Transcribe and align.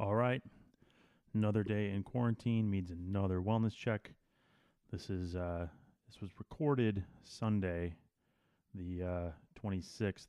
All 0.00 0.14
right. 0.14 0.40
Another 1.34 1.64
day 1.64 1.90
in 1.90 2.04
quarantine 2.04 2.70
means 2.70 2.92
another 2.92 3.40
wellness 3.40 3.74
check. 3.74 4.12
This 4.92 5.10
is 5.10 5.34
uh, 5.34 5.66
this 6.06 6.20
was 6.20 6.30
recorded 6.38 7.02
Sunday, 7.24 7.96
the 8.74 9.02
uh, 9.02 9.30
26th, 9.60 10.28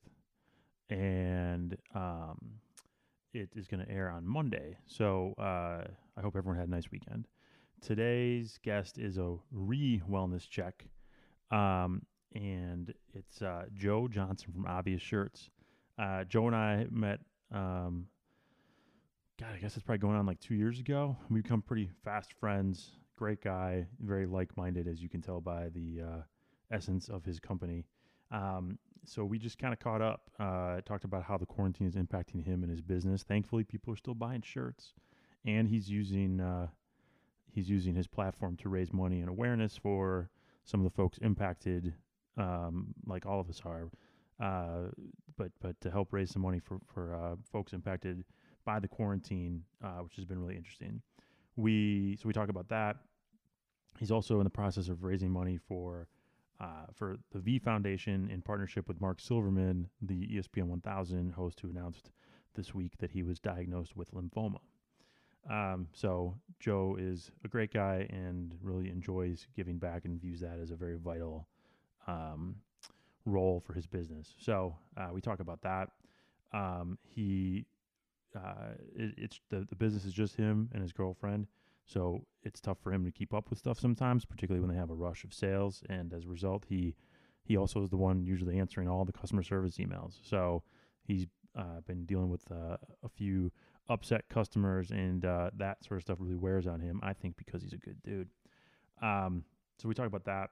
and 0.90 1.78
um, 1.94 2.40
it 3.32 3.50
is 3.56 3.68
going 3.68 3.86
to 3.86 3.92
air 3.92 4.10
on 4.10 4.26
Monday. 4.26 4.76
So 4.88 5.36
uh, 5.38 5.84
I 6.18 6.22
hope 6.22 6.36
everyone 6.36 6.58
had 6.58 6.68
a 6.68 6.72
nice 6.72 6.90
weekend. 6.92 7.28
Today's 7.80 8.58
guest 8.64 8.98
is 8.98 9.20
a 9.20 9.36
re 9.52 10.02
wellness 10.10 10.50
check, 10.50 10.84
um, 11.52 12.02
and 12.34 12.92
it's 13.14 13.44
uh, 13.44 13.66
Joe 13.76 14.08
Johnson 14.08 14.52
from 14.52 14.66
Obvious 14.66 15.04
Shirts. 15.04 15.52
Uh, 16.00 16.24
Joe 16.24 16.48
and 16.48 16.56
I 16.56 16.88
met. 16.90 17.20
Um, 17.54 18.08
God, 19.40 19.56
I 19.56 19.58
guess 19.60 19.78
it's 19.78 19.86
probably 19.86 20.00
going 20.00 20.18
on 20.18 20.26
like 20.26 20.42
two 20.42 20.54
years 20.54 20.82
ago. 20.82 21.16
We 21.30 21.42
become 21.42 21.62
pretty 21.62 21.90
fast 22.04 22.34
friends. 22.34 22.98
Great 23.16 23.42
guy, 23.42 23.88
very 24.02 24.26
like-minded, 24.26 24.86
as 24.86 25.02
you 25.02 25.08
can 25.08 25.22
tell 25.22 25.40
by 25.40 25.70
the 25.70 26.02
uh, 26.02 26.22
essence 26.72 27.08
of 27.08 27.24
his 27.24 27.40
company. 27.40 27.86
Um, 28.32 28.78
so 29.06 29.24
we 29.24 29.40
just 29.40 29.58
kind 29.58 29.72
of 29.72 29.80
caught 29.80 30.02
up, 30.02 30.30
uh, 30.42 30.82
talked 30.82 31.06
about 31.06 31.24
how 31.24 31.38
the 31.38 31.46
quarantine 31.46 31.88
is 31.88 31.96
impacting 31.96 32.44
him 32.44 32.64
and 32.64 32.70
his 32.70 32.82
business. 32.82 33.24
Thankfully, 33.24 33.64
people 33.64 33.94
are 33.94 33.96
still 33.96 34.14
buying 34.14 34.42
shirts, 34.42 34.94
and 35.46 35.70
he's 35.70 35.90
using 35.90 36.42
uh, 36.42 36.68
he's 37.50 37.70
using 37.70 37.96
his 37.96 38.08
platform 38.08 38.58
to 38.58 38.68
raise 38.68 38.92
money 38.92 39.22
and 39.22 39.30
awareness 39.30 39.78
for 39.78 40.30
some 40.66 40.82
of 40.82 40.84
the 40.84 40.96
folks 40.96 41.18
impacted, 41.20 41.94
um, 42.36 42.88
like 43.06 43.26
all 43.26 43.40
of 43.40 43.50
us 43.50 43.62
are. 43.66 43.90
Uh, 44.38 44.90
but 45.38 45.52
but 45.62 45.80
to 45.80 45.90
help 45.90 46.12
raise 46.12 46.30
some 46.30 46.42
money 46.42 46.60
for 46.60 46.80
for 46.94 47.16
uh, 47.16 47.36
folks 47.54 47.72
impacted 47.72 48.26
by 48.66 48.80
the 48.80 48.88
quarantine, 48.88 49.64
uh, 49.84 50.00
which 50.00 50.16
has 50.16 50.26
been 50.26 50.40
really 50.40 50.56
interesting. 50.56 51.02
We 51.56 52.18
so 52.22 52.28
we 52.28 52.34
talk 52.34 52.50
about 52.50 52.70
that. 52.70 52.98
He's 54.00 54.12
also 54.12 54.40
in 54.40 54.44
the 54.44 54.50
process 54.50 54.88
of 54.88 55.04
raising 55.04 55.32
money 55.32 55.58
for 55.58 56.08
uh, 56.60 56.86
for 56.94 57.18
the 57.32 57.40
V 57.40 57.60
Foundation 57.60 58.30
in 58.32 58.42
partnership 58.42 58.88
with 58.88 59.00
Marc 59.02 59.20
Silverman, 59.20 59.90
the 60.02 60.28
ESPN 60.28 60.66
1000 60.66 61.32
host 61.32 61.60
who 61.62 61.70
announced 61.70 62.12
this 62.56 62.74
week 62.74 62.98
that 63.00 63.12
he 63.12 63.24
was 63.24 63.40
diagnosed 63.40 63.96
with 63.96 64.14
lymphoma. 64.14 64.60
Um, 65.50 65.88
so 65.94 66.36
Joe 66.60 66.98
is 67.00 67.32
a 67.46 67.48
great 67.48 67.74
guy 67.74 68.08
and 68.10 68.54
really 68.62 68.90
enjoys 68.90 69.48
giving 69.56 69.78
back 69.78 70.06
and 70.06 70.20
views 70.20 70.42
that 70.42 70.60
as 70.62 70.72
a 70.72 70.76
very 70.76 70.98
vital 70.98 71.48
um, 72.08 72.56
role 73.26 73.62
for 73.66 73.74
his 73.74 73.88
business. 73.88 74.34
So 74.40 74.76
uh, 74.98 75.10
we 75.14 75.22
talk 75.22 75.40
about 75.40 75.62
that. 75.62 75.90
Um, 76.52 76.98
he 77.04 77.66
uh, 78.36 78.74
it, 78.96 79.14
it's 79.18 79.40
the 79.50 79.66
the 79.70 79.76
business 79.76 80.06
is 80.06 80.14
just 80.14 80.36
him 80.36 80.70
and 80.74 80.82
his 80.82 80.94
girlfriend, 80.94 81.48
so 81.86 82.26
it's 82.44 82.60
tough 82.60 82.78
for 82.82 82.94
him 82.94 83.04
to 83.06 83.12
keep 83.12 83.34
up 83.34 83.50
with 83.50 83.60
stuff 83.60 83.80
sometimes, 83.80 84.26
particularly 84.26 84.66
when 84.66 84.74
they 84.74 84.80
have 84.80 84.92
a 84.92 84.96
rush 84.96 85.24
of 85.24 85.34
sales. 85.34 85.84
And 85.90 86.14
as 86.14 86.26
a 86.26 86.30
result, 86.30 86.66
he 86.70 86.96
he 87.44 87.58
also 87.58 87.82
is 87.84 87.90
the 87.90 87.98
one 87.98 88.24
usually 88.24 88.60
answering 88.60 88.88
all 88.88 89.06
the 89.06 89.12
customer 89.12 89.44
service 89.44 89.78
emails. 89.78 90.20
So 90.24 90.64
he's 91.04 91.26
uh, 91.58 91.82
been 91.88 92.06
dealing 92.06 92.30
with 92.30 92.44
uh, 92.52 92.78
a 93.04 93.10
few 93.10 93.52
upset 93.90 94.30
customers, 94.30 94.92
and 94.92 95.26
uh, 95.26 95.50
that 95.58 95.84
sort 95.84 95.98
of 95.98 96.04
stuff 96.04 96.18
really 96.20 96.36
wears 96.36 96.68
on 96.68 96.80
him. 96.80 97.00
I 97.02 97.14
think 97.14 97.38
because 97.38 97.64
he's 97.64 97.74
a 97.74 97.78
good 97.78 98.02
dude. 98.04 98.30
Um, 99.02 99.44
so 99.78 99.88
we 99.88 99.96
talk 99.96 100.08
about 100.08 100.26
that. 100.26 100.52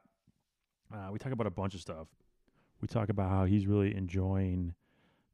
Uh, 0.94 1.10
we 1.12 1.20
talk 1.20 1.34
about 1.34 1.48
a 1.48 1.52
bunch 1.52 1.76
of 1.76 1.82
stuff. 1.82 2.08
We 2.82 2.88
talk 2.88 3.10
about 3.10 3.30
how 3.30 3.46
he's 3.46 3.68
really 3.68 3.96
enjoying 3.96 4.74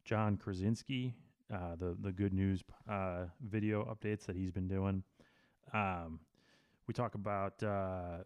John 0.03 0.37
Krasinski 0.37 1.13
uh, 1.53 1.75
the 1.77 1.95
the 2.01 2.11
good 2.11 2.33
news 2.33 2.63
uh, 2.89 3.25
video 3.41 3.83
updates 3.85 4.25
that 4.25 4.35
he's 4.35 4.51
been 4.51 4.67
doing. 4.67 5.03
Um, 5.73 6.19
we 6.87 6.93
talk 6.93 7.15
about 7.15 7.61
uh, 7.63 8.17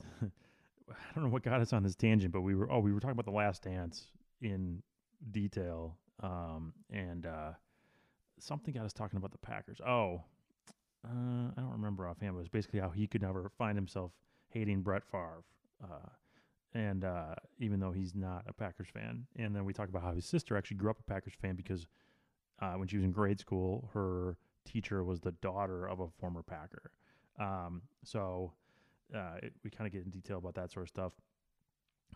I 0.22 1.14
don't 1.14 1.24
know 1.24 1.30
what 1.30 1.42
got 1.42 1.60
us 1.60 1.72
on 1.72 1.82
this 1.82 1.94
tangent, 1.94 2.32
but 2.32 2.40
we 2.40 2.54
were 2.54 2.70
oh 2.70 2.80
we 2.80 2.92
were 2.92 3.00
talking 3.00 3.12
about 3.12 3.26
the 3.26 3.36
Last 3.36 3.62
Dance 3.62 4.06
in 4.40 4.82
detail, 5.30 5.96
um, 6.22 6.72
and 6.90 7.26
uh, 7.26 7.52
something 8.38 8.74
got 8.74 8.84
us 8.84 8.92
talking 8.92 9.16
about 9.16 9.32
the 9.32 9.38
Packers. 9.38 9.80
Oh, 9.86 10.22
uh, 11.06 11.50
I 11.56 11.60
don't 11.60 11.72
remember 11.72 12.08
offhand, 12.08 12.32
but 12.32 12.38
it 12.38 12.42
was 12.42 12.48
basically 12.48 12.80
how 12.80 12.90
he 12.90 13.06
could 13.06 13.22
never 13.22 13.50
find 13.58 13.76
himself 13.76 14.12
hating 14.48 14.82
Brett 14.82 15.02
Favre. 15.10 15.44
Uh, 15.82 16.08
and 16.72 17.04
uh, 17.04 17.34
even 17.60 17.78
though 17.78 17.92
he's 17.92 18.14
not 18.14 18.44
a 18.48 18.52
Packers 18.52 18.88
fan, 18.88 19.26
and 19.36 19.54
then 19.54 19.64
we 19.64 19.72
talk 19.72 19.88
about 19.88 20.02
how 20.02 20.12
his 20.12 20.26
sister 20.26 20.56
actually 20.56 20.76
grew 20.76 20.90
up 20.90 20.98
a 20.98 21.02
Packers 21.02 21.34
fan 21.40 21.54
because 21.54 21.86
uh, 22.60 22.72
when 22.74 22.88
she 22.88 22.96
was 22.96 23.04
in 23.04 23.12
grade 23.12 23.40
school, 23.40 23.88
her 23.94 24.36
teacher 24.64 25.04
was 25.04 25.20
the 25.20 25.32
daughter 25.32 25.86
of 25.86 26.00
a 26.00 26.08
former 26.20 26.42
Packer. 26.42 26.90
Um, 27.38 27.82
so 28.04 28.52
uh, 29.14 29.36
it, 29.42 29.52
we 29.62 29.70
kind 29.70 29.86
of 29.86 29.92
get 29.92 30.04
in 30.04 30.10
detail 30.10 30.38
about 30.38 30.54
that 30.54 30.72
sort 30.72 30.84
of 30.84 30.88
stuff. 30.88 31.12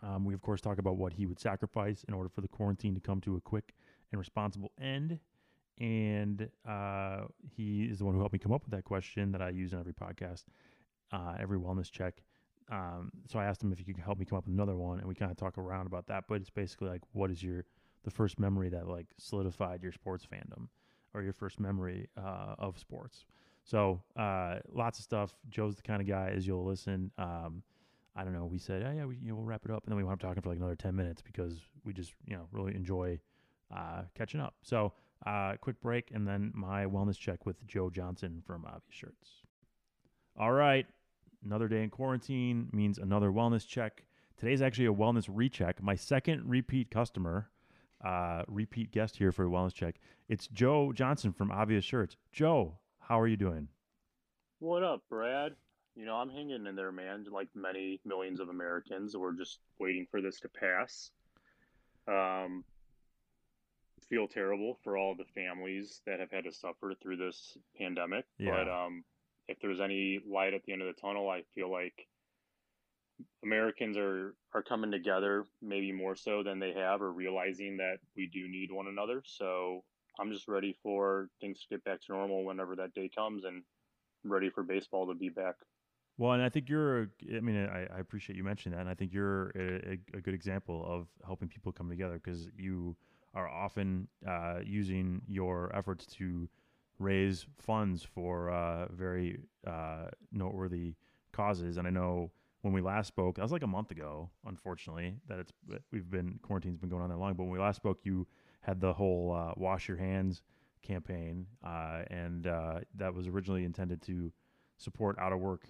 Um, 0.01 0.23
we 0.23 0.33
of 0.33 0.41
course 0.41 0.61
talk 0.61 0.77
about 0.77 0.97
what 0.97 1.13
he 1.13 1.25
would 1.25 1.39
sacrifice 1.39 2.05
in 2.07 2.13
order 2.13 2.29
for 2.29 2.41
the 2.41 2.47
quarantine 2.47 2.95
to 2.95 3.01
come 3.01 3.19
to 3.21 3.35
a 3.35 3.41
quick 3.41 3.73
and 4.11 4.19
responsible 4.19 4.71
end. 4.81 5.19
And 5.79 6.49
uh, 6.67 7.21
he 7.55 7.83
is 7.83 7.99
the 7.99 8.05
one 8.05 8.13
who 8.13 8.19
helped 8.19 8.33
me 8.33 8.39
come 8.39 8.51
up 8.51 8.63
with 8.63 8.71
that 8.71 8.83
question 8.83 9.31
that 9.31 9.41
I 9.41 9.49
use 9.49 9.73
in 9.73 9.79
every 9.79 9.93
podcast, 9.93 10.43
uh, 11.11 11.35
every 11.39 11.57
wellness 11.57 11.89
check. 11.89 12.21
Um, 12.71 13.11
so 13.27 13.39
I 13.39 13.45
asked 13.45 13.63
him 13.63 13.71
if 13.71 13.79
he 13.79 13.85
could 13.85 13.97
help 13.97 14.19
me 14.19 14.25
come 14.25 14.37
up 14.37 14.45
with 14.45 14.53
another 14.53 14.75
one, 14.75 14.99
and 14.99 15.07
we 15.07 15.15
kind 15.15 15.31
of 15.31 15.37
talk 15.37 15.57
around 15.57 15.87
about 15.87 16.07
that. 16.07 16.25
But 16.27 16.35
it's 16.35 16.49
basically 16.49 16.89
like, 16.89 17.01
what 17.13 17.31
is 17.31 17.41
your 17.41 17.65
the 18.03 18.11
first 18.11 18.39
memory 18.39 18.69
that 18.69 18.87
like 18.87 19.07
solidified 19.17 19.83
your 19.83 19.91
sports 19.91 20.25
fandom 20.25 20.67
or 21.13 21.21
your 21.21 21.33
first 21.33 21.59
memory 21.59 22.07
uh, 22.17 22.55
of 22.57 22.77
sports. 22.77 23.25
So 23.63 24.01
uh, 24.15 24.59
lots 24.71 24.99
of 24.99 25.03
stuff. 25.03 25.33
Joe's 25.49 25.75
the 25.75 25.81
kind 25.81 26.01
of 26.01 26.07
guy 26.07 26.33
as 26.35 26.47
you'll 26.47 26.65
listen. 26.65 27.11
Um, 27.17 27.63
I 28.15 28.23
don't 28.23 28.33
know. 28.33 28.45
We 28.45 28.57
said, 28.57 28.83
oh, 28.83 28.91
yeah, 28.91 29.05
we, 29.05 29.17
you 29.21 29.29
know, 29.29 29.35
we'll 29.35 29.45
wrap 29.45 29.65
it 29.65 29.71
up, 29.71 29.83
and 29.83 29.91
then 29.91 29.97
we 29.97 30.03
wound 30.03 30.15
up 30.15 30.27
talking 30.27 30.41
for 30.41 30.49
like 30.49 30.57
another 30.57 30.75
ten 30.75 30.95
minutes 30.95 31.21
because 31.21 31.59
we 31.83 31.93
just 31.93 32.13
you 32.25 32.35
know 32.35 32.47
really 32.51 32.75
enjoy 32.75 33.19
uh, 33.75 34.01
catching 34.15 34.41
up. 34.41 34.55
So 34.63 34.93
uh, 35.25 35.53
quick 35.61 35.79
break, 35.81 36.11
and 36.13 36.27
then 36.27 36.51
my 36.55 36.85
wellness 36.85 37.17
check 37.17 37.45
with 37.45 37.65
Joe 37.67 37.89
Johnson 37.89 38.41
from 38.45 38.65
Obvious 38.65 38.83
Shirts. 38.89 39.43
All 40.37 40.51
right, 40.51 40.85
another 41.45 41.67
day 41.67 41.83
in 41.83 41.89
quarantine 41.89 42.69
means 42.71 42.97
another 42.97 43.29
wellness 43.29 43.67
check. 43.67 44.03
Today's 44.37 44.61
actually 44.61 44.87
a 44.87 44.93
wellness 44.93 45.29
recheck. 45.29 45.81
My 45.81 45.95
second 45.95 46.49
repeat 46.49 46.89
customer 46.89 47.49
uh, 48.03 48.43
repeat 48.47 48.91
guest 48.91 49.17
here 49.17 49.31
for 49.31 49.45
a 49.45 49.49
wellness 49.49 49.73
check. 49.73 49.95
It's 50.27 50.47
Joe 50.47 50.93
Johnson 50.93 51.33
from 51.33 51.51
Obvious 51.51 51.83
Shirts. 51.83 52.15
Joe, 52.31 52.77
how 52.99 53.19
are 53.19 53.27
you 53.27 53.37
doing? 53.37 53.67
What 54.59 54.83
up, 54.83 55.01
Brad? 55.09 55.53
You 55.95 56.05
know, 56.05 56.15
I'm 56.15 56.29
hanging 56.29 56.65
in 56.65 56.75
there, 56.75 56.91
man. 56.91 57.25
Like 57.31 57.47
many 57.55 57.99
millions 58.05 58.39
of 58.39 58.49
Americans, 58.49 59.15
we're 59.17 59.33
just 59.33 59.59
waiting 59.79 60.07
for 60.09 60.21
this 60.21 60.39
to 60.41 60.49
pass. 60.49 61.11
Um, 62.07 62.63
feel 64.09 64.27
terrible 64.27 64.77
for 64.83 64.97
all 64.97 65.15
the 65.15 65.25
families 65.35 66.01
that 66.05 66.19
have 66.19 66.31
had 66.31 66.45
to 66.45 66.51
suffer 66.51 66.93
through 67.01 67.17
this 67.17 67.57
pandemic. 67.77 68.25
Yeah. 68.37 68.51
But 68.51 68.69
um, 68.69 69.03
if 69.47 69.59
there's 69.61 69.79
any 69.79 70.19
light 70.27 70.53
at 70.53 70.63
the 70.63 70.73
end 70.73 70.81
of 70.81 70.87
the 70.87 70.99
tunnel, 70.99 71.29
I 71.29 71.43
feel 71.53 71.71
like 71.71 72.07
Americans 73.43 73.97
are 73.97 74.35
are 74.53 74.63
coming 74.63 74.91
together 74.91 75.45
maybe 75.61 75.91
more 75.91 76.15
so 76.15 76.43
than 76.43 76.59
they 76.59 76.73
have 76.73 77.01
or 77.01 77.11
realizing 77.11 77.77
that 77.77 77.97
we 78.15 78.27
do 78.27 78.47
need 78.47 78.71
one 78.71 78.87
another. 78.87 79.21
So 79.25 79.83
I'm 80.19 80.31
just 80.31 80.47
ready 80.47 80.77
for 80.83 81.29
things 81.39 81.59
to 81.61 81.67
get 81.69 81.83
back 81.83 82.01
to 82.01 82.13
normal 82.13 82.43
whenever 82.43 82.75
that 82.75 82.93
day 82.93 83.09
comes 83.15 83.45
and 83.45 83.63
ready 84.23 84.49
for 84.49 84.63
baseball 84.63 85.07
to 85.07 85.13
be 85.13 85.29
back. 85.29 85.55
Well, 86.17 86.33
and 86.33 86.43
I 86.43 86.49
think 86.49 86.67
you're, 86.67 87.09
I 87.33 87.39
mean, 87.39 87.69
I, 87.69 87.87
I 87.95 87.99
appreciate 87.99 88.35
you 88.35 88.43
mentioning 88.43 88.75
that. 88.75 88.81
And 88.81 88.89
I 88.89 88.93
think 88.93 89.13
you're 89.13 89.51
a, 89.55 89.97
a 90.17 90.21
good 90.21 90.33
example 90.33 90.85
of 90.85 91.07
helping 91.25 91.47
people 91.47 91.71
come 91.71 91.89
together 91.89 92.19
because 92.21 92.49
you 92.57 92.97
are 93.33 93.47
often 93.47 94.09
uh, 94.27 94.59
using 94.61 95.21
your 95.27 95.73
efforts 95.73 96.05
to 96.17 96.49
raise 96.97 97.45
funds 97.57 98.03
for 98.03 98.49
uh, 98.49 98.87
very 98.91 99.39
uh, 99.65 100.07
noteworthy 100.33 100.95
causes. 101.31 101.77
And 101.77 101.87
I 101.87 101.91
know 101.91 102.31
when 102.61 102.73
we 102.73 102.81
last 102.81 103.07
spoke, 103.07 103.35
that 103.35 103.41
was 103.41 103.51
like 103.51 103.63
a 103.63 103.67
month 103.67 103.91
ago, 103.91 104.29
unfortunately, 104.45 105.15
that 105.27 105.39
it's 105.39 105.53
we've 105.91 106.09
been 106.09 106.39
quarantine's 106.41 106.77
been 106.77 106.89
going 106.89 107.03
on 107.03 107.09
that 107.09 107.17
long. 107.17 107.33
But 107.33 107.43
when 107.43 107.53
we 107.53 107.59
last 107.59 107.77
spoke, 107.77 107.99
you 108.03 108.27
had 108.61 108.81
the 108.81 108.93
whole 108.93 109.33
uh, 109.33 109.53
wash 109.55 109.87
your 109.87 109.97
hands 109.97 110.41
campaign, 110.81 111.45
uh, 111.65 112.03
and 112.09 112.47
uh, 112.47 112.79
that 112.95 113.13
was 113.13 113.27
originally 113.27 113.63
intended 113.63 114.01
to 114.03 114.31
support 114.77 115.17
out 115.19 115.31
of 115.31 115.39
work 115.39 115.63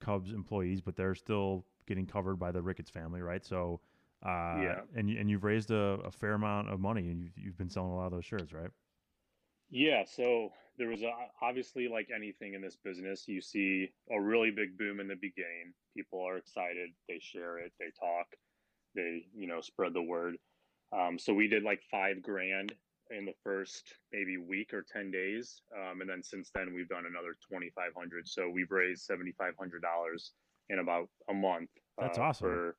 Cubs 0.00 0.32
employees, 0.32 0.80
but 0.80 0.96
they're 0.96 1.14
still 1.14 1.64
getting 1.86 2.06
covered 2.06 2.36
by 2.36 2.52
the 2.52 2.60
Ricketts 2.60 2.90
family, 2.90 3.22
right? 3.22 3.44
So, 3.44 3.80
uh, 4.24 4.60
yeah, 4.60 4.80
and 4.94 5.08
and 5.08 5.30
you've 5.30 5.44
raised 5.44 5.70
a, 5.70 5.98
a 6.04 6.10
fair 6.10 6.34
amount 6.34 6.68
of 6.68 6.78
money, 6.78 7.08
and 7.08 7.22
you've 7.22 7.38
you've 7.38 7.56
been 7.56 7.70
selling 7.70 7.92
a 7.92 7.96
lot 7.96 8.06
of 8.06 8.12
those 8.12 8.24
shirts, 8.24 8.52
right? 8.52 8.70
Yeah, 9.70 10.04
so 10.04 10.52
there 10.78 10.88
was 10.88 11.02
a, 11.02 11.10
obviously 11.42 11.88
like 11.88 12.08
anything 12.14 12.54
in 12.54 12.60
this 12.60 12.76
business, 12.76 13.28
you 13.28 13.40
see 13.40 13.88
a 14.10 14.20
really 14.20 14.50
big 14.50 14.76
boom 14.76 15.00
in 15.00 15.08
the 15.08 15.14
beginning. 15.14 15.72
People 15.96 16.20
are 16.20 16.36
excited, 16.36 16.90
they 17.08 17.20
share 17.20 17.58
it, 17.58 17.72
they 17.78 17.92
talk, 17.98 18.26
they 18.94 19.26
you 19.34 19.46
know 19.46 19.60
spread 19.60 19.94
the 19.94 20.02
word. 20.02 20.36
Um, 20.92 21.18
so 21.18 21.32
we 21.32 21.48
did 21.48 21.62
like 21.62 21.82
five 21.90 22.22
grand 22.22 22.72
in 23.10 23.24
the 23.24 23.34
first 23.42 23.94
maybe 24.12 24.36
week 24.38 24.72
or 24.72 24.82
10 24.82 25.10
days. 25.10 25.60
Um, 25.76 26.00
and 26.00 26.08
then 26.08 26.22
since 26.22 26.50
then, 26.54 26.72
we've 26.74 26.88
done 26.88 27.04
another 27.06 27.36
2,500. 27.50 28.28
So 28.28 28.48
we've 28.48 28.70
raised 28.70 29.08
$7,500 29.08 30.30
in 30.70 30.78
about 30.78 31.08
a 31.28 31.34
month. 31.34 31.70
That's 31.98 32.18
uh, 32.18 32.22
awesome. 32.22 32.48
For, 32.48 32.76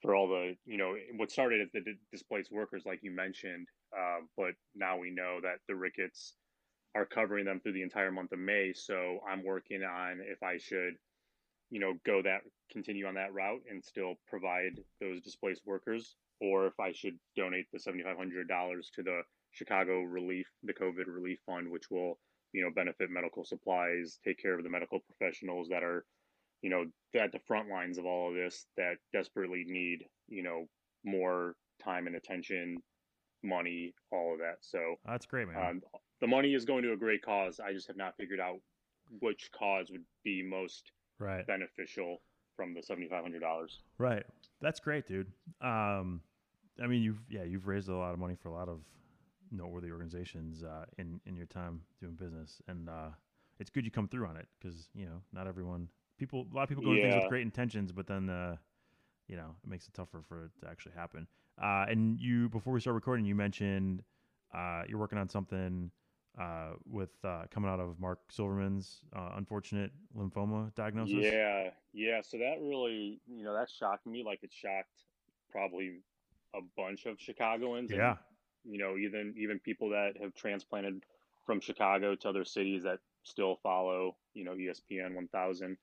for 0.00 0.14
all 0.14 0.28
the, 0.28 0.56
you 0.64 0.76
know, 0.76 0.94
what 1.16 1.30
started 1.30 1.60
as 1.60 1.68
the 1.72 1.80
d- 1.80 1.98
displaced 2.10 2.52
workers, 2.52 2.84
like 2.86 3.00
you 3.02 3.10
mentioned, 3.10 3.66
uh, 3.96 4.20
but 4.36 4.54
now 4.74 4.98
we 4.98 5.10
know 5.10 5.40
that 5.42 5.58
the 5.68 5.74
Ricketts 5.74 6.34
are 6.94 7.04
covering 7.04 7.44
them 7.44 7.60
through 7.60 7.72
the 7.72 7.82
entire 7.82 8.12
month 8.12 8.32
of 8.32 8.38
May. 8.38 8.72
So 8.72 9.20
I'm 9.28 9.44
working 9.44 9.82
on 9.82 10.20
if 10.20 10.42
I 10.42 10.58
should, 10.58 10.94
you 11.70 11.80
know, 11.80 11.94
go 12.06 12.22
that, 12.22 12.42
continue 12.70 13.06
on 13.06 13.14
that 13.14 13.32
route 13.32 13.62
and 13.68 13.84
still 13.84 14.14
provide 14.28 14.80
those 15.00 15.20
displaced 15.20 15.62
workers 15.66 16.16
or 16.40 16.66
if 16.66 16.78
I 16.80 16.92
should 16.92 17.18
donate 17.36 17.66
the 17.72 17.78
$7,500 17.78 18.90
to 18.94 19.02
the 19.02 19.22
Chicago 19.52 20.02
Relief, 20.02 20.46
the 20.62 20.74
COVID 20.74 21.06
Relief 21.06 21.38
Fund, 21.46 21.70
which 21.70 21.90
will, 21.90 22.18
you 22.52 22.62
know, 22.62 22.70
benefit 22.74 23.10
medical 23.10 23.44
supplies, 23.44 24.18
take 24.24 24.40
care 24.40 24.56
of 24.56 24.64
the 24.64 24.70
medical 24.70 25.00
professionals 25.00 25.68
that 25.68 25.82
are, 25.82 26.04
you 26.62 26.70
know, 26.70 26.84
at 27.20 27.32
the 27.32 27.38
front 27.46 27.68
lines 27.68 27.98
of 27.98 28.04
all 28.04 28.30
of 28.30 28.34
this 28.34 28.66
that 28.76 28.96
desperately 29.12 29.64
need, 29.66 30.04
you 30.28 30.42
know, 30.42 30.66
more 31.04 31.54
time 31.82 32.06
and 32.06 32.16
attention, 32.16 32.82
money, 33.44 33.94
all 34.10 34.32
of 34.32 34.38
that. 34.40 34.58
So 34.60 34.96
that's 35.06 35.26
great, 35.26 35.48
man. 35.48 35.56
Um, 35.56 35.82
the 36.20 36.26
money 36.26 36.54
is 36.54 36.64
going 36.64 36.82
to 36.84 36.92
a 36.92 36.96
great 36.96 37.22
cause. 37.22 37.60
I 37.60 37.72
just 37.72 37.86
have 37.88 37.96
not 37.96 38.16
figured 38.16 38.40
out 38.40 38.58
which 39.20 39.50
cause 39.56 39.90
would 39.90 40.04
be 40.24 40.42
most 40.42 40.92
right. 41.18 41.46
beneficial 41.46 42.22
from 42.56 42.74
the 42.74 42.82
seventy 42.82 43.08
five 43.08 43.22
hundred 43.22 43.40
dollars. 43.40 43.80
Right. 43.98 44.24
That's 44.60 44.80
great, 44.80 45.06
dude. 45.06 45.26
Um, 45.60 46.20
I 46.82 46.86
mean, 46.86 47.02
you've 47.02 47.20
yeah, 47.28 47.44
you've 47.44 47.66
raised 47.66 47.88
a 47.88 47.96
lot 47.96 48.12
of 48.12 48.18
money 48.18 48.34
for 48.34 48.48
a 48.48 48.52
lot 48.52 48.68
of 48.68 48.80
noteworthy 49.50 49.90
organizations 49.90 50.62
uh, 50.62 50.84
in 50.98 51.20
in 51.26 51.36
your 51.36 51.46
time 51.46 51.82
doing 52.00 52.14
business, 52.14 52.60
and 52.68 52.88
uh, 52.88 53.10
it's 53.58 53.70
good 53.70 53.84
you 53.84 53.90
come 53.90 54.08
through 54.08 54.26
on 54.26 54.36
it 54.36 54.46
because 54.58 54.88
you 54.94 55.06
know 55.06 55.20
not 55.32 55.46
everyone 55.46 55.88
people 56.18 56.46
a 56.52 56.56
lot 56.56 56.62
of 56.62 56.68
people 56.68 56.84
go 56.84 56.92
yeah. 56.92 57.04
to 57.04 57.10
things 57.10 57.22
with 57.22 57.30
great 57.30 57.42
intentions, 57.42 57.92
but 57.92 58.06
then 58.06 58.28
uh, 58.28 58.56
you 59.28 59.36
know 59.36 59.54
it 59.62 59.70
makes 59.70 59.86
it 59.86 59.94
tougher 59.94 60.22
for 60.28 60.46
it 60.46 60.50
to 60.60 60.68
actually 60.68 60.92
happen. 60.96 61.26
Uh, 61.62 61.86
and 61.88 62.18
you 62.20 62.48
before 62.48 62.72
we 62.72 62.80
start 62.80 62.94
recording, 62.94 63.24
you 63.24 63.34
mentioned 63.34 64.02
uh, 64.54 64.82
you're 64.88 64.98
working 64.98 65.18
on 65.18 65.28
something 65.28 65.90
uh, 66.40 66.70
with 66.90 67.10
uh, 67.24 67.42
coming 67.50 67.70
out 67.70 67.80
of 67.80 68.00
Marc 68.00 68.18
Silverman's 68.30 69.00
uh, 69.14 69.30
unfortunate 69.36 69.92
lymphoma 70.16 70.74
diagnosis. 70.74 71.14
Yeah, 71.20 71.70
yeah. 71.92 72.20
So 72.22 72.38
that 72.38 72.56
really, 72.60 73.20
you 73.26 73.44
know, 73.44 73.54
that 73.54 73.70
shocked 73.70 74.06
me. 74.06 74.24
Like 74.24 74.42
it 74.42 74.52
shocked 74.52 75.04
probably 75.50 76.00
a 76.54 76.60
bunch 76.76 77.06
of 77.06 77.20
Chicagoans. 77.20 77.90
Yeah. 77.90 78.16
You 78.64 78.78
know, 78.78 78.96
even 78.96 79.34
even 79.36 79.58
people 79.60 79.90
that 79.90 80.14
have 80.20 80.34
transplanted 80.34 81.04
from 81.46 81.60
Chicago 81.60 82.14
to 82.16 82.28
other 82.28 82.44
cities 82.44 82.82
that 82.84 82.98
still 83.22 83.56
follow, 83.62 84.16
you 84.32 84.44
know, 84.44 84.52
ESPN 84.52 85.14
1000. 85.14 85.76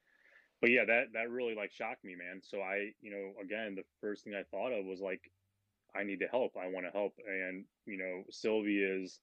But 0.60 0.70
yeah, 0.70 0.86
that 0.86 1.14
that 1.14 1.30
really 1.30 1.56
like 1.56 1.72
shocked 1.72 2.04
me, 2.04 2.16
man. 2.16 2.42
So 2.44 2.60
I, 2.60 2.92
you 3.02 3.12
know, 3.12 3.42
again, 3.42 3.76
the 3.76 3.84
first 4.00 4.24
thing 4.24 4.34
I 4.36 4.44
thought 4.52 4.72
of 4.72 4.86
was 4.86 5.00
like, 5.00 5.32
I 5.96 6.04
need 6.04 6.20
to 6.20 6.28
help. 6.28 6.54
I 6.58 6.68
want 6.68 6.86
to 6.86 6.92
help, 6.92 7.14
and 7.28 7.66
you 7.86 7.98
know, 7.98 8.24
Silvy 8.30 8.82
is 8.82 9.20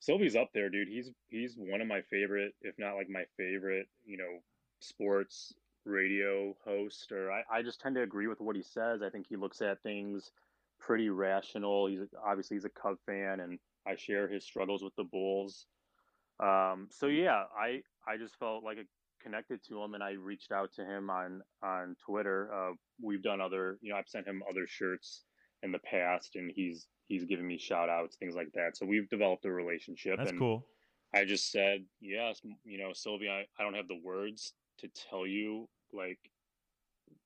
Silvy's 0.00 0.36
up 0.36 0.50
there, 0.52 0.68
dude. 0.68 0.88
He's 0.88 1.10
he's 1.28 1.54
one 1.56 1.80
of 1.80 1.88
my 1.88 2.02
favorite, 2.02 2.54
if 2.62 2.74
not 2.78 2.96
like 2.96 3.08
my 3.08 3.24
favorite, 3.36 3.86
you 4.04 4.18
know, 4.18 4.40
sports 4.80 5.54
radio 5.84 6.54
host. 6.64 7.12
Or 7.12 7.32
I, 7.32 7.42
I 7.50 7.62
just 7.62 7.80
tend 7.80 7.94
to 7.96 8.02
agree 8.02 8.26
with 8.26 8.40
what 8.40 8.56
he 8.56 8.62
says. 8.62 9.02
I 9.02 9.10
think 9.10 9.26
he 9.28 9.36
looks 9.36 9.62
at 9.62 9.82
things 9.82 10.30
pretty 10.78 11.08
rational. 11.08 11.86
He's 11.86 12.00
obviously 12.24 12.56
he's 12.56 12.64
a 12.64 12.70
Cub 12.70 12.98
fan, 13.06 13.40
and 13.40 13.58
I 13.86 13.96
share 13.96 14.28
his 14.28 14.44
struggles 14.44 14.82
with 14.82 14.94
the 14.96 15.04
Bulls. 15.04 15.66
Um, 16.40 16.88
so 16.90 17.06
yeah, 17.06 17.44
I 17.58 17.82
I 18.06 18.18
just 18.18 18.38
felt 18.38 18.62
like 18.62 18.76
a, 18.76 18.84
connected 19.22 19.60
to 19.68 19.82
him, 19.82 19.94
and 19.94 20.02
I 20.02 20.12
reached 20.12 20.52
out 20.52 20.72
to 20.74 20.84
him 20.84 21.08
on 21.08 21.42
on 21.62 21.96
Twitter. 22.04 22.50
Uh, 22.52 22.72
we've 23.02 23.22
done 23.22 23.40
other, 23.40 23.78
you 23.80 23.90
know, 23.90 23.98
I've 23.98 24.08
sent 24.08 24.26
him 24.26 24.42
other 24.48 24.66
shirts 24.66 25.22
in 25.62 25.72
the 25.72 25.78
past, 25.78 26.36
and 26.36 26.50
he's 26.54 26.86
he's 27.08 27.24
given 27.24 27.46
me 27.46 27.58
shout 27.58 27.88
outs, 27.88 28.16
things 28.16 28.34
like 28.34 28.52
that. 28.54 28.76
So 28.76 28.86
we've 28.86 29.08
developed 29.08 29.44
a 29.44 29.50
relationship. 29.50 30.18
That's 30.18 30.30
and 30.30 30.38
cool. 30.38 30.66
I 31.14 31.24
just 31.24 31.50
said, 31.50 31.84
yes, 32.00 32.40
you 32.64 32.78
know, 32.78 32.92
Sylvia, 32.92 33.30
I, 33.30 33.46
I 33.58 33.62
don't 33.62 33.74
have 33.74 33.88
the 33.88 34.00
words 34.02 34.52
to 34.78 34.88
tell 34.88 35.26
you 35.26 35.68
like 35.92 36.18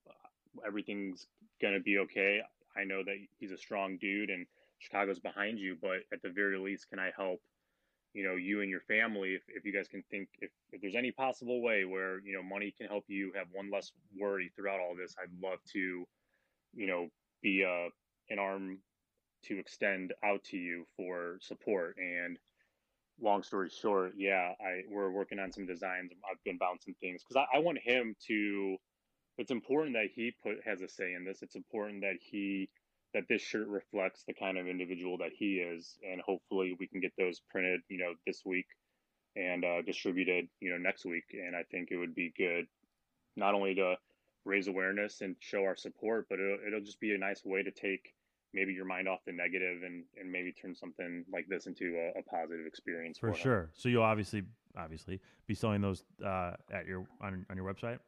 uh, 0.09 0.67
everything's 0.67 1.27
going 1.61 1.75
to 1.75 1.81
be 1.81 1.99
okay. 1.99 2.41
I 2.77 2.85
know 2.85 3.03
that 3.03 3.17
he's 3.39 3.53
a 3.53 3.59
strong 3.59 3.99
dude 4.01 4.31
and 4.31 4.47
Chicago's 4.79 5.19
behind 5.19 5.59
you, 5.59 5.77
but 5.81 6.01
at 6.13 6.23
the 6.23 6.31
very 6.31 6.59
least, 6.59 6.89
can 6.89 6.99
I 6.99 7.11
help, 7.17 7.41
you 8.13 8.23
know, 8.23 8.37
you 8.37 8.61
and 8.61 8.71
your 8.71 8.81
family? 8.83 9.31
If, 9.31 9.43
if 9.49 9.65
you 9.65 9.73
guys 9.73 9.89
can 9.89 10.05
think, 10.11 10.29
if, 10.41 10.51
if 10.73 10.81
there's 10.81 10.95
any 10.95 11.11
possible 11.11 11.61
way 11.61 11.85
where, 11.85 12.21
you 12.21 12.33
know, 12.33 12.43
money 12.43 12.73
can 12.77 12.87
help 12.87 13.05
you 13.09 13.33
have 13.35 13.47
one 13.53 13.71
less 13.73 13.93
worry 14.17 14.53
throughout 14.55 14.79
all 14.79 14.95
this, 14.95 15.17
I'd 15.21 15.33
love 15.43 15.59
to, 15.73 16.07
you 16.75 16.87
know, 16.87 17.09
be 17.43 17.63
a, 17.63 17.89
an 18.31 18.39
arm 18.39 18.79
to 19.45 19.59
extend 19.59 20.13
out 20.25 20.45
to 20.45 20.57
you 20.57 20.87
for 20.97 21.39
support. 21.41 21.97
And 21.99 22.39
long 23.21 23.43
story 23.43 23.71
short, 23.71 24.13
yeah, 24.17 24.53
I 24.61 24.83
we're 24.91 25.11
working 25.11 25.39
on 25.39 25.53
some 25.53 25.67
designs. 25.67 26.13
I've 26.31 26.43
been 26.45 26.59
bouncing 26.59 26.95
things 27.01 27.23
because 27.23 27.45
I, 27.53 27.59
I 27.59 27.61
want 27.61 27.79
him 27.79 28.17
to. 28.29 28.77
It's 29.39 29.51
important 29.51 29.95
that 29.95 30.09
he 30.15 30.35
put 30.43 30.57
has 30.67 30.83
a 30.83 30.89
say 30.89 31.15
in 31.15 31.25
this. 31.25 31.43
It's 31.43 31.57
important 31.57 32.03
that 32.03 32.17
he 32.21 32.69
that 33.15 33.25
this 33.29 33.43
shirt 33.43 33.67
reflects 33.67 34.25
the 34.27 34.35
kind 34.35 34.57
of 34.59 34.69
individual 34.69 35.19
that 35.19 35.33
he 35.37 35.57
is, 35.57 35.99
and 36.09 36.21
hopefully 36.21 36.77
we 36.79 36.87
can 36.87 37.01
get 37.01 37.13
those 37.19 37.41
printed, 37.51 37.81
you 37.89 37.99
know, 37.99 38.13
this 38.27 38.43
week 38.45 38.67
and 39.37 39.65
uh, 39.65 39.83
distributed, 39.83 40.49
you 40.61 40.71
know, 40.71 40.79
next 40.79 41.05
week. 41.05 41.25
And 41.33 41.57
I 41.57 41.63
think 41.71 41.89
it 41.91 41.97
would 41.97 42.15
be 42.15 42.33
good, 42.37 42.67
not 43.37 43.55
only 43.55 43.75
to 43.77 43.97
raise 44.45 44.69
awareness 44.69 45.21
and 45.21 45.37
show 45.41 45.65
our 45.65 45.77
support, 45.77 46.27
but 46.29 46.39
it'll, 46.39 46.59
it'll 46.67 46.81
just 46.81 47.01
be 47.01 47.15
a 47.15 47.19
nice 47.19 47.43
way 47.45 47.63
to 47.63 47.71
take 47.71 48.13
maybe 48.53 48.73
your 48.73 48.85
mind 48.85 49.09
off 49.09 49.21
the 49.27 49.33
negative 49.33 49.83
and 49.85 50.05
and 50.19 50.31
maybe 50.31 50.53
turn 50.53 50.75
something 50.75 51.25
like 51.33 51.47
this 51.49 51.67
into 51.67 51.97
a, 51.97 52.19
a 52.19 52.23
positive 52.23 52.67
experience 52.67 53.19
for, 53.19 53.33
for 53.33 53.39
sure. 53.39 53.71
So 53.75 53.89
you'll 53.89 54.03
obviously 54.03 54.43
obviously 54.77 55.21
be 55.47 55.55
selling 55.55 55.81
those 55.81 56.05
uh, 56.25 56.53
at 56.73 56.87
your 56.87 57.07
on, 57.21 57.47
on 57.51 57.57
your 57.57 57.73
website. 57.73 57.99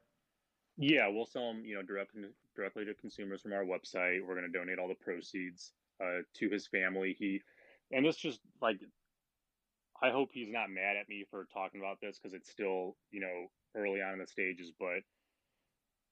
Yeah, 0.79 1.09
we'll 1.09 1.27
sell 1.27 1.53
them 1.53 1.65
you 1.65 1.75
know 1.75 1.83
directly 1.83 2.23
directly 2.57 2.85
to 2.85 2.95
consumers 2.95 3.43
from 3.43 3.53
our 3.53 3.65
website. 3.65 4.21
We're 4.27 4.35
going 4.35 4.51
to 4.51 4.59
donate 4.59 4.79
all 4.79 4.89
the 4.89 4.95
proceeds 4.95 5.73
uh, 6.03 6.23
to 6.35 6.49
his 6.51 6.67
family. 6.67 7.15
He 7.19 7.41
and 7.91 8.05
this 8.05 8.17
just 8.17 8.41
like 8.61 8.79
I 10.03 10.11
hope 10.11 10.31
he's 10.33 10.51
not 10.51 10.71
mad 10.71 10.97
at 10.97 11.09
me 11.09 11.25
for 11.31 11.47
talking 11.53 11.81
about 11.81 11.99
this 12.01 12.19
because 12.19 12.35
it's 12.35 12.51
still 12.51 12.97
you 13.11 13.21
know 13.21 13.47
early 13.77 14.01
on 14.03 14.15
in 14.15 14.19
the 14.19 14.27
stages, 14.27 14.73
but 14.79 15.01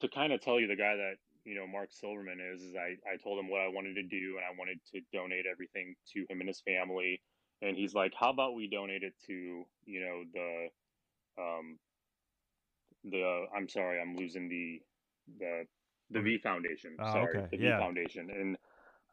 to 0.01 0.09
kind 0.09 0.33
of 0.33 0.41
tell 0.41 0.59
you 0.59 0.67
the 0.67 0.77
guy 0.77 0.97
that 0.97 1.15
you 1.45 1.55
know 1.55 1.67
Marc 1.67 1.93
Silverman 1.93 2.39
is 2.55 2.63
is 2.63 2.75
I 2.75 2.97
I 3.11 3.17
told 3.17 3.39
him 3.39 3.49
what 3.49 3.61
I 3.61 3.69
wanted 3.69 3.95
to 3.95 4.03
do 4.03 4.37
and 4.37 4.45
I 4.45 4.57
wanted 4.59 4.79
to 4.93 5.01
donate 5.13 5.45
everything 5.51 5.95
to 6.15 6.21
him 6.29 6.41
and 6.41 6.49
his 6.49 6.61
family. 6.61 7.21
And 7.63 7.77
he's 7.77 7.95
like 7.95 8.13
how 8.15 8.31
about 8.31 8.55
we 8.55 8.69
donate 8.69 9.03
it 9.03 9.15
to 9.27 9.65
you 9.85 10.01
know 10.01 10.23
the 10.33 11.43
um 11.43 11.79
the 13.05 13.47
I'm 13.57 13.69
sorry 13.69 14.01
I'm 14.01 14.17
losing 14.17 14.49
the 14.49 14.81
the 15.39 15.67
the 16.11 16.21
V 16.21 16.39
Foundation. 16.39 16.97
Oh, 16.99 17.13
sorry 17.13 17.39
okay. 17.39 17.49
the 17.51 17.57
V 17.57 17.65
yeah. 17.65 17.79
Foundation. 17.79 18.31
And 18.31 18.57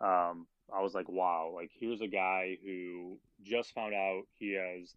um 0.02 0.48
I 0.74 0.82
was 0.82 0.94
like 0.94 1.10
wow 1.10 1.52
like 1.54 1.72
here's 1.80 2.02
a 2.02 2.08
guy 2.08 2.58
who 2.64 3.18
just 3.44 3.74
found 3.74 3.94
out 3.94 4.24
he 4.40 4.54
has 4.54 4.96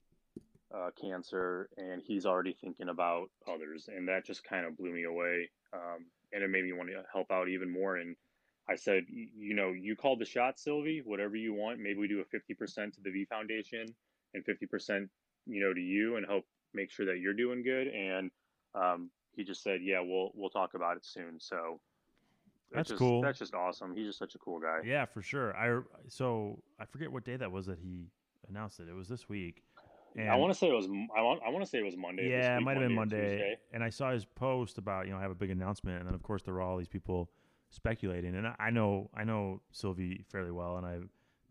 uh, 0.74 0.90
cancer 1.00 1.68
and 1.76 2.00
he's 2.04 2.26
already 2.26 2.56
thinking 2.60 2.88
about 2.88 3.28
others. 3.52 3.88
And 3.94 4.08
that 4.08 4.24
just 4.24 4.44
kind 4.44 4.64
of 4.66 4.76
blew 4.76 4.92
me 4.92 5.04
away. 5.04 5.50
Um, 5.72 6.06
and 6.32 6.42
it 6.42 6.48
made 6.48 6.64
me 6.64 6.72
want 6.72 6.88
to 6.88 7.02
help 7.12 7.30
out 7.30 7.48
even 7.48 7.70
more. 7.70 7.96
And 7.96 8.16
I 8.68 8.76
said, 8.76 9.04
you 9.08 9.54
know, 9.54 9.72
you 9.72 9.96
called 9.96 10.20
the 10.20 10.24
shot, 10.24 10.58
Silvy. 10.58 11.02
Whatever 11.04 11.36
you 11.36 11.54
want. 11.54 11.80
Maybe 11.80 11.98
we 11.98 12.08
do 12.08 12.20
a 12.20 12.24
fifty 12.24 12.54
percent 12.54 12.94
to 12.94 13.00
the 13.00 13.10
V 13.10 13.24
Foundation 13.24 13.86
and 14.34 14.44
fifty 14.44 14.66
percent, 14.66 15.08
you 15.46 15.60
know, 15.60 15.74
to 15.74 15.80
you, 15.80 16.16
and 16.16 16.26
help 16.26 16.44
make 16.72 16.90
sure 16.90 17.06
that 17.06 17.18
you're 17.18 17.34
doing 17.34 17.62
good. 17.62 17.88
And 17.88 18.30
um, 18.74 19.10
he 19.34 19.42
just 19.42 19.62
said, 19.62 19.80
yeah, 19.82 20.00
we'll 20.00 20.30
we'll 20.34 20.50
talk 20.50 20.74
about 20.74 20.96
it 20.96 21.04
soon. 21.04 21.40
So 21.40 21.80
that's 22.72 22.90
just, 22.90 22.98
cool. 23.00 23.22
That's 23.22 23.40
just 23.40 23.54
awesome. 23.54 23.96
He's 23.96 24.06
just 24.06 24.18
such 24.18 24.36
a 24.36 24.38
cool 24.38 24.60
guy. 24.60 24.80
Yeah, 24.84 25.04
for 25.04 25.22
sure. 25.22 25.56
I 25.56 25.80
so 26.08 26.62
I 26.78 26.84
forget 26.84 27.10
what 27.10 27.24
day 27.24 27.36
that 27.36 27.50
was 27.50 27.66
that 27.66 27.78
he 27.80 28.10
announced 28.48 28.78
it. 28.78 28.88
It 28.88 28.94
was 28.94 29.08
this 29.08 29.28
week. 29.28 29.64
And 30.16 30.28
I 30.28 30.36
want 30.36 30.52
to 30.52 30.58
say 30.58 30.68
it 30.68 30.74
was. 30.74 30.86
I 30.86 31.22
want. 31.22 31.40
I 31.46 31.50
want 31.50 31.64
to 31.64 31.70
say 31.70 31.78
it 31.78 31.84
was 31.84 31.96
Monday. 31.96 32.30
Yeah, 32.30 32.56
it 32.56 32.62
might 32.62 32.76
have 32.76 32.86
been 32.86 32.94
Monday. 32.94 33.56
And 33.72 33.82
I 33.84 33.90
saw 33.90 34.12
his 34.12 34.24
post 34.24 34.78
about 34.78 35.06
you 35.06 35.12
know 35.12 35.18
I 35.18 35.22
have 35.22 35.30
a 35.30 35.36
big 35.36 35.50
announcement, 35.50 35.98
and 35.98 36.08
then 36.08 36.14
of 36.14 36.22
course 36.22 36.42
there 36.42 36.54
were 36.54 36.60
all 36.60 36.76
these 36.76 36.88
people 36.88 37.30
speculating. 37.70 38.34
And 38.34 38.46
I, 38.46 38.54
I 38.58 38.70
know 38.70 39.10
I 39.14 39.24
know 39.24 39.60
Silvy 39.70 40.24
fairly 40.30 40.50
well, 40.50 40.76
and 40.76 40.86
I 40.86 40.98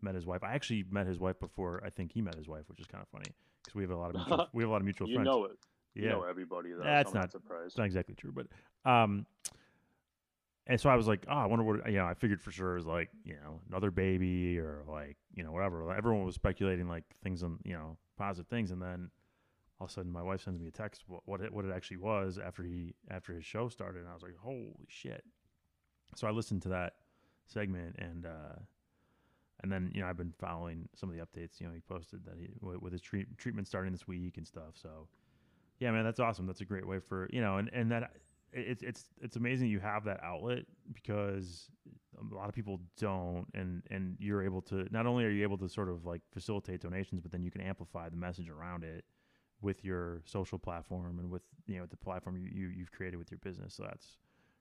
met 0.02 0.14
his 0.14 0.26
wife. 0.26 0.42
I 0.42 0.54
actually 0.54 0.84
met 0.90 1.06
his 1.06 1.18
wife 1.18 1.38
before 1.40 1.82
I 1.84 1.90
think 1.90 2.12
he 2.12 2.20
met 2.20 2.34
his 2.34 2.48
wife, 2.48 2.64
which 2.68 2.80
is 2.80 2.86
kind 2.86 3.02
of 3.02 3.08
funny 3.08 3.34
because 3.62 3.74
we 3.74 3.82
have 3.82 3.90
a 3.90 3.96
lot 3.96 4.10
of 4.10 4.16
mutual, 4.16 4.48
we 4.52 4.62
have 4.62 4.70
a 4.70 4.72
lot 4.72 4.78
of 4.78 4.84
mutual 4.84 5.08
you 5.08 5.16
friends. 5.16 5.26
know 5.26 5.44
it. 5.44 5.52
Yeah. 5.94 6.02
You 6.02 6.08
know 6.10 6.22
everybody. 6.22 6.70
Though, 6.72 6.84
That's 6.84 7.12
so 7.12 7.18
not 7.18 7.32
surprised. 7.32 7.66
It's 7.66 7.78
not 7.78 7.86
exactly 7.86 8.14
true, 8.14 8.32
but 8.32 8.46
um, 8.90 9.26
and 10.66 10.80
so 10.80 10.88
I 10.88 10.96
was 10.96 11.08
like, 11.08 11.26
oh, 11.28 11.34
I 11.34 11.46
wonder 11.46 11.64
what 11.64 11.90
you 11.90 11.98
know. 11.98 12.06
I 12.06 12.14
figured 12.14 12.40
for 12.40 12.52
sure 12.52 12.72
it 12.72 12.76
was 12.76 12.86
like 12.86 13.08
you 13.24 13.34
know 13.34 13.60
another 13.68 13.90
baby 13.90 14.58
or 14.58 14.84
like 14.88 15.16
you 15.34 15.42
know 15.42 15.52
whatever. 15.52 15.92
Everyone 15.92 16.24
was 16.24 16.34
speculating 16.34 16.88
like 16.88 17.04
things 17.24 17.42
on 17.42 17.58
you 17.64 17.74
know 17.74 17.96
positive 18.20 18.48
things, 18.48 18.70
and 18.70 18.80
then 18.82 19.10
all 19.80 19.86
of 19.86 19.90
a 19.90 19.92
sudden 19.94 20.12
my 20.12 20.22
wife 20.22 20.42
sends 20.42 20.60
me 20.60 20.68
a 20.68 20.70
text 20.70 21.04
what 21.06 21.22
what 21.24 21.40
it, 21.40 21.52
what 21.52 21.64
it 21.64 21.72
actually 21.74 21.96
was 21.96 22.38
after 22.38 22.62
he 22.62 22.94
after 23.10 23.32
his 23.32 23.44
show 23.44 23.68
started, 23.68 24.00
and 24.00 24.08
I 24.08 24.14
was 24.14 24.22
like, 24.22 24.36
holy 24.36 24.86
shit. 24.88 25.24
So 26.16 26.28
I 26.28 26.30
listened 26.30 26.62
to 26.62 26.68
that 26.70 26.94
segment 27.46 27.96
and 27.98 28.26
uh, 28.26 28.58
and 29.62 29.72
then 29.72 29.90
you 29.94 30.02
know 30.02 30.08
I've 30.08 30.16
been 30.18 30.34
following 30.38 30.88
some 30.94 31.08
of 31.08 31.16
the 31.16 31.22
updates. 31.22 31.60
You 31.60 31.66
know 31.66 31.72
he 31.72 31.80
posted 31.80 32.24
that 32.26 32.36
he 32.38 32.48
with, 32.60 32.92
his 32.92 33.00
treat, 33.00 33.38
treatment 33.38 33.66
starting 33.66 33.92
this 33.92 34.06
week 34.06 34.36
and 34.36 34.46
stuff. 34.46 34.74
So 34.74 35.08
yeah, 35.78 35.90
man, 35.90 36.04
that's 36.04 36.20
awesome. 36.20 36.46
That's 36.46 36.60
a 36.60 36.66
great 36.66 36.86
way 36.86 36.98
for 36.98 37.28
you 37.32 37.40
know, 37.40 37.56
and 37.56 37.70
and 37.72 37.90
that 37.90 38.10
it's 38.52 38.82
it's 38.82 39.04
it's 39.20 39.36
amazing 39.36 39.68
you 39.68 39.80
have 39.80 40.04
that 40.04 40.20
outlet 40.22 40.64
because 40.92 41.68
a 42.18 42.34
lot 42.34 42.48
of 42.48 42.54
people 42.54 42.80
don't, 42.98 43.46
and 43.54 43.82
and 43.90 44.16
you're 44.18 44.42
able 44.42 44.62
to 44.62 44.86
not 44.90 45.06
only 45.06 45.24
are 45.24 45.30
you 45.30 45.42
able 45.42 45.58
to 45.58 45.68
sort 45.68 45.88
of 45.88 46.04
like 46.04 46.20
facilitate 46.32 46.80
donations, 46.80 47.20
but 47.20 47.30
then 47.30 47.42
you 47.42 47.50
can 47.50 47.60
amplify 47.60 48.08
the 48.08 48.16
message 48.16 48.48
around 48.48 48.84
it 48.84 49.04
with 49.62 49.84
your 49.84 50.22
social 50.24 50.58
platform 50.58 51.18
and 51.18 51.30
with 51.30 51.42
you 51.66 51.78
know 51.78 51.86
the 51.86 51.96
platform 51.96 52.36
you, 52.36 52.48
you 52.52 52.68
you've 52.68 52.92
created 52.92 53.16
with 53.16 53.30
your 53.30 53.38
business. 53.38 53.74
So 53.74 53.84
that's 53.84 54.18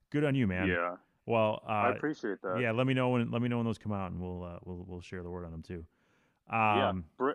good 0.10 0.24
on 0.24 0.36
you, 0.36 0.48
man. 0.48 0.67
Yeah. 0.67 0.96
Well, 1.25 1.62
uh, 1.67 1.72
I 1.72 1.89
appreciate 1.91 2.41
that. 2.41 2.60
Yeah, 2.60 2.72
let 2.72 2.88
me 2.88 2.93
know 2.93 3.10
when 3.10 3.29
let 3.31 3.41
me 3.41 3.50
know 3.50 3.58
when 3.58 3.65
those 3.65 3.77
come 3.77 3.91
out, 3.91 4.12
and 4.12 4.22
we'll 4.22 4.43
uh, 4.43 4.60
we'll 4.63 4.86
we'll 4.88 5.01
share 5.01 5.24
the 5.24 5.29
word 5.29 5.46
on 5.46 5.51
them 5.51 5.63
too. 5.63 5.86
Um, 6.51 6.58
yeah, 6.77 6.91
Br- 7.17 7.31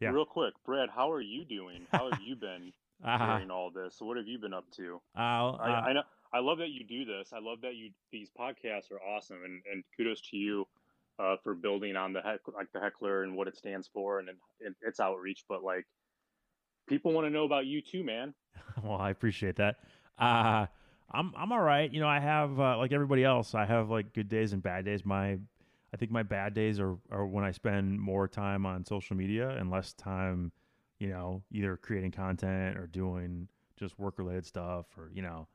yeah. 0.00 0.10
Real 0.10 0.24
quick, 0.24 0.54
Brad, 0.64 0.88
how 0.94 1.10
are 1.10 1.20
you 1.20 1.44
doing? 1.44 1.86
How 1.90 2.10
have 2.10 2.20
you 2.22 2.36
been 2.36 2.72
uh, 3.02 3.36
during 3.36 3.50
all 3.50 3.70
this? 3.70 3.96
So 3.98 4.06
what 4.06 4.16
have 4.16 4.26
you 4.26 4.38
been 4.38 4.54
up 4.54 4.70
to? 4.76 5.00
Uh, 5.16 5.52
I, 5.52 5.70
I 5.88 5.92
know 5.92 6.02
I 6.32 6.40
love 6.40 6.58
that 6.58 6.70
you 6.70 6.84
do 6.84 7.04
this. 7.04 7.32
I 7.32 7.38
love 7.38 7.60
that 7.62 7.76
you 7.76 7.90
these 8.10 8.28
podcasts 8.38 8.90
are 8.90 9.00
awesome, 9.02 9.38
and, 9.44 9.62
and 9.72 9.84
kudos 9.96 10.20
to 10.30 10.36
you 10.36 10.66
uh, 11.18 11.36
for 11.42 11.54
building 11.54 11.96
on 11.96 12.12
the 12.12 12.20
heck, 12.20 12.40
like 12.54 12.66
the 12.72 12.80
heckler 12.80 13.22
and 13.22 13.36
what 13.36 13.48
it 13.48 13.56
stands 13.56 13.88
for 13.92 14.18
and, 14.18 14.28
and 14.64 14.74
its 14.82 15.00
outreach. 15.00 15.44
But 15.48 15.62
like, 15.62 15.86
people 16.88 17.12
want 17.12 17.26
to 17.26 17.30
know 17.30 17.44
about 17.44 17.66
you 17.66 17.80
too, 17.80 18.02
man. 18.02 18.34
well, 18.82 18.98
I 18.98 19.10
appreciate 19.10 19.56
that. 19.56 19.76
Uh, 20.18 20.66
I'm 21.12 21.32
I'm 21.36 21.52
all 21.52 21.60
right. 21.62 21.92
You 21.92 22.00
know, 22.00 22.08
I 22.08 22.18
have 22.18 22.58
uh, 22.58 22.78
like 22.78 22.92
everybody 22.92 23.24
else. 23.24 23.54
I 23.54 23.64
have 23.64 23.90
like 23.90 24.12
good 24.12 24.28
days 24.28 24.52
and 24.52 24.62
bad 24.62 24.84
days. 24.84 25.04
My 25.04 25.38
I 25.92 25.96
think 25.96 26.10
my 26.10 26.24
bad 26.24 26.54
days 26.54 26.80
are 26.80 26.96
are 27.12 27.26
when 27.26 27.44
I 27.44 27.52
spend 27.52 28.00
more 28.00 28.26
time 28.26 28.66
on 28.66 28.84
social 28.84 29.16
media 29.16 29.50
and 29.50 29.70
less 29.70 29.92
time, 29.92 30.50
you 30.98 31.08
know, 31.08 31.42
either 31.50 31.76
creating 31.76 32.12
content 32.12 32.76
or 32.76 32.86
doing 32.86 33.48
just 33.76 33.98
work 33.98 34.18
related 34.18 34.46
stuff 34.46 34.86
or 34.96 35.10
you 35.12 35.22
know, 35.22 35.46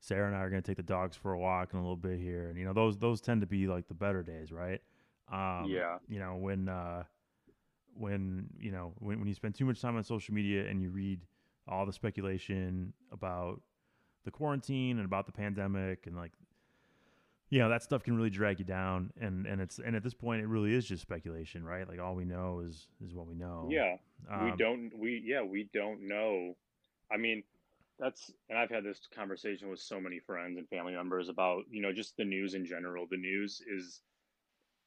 Sarah 0.00 0.26
and 0.26 0.36
I 0.36 0.40
are 0.40 0.50
going 0.50 0.62
to 0.62 0.66
take 0.66 0.76
the 0.76 0.82
dogs 0.82 1.16
for 1.16 1.32
a 1.32 1.38
walk 1.38 1.72
in 1.72 1.78
a 1.78 1.82
little 1.82 1.96
bit 1.96 2.18
here, 2.18 2.48
and 2.48 2.58
you 2.58 2.64
know 2.64 2.72
those 2.72 2.98
those 2.98 3.20
tend 3.20 3.40
to 3.42 3.46
be 3.46 3.68
like 3.68 3.86
the 3.88 3.94
better 3.94 4.22
days, 4.22 4.50
right? 4.50 4.80
Um, 5.30 5.66
yeah. 5.68 5.98
You 6.08 6.18
know 6.18 6.36
when 6.36 6.68
uh, 6.68 7.04
when 7.94 8.48
you 8.58 8.72
know 8.72 8.92
when 8.98 9.18
when 9.20 9.28
you 9.28 9.34
spend 9.34 9.54
too 9.54 9.64
much 9.64 9.80
time 9.80 9.96
on 9.96 10.04
social 10.04 10.34
media 10.34 10.66
and 10.66 10.82
you 10.82 10.90
read 10.90 11.20
all 11.68 11.86
the 11.86 11.92
speculation 11.92 12.92
about 13.12 13.60
the 14.24 14.30
quarantine 14.30 14.98
and 14.98 15.06
about 15.06 15.26
the 15.26 15.32
pandemic 15.32 16.06
and 16.06 16.16
like 16.16 16.32
you 17.52 17.58
know 17.58 17.68
that 17.68 17.82
stuff 17.82 18.02
can 18.02 18.16
really 18.16 18.30
drag 18.30 18.58
you 18.58 18.64
down 18.64 19.12
and 19.20 19.46
and 19.46 19.60
it's 19.60 19.78
and 19.78 19.94
at 19.94 20.02
this 20.02 20.14
point 20.14 20.40
it 20.40 20.46
really 20.46 20.74
is 20.74 20.86
just 20.86 21.02
speculation 21.02 21.62
right? 21.62 21.86
Like 21.86 22.00
all 22.00 22.14
we 22.14 22.24
know 22.24 22.64
is 22.66 22.86
is 23.04 23.12
what 23.12 23.26
we 23.26 23.34
know. 23.34 23.68
Yeah. 23.70 23.96
Um, 24.30 24.46
we 24.46 24.56
don't 24.56 24.90
we 24.98 25.22
yeah 25.22 25.42
we 25.42 25.68
don't 25.74 26.08
know. 26.08 26.56
I 27.12 27.18
mean 27.18 27.42
that's 27.98 28.32
and 28.48 28.58
i've 28.58 28.70
had 28.70 28.84
this 28.84 29.06
conversation 29.14 29.68
with 29.68 29.78
so 29.78 30.00
many 30.00 30.18
friends 30.18 30.56
and 30.56 30.66
family 30.70 30.94
members 30.94 31.28
about 31.28 31.64
you 31.70 31.82
know 31.82 31.92
just 31.92 32.16
the 32.16 32.24
news 32.24 32.54
in 32.54 32.64
general. 32.64 33.06
The 33.10 33.18
news 33.18 33.60
is 33.70 34.00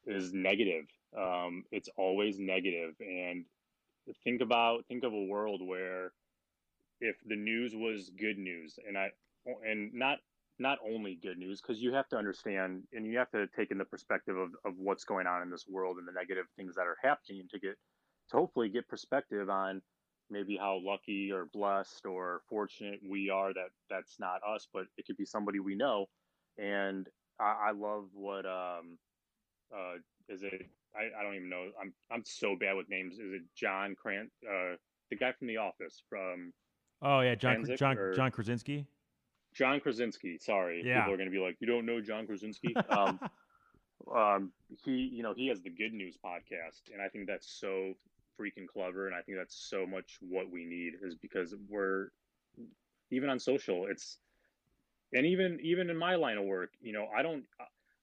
is 0.08 0.34
negative. 0.34 0.86
Um 1.16 1.66
it's 1.72 1.90
always 1.98 2.40
negative. 2.40 2.96
And 3.00 3.46
think 4.24 4.42
about 4.42 4.86
think 4.88 5.04
of 5.04 5.14
a 5.14 5.26
world 5.26 5.62
where 5.64 6.14
if 7.00 7.16
the 7.28 7.36
news 7.36 7.76
was 7.76 8.10
good 8.18 8.40
news 8.40 8.80
and 8.88 8.98
i 8.98 9.12
and 9.64 9.94
not 9.94 10.18
not 10.60 10.78
only 10.86 11.20
good 11.22 11.38
news 11.38 11.62
because 11.62 11.82
you 11.82 11.94
have 11.94 12.08
to 12.08 12.16
understand 12.16 12.84
and 12.94 13.06
you 13.06 13.18
have 13.18 13.30
to 13.32 13.46
take 13.56 13.72
in 13.72 13.78
the 13.78 13.86
perspective 13.86 14.38
of, 14.38 14.50
of 14.66 14.74
what's 14.78 15.04
going 15.04 15.28
on 15.28 15.42
in 15.42 15.50
this 15.50 15.66
world 15.68 15.98
and 15.98 16.08
the 16.08 16.12
negative 16.14 16.46
things 16.56 16.76
that 16.76 16.88
are 16.88 16.98
happening 17.04 17.46
to 17.52 17.60
get 17.60 17.76
to 18.30 18.38
hopefully 18.38 18.70
get 18.70 18.88
perspective 18.88 19.50
on 19.50 19.82
maybe 20.30 20.58
how 20.58 20.80
lucky 20.82 21.32
or 21.32 21.48
blessed 21.54 22.06
or 22.06 22.42
fortunate 22.50 23.00
we 23.08 23.30
are 23.30 23.54
that 23.54 23.70
that's 23.90 24.16
not 24.20 24.40
us 24.48 24.68
but 24.74 24.86
it 24.98 25.06
could 25.06 25.18
be 25.18 25.26
somebody 25.26 25.60
we 25.60 25.76
know. 25.76 26.06
And 26.58 27.08
i, 27.40 27.68
I 27.68 27.72
love 27.72 28.06
what 28.14 28.46
um 28.46 28.98
uh 29.76 29.96
is 30.30 30.44
it 30.44 30.68
I, 30.96 31.20
I 31.20 31.24
don't 31.24 31.36
even 31.36 31.50
know 31.50 31.70
i'm 31.82 31.94
i'm 32.12 32.24
so 32.26 32.56
bad 32.56 32.76
with 32.76 32.90
names. 32.90 33.16
Is 33.16 33.34
it 33.34 33.42
john 33.56 33.96
krant 34.02 34.32
uh 34.50 34.78
the 35.10 35.18
guy 35.18 35.34
from 35.34 35.48
the 35.48 35.58
office 35.58 36.02
from 36.10 36.54
oh 37.02 37.20
yeah 37.20 37.36
john 37.36 37.66
john 37.78 37.98
or, 37.98 38.14
john 38.14 38.32
krasinski 38.32 38.88
John 39.56 39.80
Krasinski. 39.80 40.38
Sorry, 40.40 40.84
yeah. 40.86 41.00
people 41.00 41.14
are 41.14 41.18
going 41.18 41.30
to 41.30 41.36
be 41.36 41.42
like, 41.42 41.58
"You 41.60 41.68
don't 41.68 41.86
know 41.86 42.02
John 42.02 42.28
Krasinski." 42.28 42.76
um, 42.90 43.20
um, 44.16 44.52
he, 44.84 44.92
you 44.92 45.24
know, 45.24 45.34
he 45.36 45.48
has 45.48 45.62
the 45.62 45.70
Good 45.70 45.94
News 45.94 46.18
podcast, 46.24 46.92
and 46.94 47.02
I 47.02 47.08
think 47.08 47.28
that's 47.28 47.50
so 47.50 47.94
freaking 48.40 48.68
clever, 48.68 49.08
and 49.08 49.16
I 49.16 49.22
think 49.22 49.38
that's 49.38 49.56
so 49.56 49.86
much 49.86 50.18
what 50.20 50.52
we 50.52 50.66
need 50.66 50.94
is 51.02 51.16
because 51.16 51.56
we're 51.70 52.10
even 53.12 53.30
on 53.30 53.40
social, 53.40 53.88
it's 53.88 54.18
and 55.14 55.26
even 55.26 55.60
even 55.62 55.90
in 55.90 55.98
my 55.98 56.16
line 56.16 56.38
of 56.38 56.46
work, 56.46 56.72
you 56.82 56.92
know, 56.92 57.08
I 57.16 57.22
don't, 57.22 57.46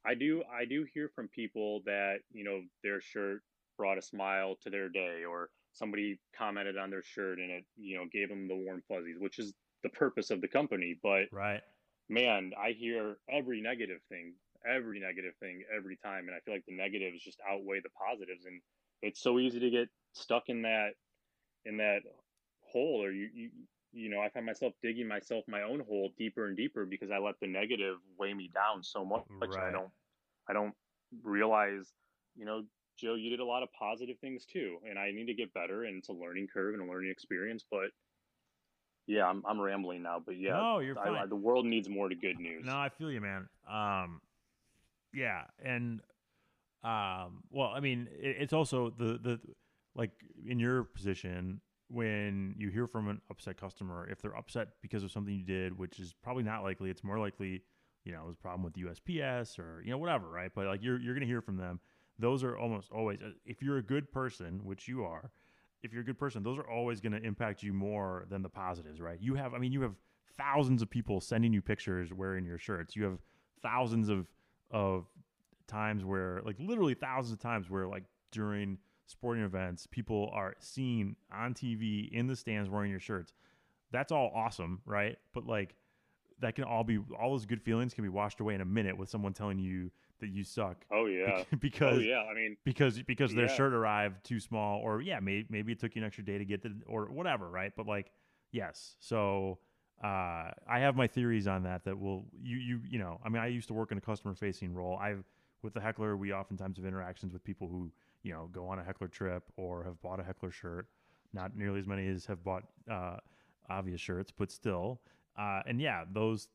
I 0.07 0.15
do, 0.15 0.43
I 0.53 0.65
do 0.65 0.87
hear 0.95 1.11
from 1.15 1.29
people 1.29 1.83
that 1.85 2.21
you 2.33 2.45
know 2.45 2.63
their 2.83 3.01
shirt 3.01 3.43
brought 3.77 3.99
a 3.99 4.03
smile 4.03 4.57
to 4.63 4.71
their 4.71 4.89
day, 4.89 5.25
or 5.29 5.51
somebody 5.73 6.19
commented 6.37 6.77
on 6.79 6.91
their 6.91 7.03
shirt 7.03 7.39
and 7.39 7.51
it, 7.51 7.65
you 7.77 7.97
know, 7.97 8.05
gave 8.11 8.29
them 8.29 8.47
the 8.49 8.55
warm 8.55 8.83
fuzzies, 8.89 9.17
which 9.19 9.39
is 9.39 9.55
the 9.83 9.89
purpose 9.91 10.31
of 10.31 10.41
the 10.41 10.49
company. 10.49 10.99
But 11.03 11.25
right, 11.33 11.61
man, 12.09 12.53
I 12.59 12.71
hear 12.71 13.17
every 13.29 13.61
negative 13.61 14.01
thing, 14.09 14.35
every 14.69 15.01
negative 15.01 15.35
thing 15.41 15.62
every 15.75 15.97
time, 15.97 16.27
and 16.29 16.37
I 16.37 16.41
feel 16.41 16.55
like 16.55 16.67
the 16.67 16.77
negatives 16.77 17.23
just 17.23 17.41
outweigh 17.49 17.81
the 17.81 17.91
positives, 17.91 18.45
and 18.47 18.61
it's 19.03 19.21
so 19.21 19.39
easy 19.39 19.61
to 19.61 19.71
get 19.71 19.89
stuck 20.12 20.45
in 20.49 20.62
that 20.62 20.91
in 21.65 21.77
that 21.79 22.01
hole, 22.62 23.03
or 23.03 23.12
you 23.12 23.29
you 23.35 23.51
you 23.93 24.09
know, 24.09 24.21
I 24.21 24.31
find 24.31 24.47
myself 24.47 24.73
digging 24.83 25.07
myself 25.07 25.45
my 25.47 25.62
own 25.62 25.81
hole 25.81 26.12
deeper 26.17 26.47
and 26.47 26.57
deeper 26.57 26.87
because 26.87 27.11
I 27.11 27.19
let 27.19 27.35
the 27.41 27.47
negative 27.47 27.97
weigh 28.19 28.33
me 28.33 28.51
down 28.53 28.83
so 28.83 29.05
much. 29.05 29.23
Right. 29.29 29.69
I 29.69 29.71
don't 29.71 29.91
I 30.49 30.53
don't 30.53 30.75
realize, 31.23 31.93
you 32.35 32.47
know, 32.47 32.65
Joe, 32.99 33.15
you 33.15 33.31
did 33.31 33.41
a 33.41 33.45
lot 33.45 33.62
of 33.62 33.69
positive 33.79 34.19
things 34.21 34.45
too, 34.47 34.79
and 34.89 34.99
I 34.99 35.11
need 35.11 35.27
to 35.27 35.35
get 35.35 35.53
better, 35.53 35.85
and 35.85 35.99
it's 35.99 36.09
a 36.09 36.12
learning 36.12 36.49
curve 36.53 36.75
and 36.75 36.83
a 36.83 36.91
learning 36.91 37.11
experience. 37.11 37.65
But 37.71 37.91
yeah, 39.07 39.27
I'm 39.27 39.43
I'm 39.47 39.61
rambling 39.61 40.03
now, 40.03 40.23
but 40.25 40.39
yeah, 40.39 40.53
no, 40.53 40.79
you're 40.79 40.95
fine. 40.95 41.15
I, 41.15 41.27
the 41.27 41.37
world 41.37 41.67
needs 41.67 41.89
more 41.89 42.09
to 42.09 42.15
good 42.15 42.39
news. 42.39 42.65
No, 42.65 42.77
I 42.77 42.89
feel 42.89 43.11
you, 43.11 43.21
man. 43.21 43.49
Um, 43.69 44.21
yeah, 45.13 45.43
and 45.63 46.01
um, 46.85 47.43
well, 47.51 47.73
I 47.75 47.81
mean, 47.81 48.09
it, 48.13 48.37
it's 48.41 48.53
also 48.53 48.91
the 48.91 49.19
the 49.23 49.41
like 49.95 50.11
in 50.47 50.59
your 50.59 50.85
position 50.85 51.61
when 51.89 52.55
you 52.57 52.71
hear 52.71 52.87
from 52.87 53.09
an 53.09 53.21
upset 53.31 53.61
customer, 53.61 54.09
if 54.11 54.23
they're 54.23 54.37
upset 54.37 54.69
because 54.81 55.05
of 55.05 55.13
something 55.13 55.35
you 55.35 55.45
did, 55.45 55.77
which 55.77 56.01
is 56.01 56.15
probably 56.23 56.43
not 56.43 56.63
likely, 56.63 56.89
it's 56.89 57.05
more 57.05 57.19
likely, 57.19 57.63
you 58.05 58.13
know, 58.13 58.23
it 58.23 58.27
was 58.27 58.35
a 58.35 58.39
problem 58.43 58.63
with 58.63 58.73
the 58.73 58.83
USPS 58.83 59.59
or 59.59 59.83
you 59.85 59.91
know 59.91 59.99
whatever, 59.99 60.29
right? 60.29 60.51
But 60.55 60.67
like 60.67 60.83
you're 60.83 60.99
you're 60.99 61.15
gonna 61.15 61.27
hear 61.27 61.43
from 61.43 61.57
them. 61.57 61.81
Those 62.19 62.45
are 62.45 62.57
almost 62.57 62.93
always, 62.93 63.19
if 63.45 63.63
you're 63.63 63.79
a 63.79 63.83
good 63.83 64.13
person, 64.13 64.61
which 64.65 64.87
you 64.87 65.03
are, 65.03 65.33
if 65.83 65.93
you're 65.93 66.03
a 66.03 66.05
good 66.05 66.19
person, 66.19 66.43
those 66.43 66.59
are 66.59 66.69
always 66.69 67.01
going 67.01 67.12
to 67.12 67.23
impact 67.23 67.62
you 67.62 67.73
more 67.73 68.27
than 68.29 68.43
the 68.43 68.49
positives, 68.49 69.01
right? 69.01 69.19
You 69.21 69.35
have, 69.35 69.55
I 69.55 69.59
mean, 69.59 69.73
you 69.73 69.83
have 69.83 69.95
thousands 70.37 70.83
of 70.83 70.91
people 70.91 71.21
sending 71.21 71.53
you 71.53 71.61
pictures 71.61 72.12
wearing 72.12 72.45
your 72.45 72.59
shirts. 72.59 72.97
You 72.97 73.05
have 73.05 73.19
thousands 73.62 74.09
of 74.09 74.27
of 74.71 75.05
times 75.67 76.03
where, 76.03 76.41
like, 76.47 76.57
literally 76.59 76.95
thousands 76.95 77.35
of 77.35 77.39
times 77.39 77.69
where, 77.69 77.87
like, 77.87 78.05
during 78.31 78.79
sporting 79.07 79.45
events, 79.45 79.87
people 79.87 80.31
are 80.33 80.55
seen 80.59 81.17
on 81.33 81.55
TV 81.55 82.11
in 82.12 82.27
the 82.27 82.35
stands 82.35 82.69
wearing 82.71 82.91
your 82.91 83.01
shirts. 83.01 83.33
That's 83.93 84.11
all 84.11 84.33
awesome, 84.35 84.81
right? 84.87 85.19
But 85.35 85.47
like, 85.47 85.77
that 86.41 86.55
can 86.57 86.65
all 86.65 86.83
be 86.83 86.99
all 87.21 87.31
those 87.31 87.47
good 87.47 87.62
feelings 87.62 87.95
can 87.95 88.03
be 88.03 88.09
washed 88.09 88.41
away 88.41 88.55
in 88.55 88.61
a 88.61 88.65
minute 88.65 88.97
with 88.97 89.09
someone 89.09 89.33
telling 89.33 89.59
you 89.59 89.91
that 90.23 90.31
you 90.31 90.43
suck. 90.43 90.85
Oh 90.91 91.07
yeah. 91.07 91.45
because 91.61 91.99
oh, 91.99 92.00
yeah, 92.00 92.23
I 92.31 92.35
mean 92.35 92.57
because 92.64 93.00
because 93.02 93.35
their 93.35 93.47
yeah. 93.47 93.55
shirt 93.55 93.75
arrived 93.75 94.25
too 94.25 94.41
small 94.41 94.81
or 94.81 95.02
yeah, 95.02 95.21
maybe 95.21 95.47
maybe 95.50 95.73
it 95.73 95.79
took 95.79 95.95
you 95.95 96.02
an 96.02 96.07
extra 96.07 96.25
day 96.25 96.38
to 96.38 96.45
get 96.45 96.62
the 96.62 96.73
or 96.87 97.07
whatever, 97.07 97.50
right? 97.50 97.73
But 97.76 97.87
like 97.87 98.11
yes. 98.50 98.97
So 99.00 99.59
uh, 100.02 100.50
I 100.67 100.81
have 100.81 100.97
my 100.97 101.07
theories 101.07 101.47
on 101.47 101.64
that 101.64 101.85
that 101.85 101.99
will 101.99 102.25
you 102.43 102.57
you 102.57 102.81
you 102.88 102.99
know, 102.99 103.21
I 103.25 103.29
mean 103.29 103.43
I 103.43 103.49
used 103.49 103.69
to 103.69 103.75
work 103.75 103.93
in 103.93 103.99
a 103.99 104.02
customer 104.02 104.35
facing 104.35 104.75
role. 104.75 104.99
I've 105.00 105.25
with 105.62 105.75
the 105.75 105.81
heckler, 105.81 106.17
we 106.17 106.33
oftentimes 106.33 106.76
have 106.76 106.87
interactions 106.87 107.33
with 107.33 107.45
people 107.45 107.69
who, 107.69 107.91
you 108.23 108.33
know, 108.33 108.49
go 108.52 108.67
on 108.67 108.79
a 108.79 108.85
heckler 108.85 109.09
trip 109.09 109.45
or 109.57 109.85
have 109.85 110.00
bought 110.02 110.21
a 110.21 110.23
heckler 110.23 110.50
shirt. 110.50 110.87
Not 111.33 111.57
nearly 111.57 111.79
as 111.79 111.87
many 111.87 112.07
as 112.09 112.26
have 112.26 112.45
bought 112.45 112.64
uh, 112.91 113.17
obvious 113.71 114.00
shirts, 114.00 114.33
but 114.37 114.50
still. 114.50 115.00
Uh, 115.38 115.62
and 115.67 115.81
yeah, 115.81 116.05
those 116.12 116.49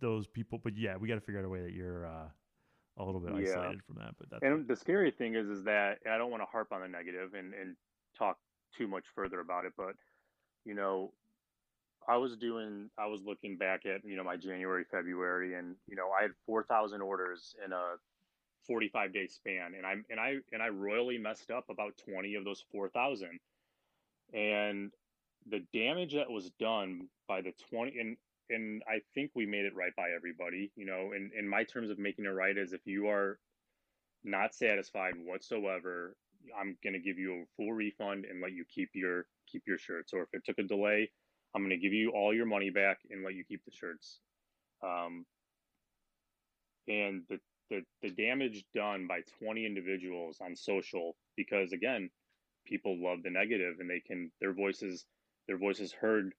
those 0.00 0.26
people. 0.26 0.60
But 0.62 0.76
yeah, 0.76 0.96
we 0.96 1.08
got 1.08 1.14
to 1.14 1.20
figure 1.20 1.38
out 1.38 1.46
a 1.46 1.48
way 1.48 1.62
that 1.62 1.72
you're 1.72 2.06
uh, 2.06 2.28
a 3.02 3.04
little 3.04 3.20
bit 3.20 3.34
Yeah. 3.46 3.72
from 3.86 3.96
that. 3.96 4.14
But 4.18 4.30
that's 4.30 4.42
And 4.42 4.66
the 4.66 4.76
scary 4.76 5.10
thing 5.10 5.34
is, 5.34 5.48
is 5.48 5.64
that 5.64 5.98
I 6.06 6.18
don't 6.18 6.30
want 6.30 6.42
to 6.42 6.46
harp 6.46 6.72
on 6.72 6.80
the 6.80 6.88
negative 6.88 7.34
and 7.34 7.54
and 7.54 7.76
talk 8.16 8.38
too 8.76 8.86
much 8.86 9.04
further 9.14 9.40
about 9.40 9.64
it, 9.64 9.72
but 9.76 9.96
you 10.64 10.74
know, 10.74 11.12
I 12.06 12.16
was 12.16 12.36
doing, 12.36 12.90
I 12.98 13.06
was 13.06 13.22
looking 13.22 13.56
back 13.56 13.86
at 13.86 14.04
you 14.04 14.16
know 14.16 14.24
my 14.24 14.36
January, 14.36 14.84
February, 14.84 15.54
and 15.54 15.76
you 15.86 15.96
know 15.96 16.10
I 16.10 16.22
had 16.22 16.32
four 16.46 16.62
thousand 16.64 17.02
orders 17.02 17.54
in 17.64 17.72
a 17.72 17.96
forty-five 18.66 19.12
day 19.12 19.26
span, 19.26 19.74
and 19.74 19.86
I'm 19.86 20.04
and 20.10 20.20
I 20.20 20.36
and 20.52 20.62
I 20.62 20.68
royally 20.68 21.18
messed 21.18 21.50
up 21.50 21.68
about 21.70 21.96
twenty 21.98 22.34
of 22.34 22.44
those 22.44 22.64
four 22.72 22.88
thousand, 22.88 23.40
and 24.32 24.90
the 25.46 25.60
damage 25.72 26.14
that 26.14 26.30
was 26.30 26.50
done 26.60 27.08
by 27.26 27.40
the 27.40 27.52
twenty 27.70 27.98
and 27.98 28.16
and 28.50 28.82
I 28.88 29.00
think 29.14 29.32
we 29.34 29.46
made 29.46 29.64
it 29.64 29.74
right 29.76 29.94
by 29.96 30.10
everybody. 30.16 30.72
You 30.76 30.86
know, 30.86 31.12
in 31.16 31.30
in 31.38 31.48
my 31.48 31.64
terms 31.64 31.90
of 31.90 31.98
making 31.98 32.26
it 32.26 32.30
right 32.30 32.56
is 32.56 32.72
if 32.72 32.86
you 32.86 33.08
are 33.08 33.38
not 34.24 34.54
satisfied 34.54 35.14
whatsoever, 35.24 36.16
I'm 36.58 36.76
going 36.82 36.94
to 36.94 37.00
give 37.00 37.18
you 37.18 37.42
a 37.42 37.44
full 37.56 37.72
refund 37.72 38.24
and 38.24 38.42
let 38.42 38.52
you 38.52 38.64
keep 38.74 38.90
your 38.94 39.26
keep 39.50 39.62
your 39.66 39.78
shirts. 39.78 40.12
Or 40.12 40.22
if 40.22 40.28
it 40.32 40.44
took 40.44 40.58
a 40.58 40.62
delay, 40.62 41.10
I'm 41.54 41.62
going 41.62 41.70
to 41.70 41.76
give 41.78 41.92
you 41.92 42.10
all 42.12 42.34
your 42.34 42.46
money 42.46 42.70
back 42.70 42.98
and 43.10 43.24
let 43.24 43.34
you 43.34 43.44
keep 43.44 43.64
the 43.64 43.72
shirts. 43.72 44.20
Um, 44.82 45.26
and 46.88 47.22
the, 47.28 47.38
the 47.70 47.82
the 48.02 48.10
damage 48.10 48.64
done 48.74 49.06
by 49.08 49.20
20 49.42 49.66
individuals 49.66 50.38
on 50.40 50.56
social 50.56 51.16
because 51.36 51.72
again, 51.72 52.10
people 52.66 53.02
love 53.02 53.22
the 53.22 53.30
negative 53.30 53.76
and 53.80 53.88
they 53.88 54.00
can 54.00 54.30
their 54.40 54.54
voices 54.54 55.06
their 55.48 55.58
voices 55.58 55.92
heard 55.92 56.32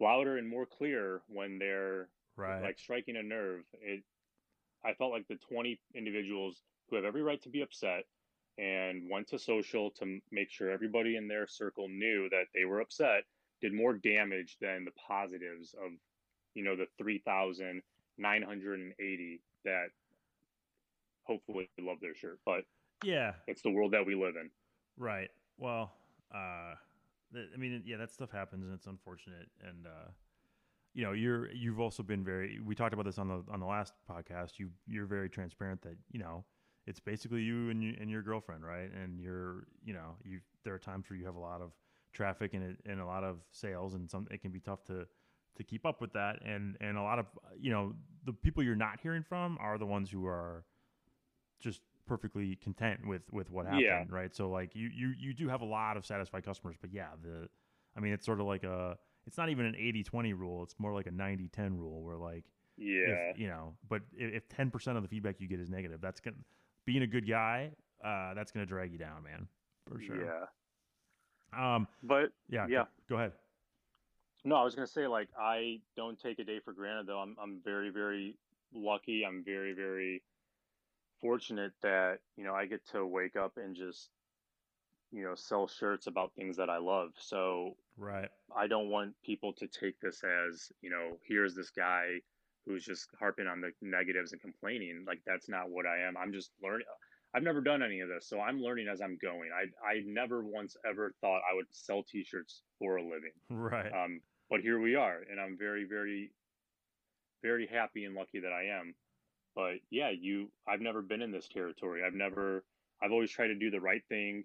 louder 0.00 0.38
and 0.38 0.48
more 0.48 0.66
clear 0.66 1.22
when 1.28 1.58
they're 1.58 2.08
right. 2.36 2.62
like 2.62 2.78
striking 2.78 3.16
a 3.16 3.22
nerve. 3.22 3.62
It, 3.80 4.02
I 4.84 4.94
felt 4.94 5.12
like 5.12 5.28
the 5.28 5.36
20 5.36 5.78
individuals 5.94 6.62
who 6.88 6.96
have 6.96 7.04
every 7.04 7.22
right 7.22 7.40
to 7.42 7.48
be 7.48 7.62
upset 7.62 8.04
and 8.58 9.08
went 9.10 9.28
to 9.28 9.38
social 9.38 9.90
to 9.90 10.18
make 10.30 10.50
sure 10.50 10.70
everybody 10.70 11.16
in 11.16 11.28
their 11.28 11.46
circle 11.46 11.88
knew 11.88 12.28
that 12.30 12.46
they 12.54 12.64
were 12.64 12.80
upset 12.80 13.24
did 13.60 13.74
more 13.74 13.94
damage 13.94 14.56
than 14.60 14.84
the 14.84 14.92
positives 15.06 15.74
of, 15.74 15.92
you 16.54 16.64
know, 16.64 16.74
the 16.76 16.86
3,980 16.98 19.40
that 19.64 19.86
hopefully 21.24 21.68
love 21.80 21.98
their 22.00 22.14
shirt. 22.14 22.38
But 22.44 22.64
yeah. 23.02 23.32
it's 23.46 23.62
the 23.62 23.70
world 23.70 23.92
that 23.92 24.04
we 24.06 24.14
live 24.14 24.36
in. 24.36 24.50
Right. 24.96 25.30
Well, 25.58 25.90
uh, 26.34 26.74
I 27.34 27.56
mean, 27.56 27.82
yeah, 27.84 27.96
that 27.96 28.10
stuff 28.10 28.30
happens 28.30 28.64
and 28.64 28.74
it's 28.74 28.86
unfortunate. 28.86 29.48
And, 29.66 29.86
uh, 29.86 30.10
you 30.94 31.04
know, 31.04 31.12
you're, 31.12 31.52
you've 31.52 31.80
also 31.80 32.02
been 32.02 32.24
very, 32.24 32.58
we 32.64 32.74
talked 32.74 32.94
about 32.94 33.04
this 33.04 33.18
on 33.18 33.28
the, 33.28 33.42
on 33.52 33.60
the 33.60 33.66
last 33.66 33.92
podcast. 34.10 34.58
You, 34.58 34.70
you're 34.86 35.06
very 35.06 35.28
transparent 35.28 35.82
that, 35.82 35.96
you 36.10 36.20
know, 36.20 36.44
it's 36.86 37.00
basically 37.00 37.42
you 37.42 37.70
and 37.70 37.82
you 37.82 37.94
and 38.00 38.08
your 38.08 38.22
girlfriend, 38.22 38.64
right? 38.64 38.90
And 38.92 39.20
you're, 39.20 39.66
you 39.84 39.92
know, 39.92 40.16
you, 40.24 40.40
there 40.64 40.72
are 40.72 40.78
times 40.78 41.10
where 41.10 41.18
you 41.18 41.26
have 41.26 41.34
a 41.34 41.40
lot 41.40 41.60
of 41.60 41.72
traffic 42.12 42.54
and 42.54 42.62
it, 42.62 42.76
and 42.86 43.00
a 43.00 43.04
lot 43.04 43.24
of 43.24 43.38
sales 43.50 43.94
and 43.94 44.08
some, 44.08 44.26
it 44.30 44.40
can 44.40 44.52
be 44.52 44.60
tough 44.60 44.84
to, 44.84 45.06
to 45.56 45.64
keep 45.64 45.84
up 45.84 46.00
with 46.00 46.12
that. 46.12 46.40
And, 46.44 46.76
and 46.80 46.96
a 46.96 47.02
lot 47.02 47.18
of, 47.18 47.26
you 47.58 47.72
know, 47.72 47.94
the 48.24 48.32
people 48.32 48.62
you're 48.62 48.76
not 48.76 49.00
hearing 49.02 49.22
from 49.22 49.58
are 49.60 49.78
the 49.78 49.86
ones 49.86 50.10
who 50.10 50.26
are 50.26 50.64
just 51.60 51.80
perfectly 52.06 52.56
content 52.56 53.06
with 53.06 53.22
with 53.32 53.50
what 53.50 53.66
happened 53.66 53.82
Yeah. 53.82 54.04
right 54.08 54.34
so 54.34 54.48
like 54.48 54.74
you 54.74 54.88
you 54.94 55.12
you 55.18 55.34
do 55.34 55.48
have 55.48 55.60
a 55.60 55.64
lot 55.64 55.96
of 55.96 56.06
satisfied 56.06 56.44
customers 56.44 56.76
but 56.80 56.92
yeah 56.92 57.08
the 57.22 57.48
i 57.96 58.00
mean 58.00 58.12
it's 58.12 58.24
sort 58.24 58.40
of 58.40 58.46
like 58.46 58.62
a 58.64 58.96
it's 59.26 59.36
not 59.36 59.48
even 59.48 59.66
an 59.66 59.74
80-20 59.74 60.38
rule 60.38 60.62
it's 60.62 60.74
more 60.78 60.94
like 60.94 61.06
a 61.06 61.10
90-10 61.10 61.76
rule 61.78 62.02
where 62.02 62.16
like 62.16 62.44
Yeah. 62.76 63.30
if, 63.32 63.38
you 63.38 63.48
know 63.48 63.74
but 63.88 64.02
if, 64.16 64.34
if 64.34 64.48
10% 64.48 64.96
of 64.96 65.02
the 65.02 65.08
feedback 65.08 65.40
you 65.40 65.48
get 65.48 65.58
is 65.60 65.68
negative 65.68 66.00
that's 66.00 66.20
gonna 66.20 66.36
being 66.84 67.02
a 67.02 67.06
good 67.06 67.28
guy 67.28 67.70
uh 68.04 68.34
that's 68.34 68.52
gonna 68.52 68.66
drag 68.66 68.92
you 68.92 68.98
down 68.98 69.22
man 69.24 69.48
for 69.86 70.00
sure 70.00 70.32
Yeah. 71.52 71.74
um 71.74 71.88
But 72.02 72.30
yeah 72.48 72.66
Yeah. 72.68 72.84
go, 72.84 72.86
go 73.08 73.16
ahead 73.16 73.32
No, 74.44 74.54
I 74.56 74.62
was 74.64 74.74
gonna 74.76 74.86
say 74.86 75.06
like 75.08 75.28
I 75.38 75.80
don't 75.96 76.18
take 76.20 76.38
a 76.38 76.44
day 76.44 76.60
for 76.64 76.72
granted 76.72 77.06
though. 77.08 77.18
I'm 77.18 77.36
I'm 77.42 77.60
very 77.64 77.90
very 77.90 78.36
lucky. 78.72 79.24
I'm 79.26 79.42
very 79.44 79.72
very 79.72 80.22
fortunate 81.26 81.72
that 81.82 82.18
you 82.36 82.44
know 82.44 82.54
I 82.54 82.66
get 82.66 82.86
to 82.92 83.04
wake 83.06 83.36
up 83.36 83.52
and 83.56 83.74
just 83.74 84.10
you 85.10 85.24
know 85.24 85.34
sell 85.34 85.66
shirts 85.66 86.06
about 86.06 86.32
things 86.34 86.56
that 86.56 86.70
I 86.70 86.78
love. 86.78 87.10
So 87.18 87.76
right 87.96 88.28
I 88.56 88.66
don't 88.66 88.90
want 88.90 89.14
people 89.24 89.52
to 89.54 89.66
take 89.66 89.98
this 90.00 90.22
as 90.24 90.70
you 90.80 90.90
know 90.90 91.18
here's 91.26 91.54
this 91.54 91.70
guy 91.70 92.20
who's 92.66 92.84
just 92.84 93.08
harping 93.18 93.46
on 93.46 93.60
the 93.60 93.70
negatives 93.80 94.32
and 94.32 94.40
complaining. 94.40 95.04
Like 95.06 95.20
that's 95.26 95.48
not 95.48 95.70
what 95.70 95.86
I 95.86 96.06
am. 96.06 96.16
I'm 96.16 96.32
just 96.32 96.50
learning. 96.62 96.86
I've 97.34 97.42
never 97.42 97.60
done 97.60 97.82
any 97.82 98.00
of 98.00 98.08
this, 98.08 98.28
so 98.28 98.40
I'm 98.40 98.60
learning 98.60 98.88
as 98.88 99.00
I'm 99.00 99.18
going. 99.20 99.50
I 99.54 99.64
I 99.86 100.02
never 100.06 100.42
once 100.42 100.76
ever 100.88 101.12
thought 101.20 101.40
I 101.50 101.54
would 101.54 101.66
sell 101.72 102.02
T-shirts 102.02 102.62
for 102.78 102.96
a 102.96 103.02
living. 103.02 103.32
right 103.50 103.92
Um, 103.92 104.20
but 104.48 104.60
here 104.60 104.80
we 104.80 104.94
are, 104.94 105.22
and 105.30 105.40
I'm 105.40 105.56
very, 105.58 105.84
very, 105.84 106.30
very 107.42 107.66
happy 107.66 108.04
and 108.04 108.14
lucky 108.14 108.40
that 108.40 108.52
I 108.52 108.78
am. 108.78 108.94
But 109.56 109.76
yeah, 109.90 110.10
you, 110.10 110.50
I've 110.68 110.82
never 110.82 111.00
been 111.00 111.22
in 111.22 111.32
this 111.32 111.48
territory. 111.48 112.02
I've 112.06 112.14
never, 112.14 112.62
I've 113.02 113.10
always 113.10 113.30
tried 113.30 113.48
to 113.48 113.54
do 113.54 113.70
the 113.70 113.80
right 113.80 114.02
thing, 114.08 114.44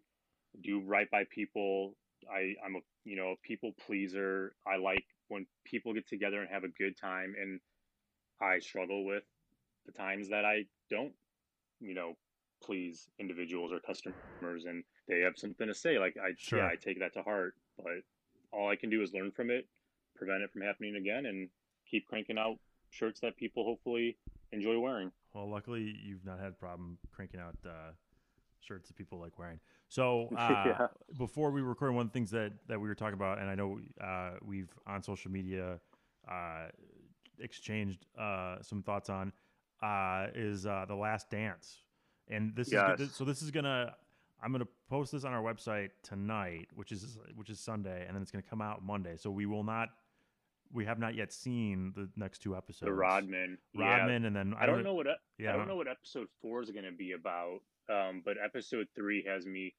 do 0.64 0.80
right 0.80 1.12
by 1.12 1.26
people. 1.30 1.96
I, 2.34 2.56
I'm 2.66 2.78
a, 2.78 2.80
you 3.04 3.18
know, 3.18 3.32
a 3.32 3.48
people 3.48 3.74
pleaser. 3.86 4.54
I 4.66 4.78
like 4.78 5.04
when 5.28 5.46
people 5.66 5.94
get 5.94 6.08
together 6.08 6.42
and 6.42 6.50
have 6.50 6.64
a 6.64 6.70
good 6.70 6.98
time, 6.98 7.36
and 7.40 7.60
I 8.42 8.60
struggle 8.60 9.06
with 9.06 9.24
the 9.86 9.92
times 9.92 10.30
that 10.30 10.46
I 10.46 10.64
don't, 10.90 11.14
you 11.82 11.94
know, 11.94 12.14
please 12.64 13.08
individuals 13.20 13.72
or 13.74 13.80
customers, 13.80 14.66
and 14.66 14.84
they 15.10 15.20
have 15.20 15.34
something 15.36 15.68
to 15.68 15.74
say. 15.74 16.00
Like 16.00 16.16
I, 16.18 16.32
Sure. 16.38 16.60
yeah, 16.60 16.68
I 16.68 16.76
take 16.76 17.00
that 17.00 17.14
to 17.16 17.24
heart. 17.24 17.56
But 17.78 18.04
all 18.54 18.70
I 18.70 18.76
can 18.76 18.90
do 18.90 19.02
is 19.02 19.14
learn 19.14 19.32
from 19.32 19.50
it, 19.50 19.68
prevent 20.16 20.44
it 20.44 20.52
from 20.52 20.62
happening 20.62 20.96
again, 20.96 21.26
and 21.26 21.50
keep 21.90 22.08
cranking 22.08 22.38
out 22.38 22.58
shirts 22.92 23.20
that 23.22 23.36
people 23.38 23.64
hopefully 23.64 24.18
enjoy 24.52 24.80
wearing. 24.80 25.12
Well, 25.34 25.50
luckily 25.50 25.96
you've 26.04 26.26
not 26.26 26.40
had 26.40 26.50
a 26.50 26.56
problem 26.56 26.98
cranking 27.12 27.40
out 27.40 27.56
uh, 27.66 27.92
shirts 28.60 28.90
that 28.90 28.98
people 28.98 29.20
like 29.20 29.40
wearing. 29.40 29.60
So 29.90 30.28
uh, 30.38 30.66
Yeah. 30.66 30.88
before 31.18 31.52
we 31.52 31.62
record, 31.62 31.94
one 31.94 32.06
of 32.06 32.12
the 32.12 32.14
things 32.14 32.32
that, 32.32 32.52
that 32.68 32.80
we 32.80 32.88
were 32.88 32.96
talking 32.96 33.16
about, 33.16 33.40
and 33.40 33.50
I 33.50 33.56
know 33.56 33.80
uh, 34.00 34.32
we've 34.46 34.70
on 34.86 35.02
social 35.02 35.32
media 35.32 35.80
uh, 36.30 36.68
exchanged 37.40 38.06
uh, 38.20 38.58
some 38.62 38.84
thoughts 38.84 39.10
on, 39.10 39.32
uh, 39.82 40.28
is 40.36 40.66
uh, 40.68 40.86
the 40.88 40.96
Last 40.96 41.30
Dance, 41.32 41.80
and 42.28 42.56
this 42.56 42.68
is 42.68 42.74
Yes. 42.74 42.98
good, 42.98 43.10
so 43.12 43.24
this 43.26 43.42
is 43.42 43.50
gonna. 43.52 43.96
I'm 44.44 44.52
gonna 44.52 44.68
post 44.90 45.12
this 45.12 45.24
on 45.24 45.34
our 45.34 45.42
website 45.42 45.90
tonight, 46.04 46.68
which 46.76 46.92
is 46.92 47.18
which 47.36 47.50
is 47.50 47.60
Sunday, 47.60 48.06
and 48.08 48.16
then 48.16 48.22
it's 48.22 48.32
gonna 48.32 48.44
come 48.44 48.62
out 48.62 48.84
Monday. 48.84 49.16
So 49.18 49.30
we 49.32 49.46
will 49.48 49.64
not, 49.64 49.90
we 50.74 50.86
have 50.86 51.00
not 51.00 51.16
yet 51.16 51.32
seen 51.32 51.94
the 51.96 52.10
next 52.16 52.40
two 52.40 52.56
episodes. 52.56 52.88
The 52.88 52.94
Rodman, 52.94 53.58
yeah. 53.74 53.98
Rodman, 53.98 54.26
and 54.26 54.36
then 54.36 54.54
I 54.60 54.66
don't 54.66 54.84
know 54.84 54.94
what 54.94 55.08
Yeah, 55.38 55.54
I 55.54 55.58
don't 55.58 55.68
know 55.68 55.76
what 55.76 55.88
episode 55.88 56.28
four 56.42 56.62
is 56.62 56.70
going 56.70 56.86
to 56.86 56.92
be 56.92 57.14
about, 57.14 57.60
um, 57.90 58.22
but 58.24 58.38
episode 58.44 58.88
three 58.96 59.24
has 59.28 59.46
me 59.46 59.74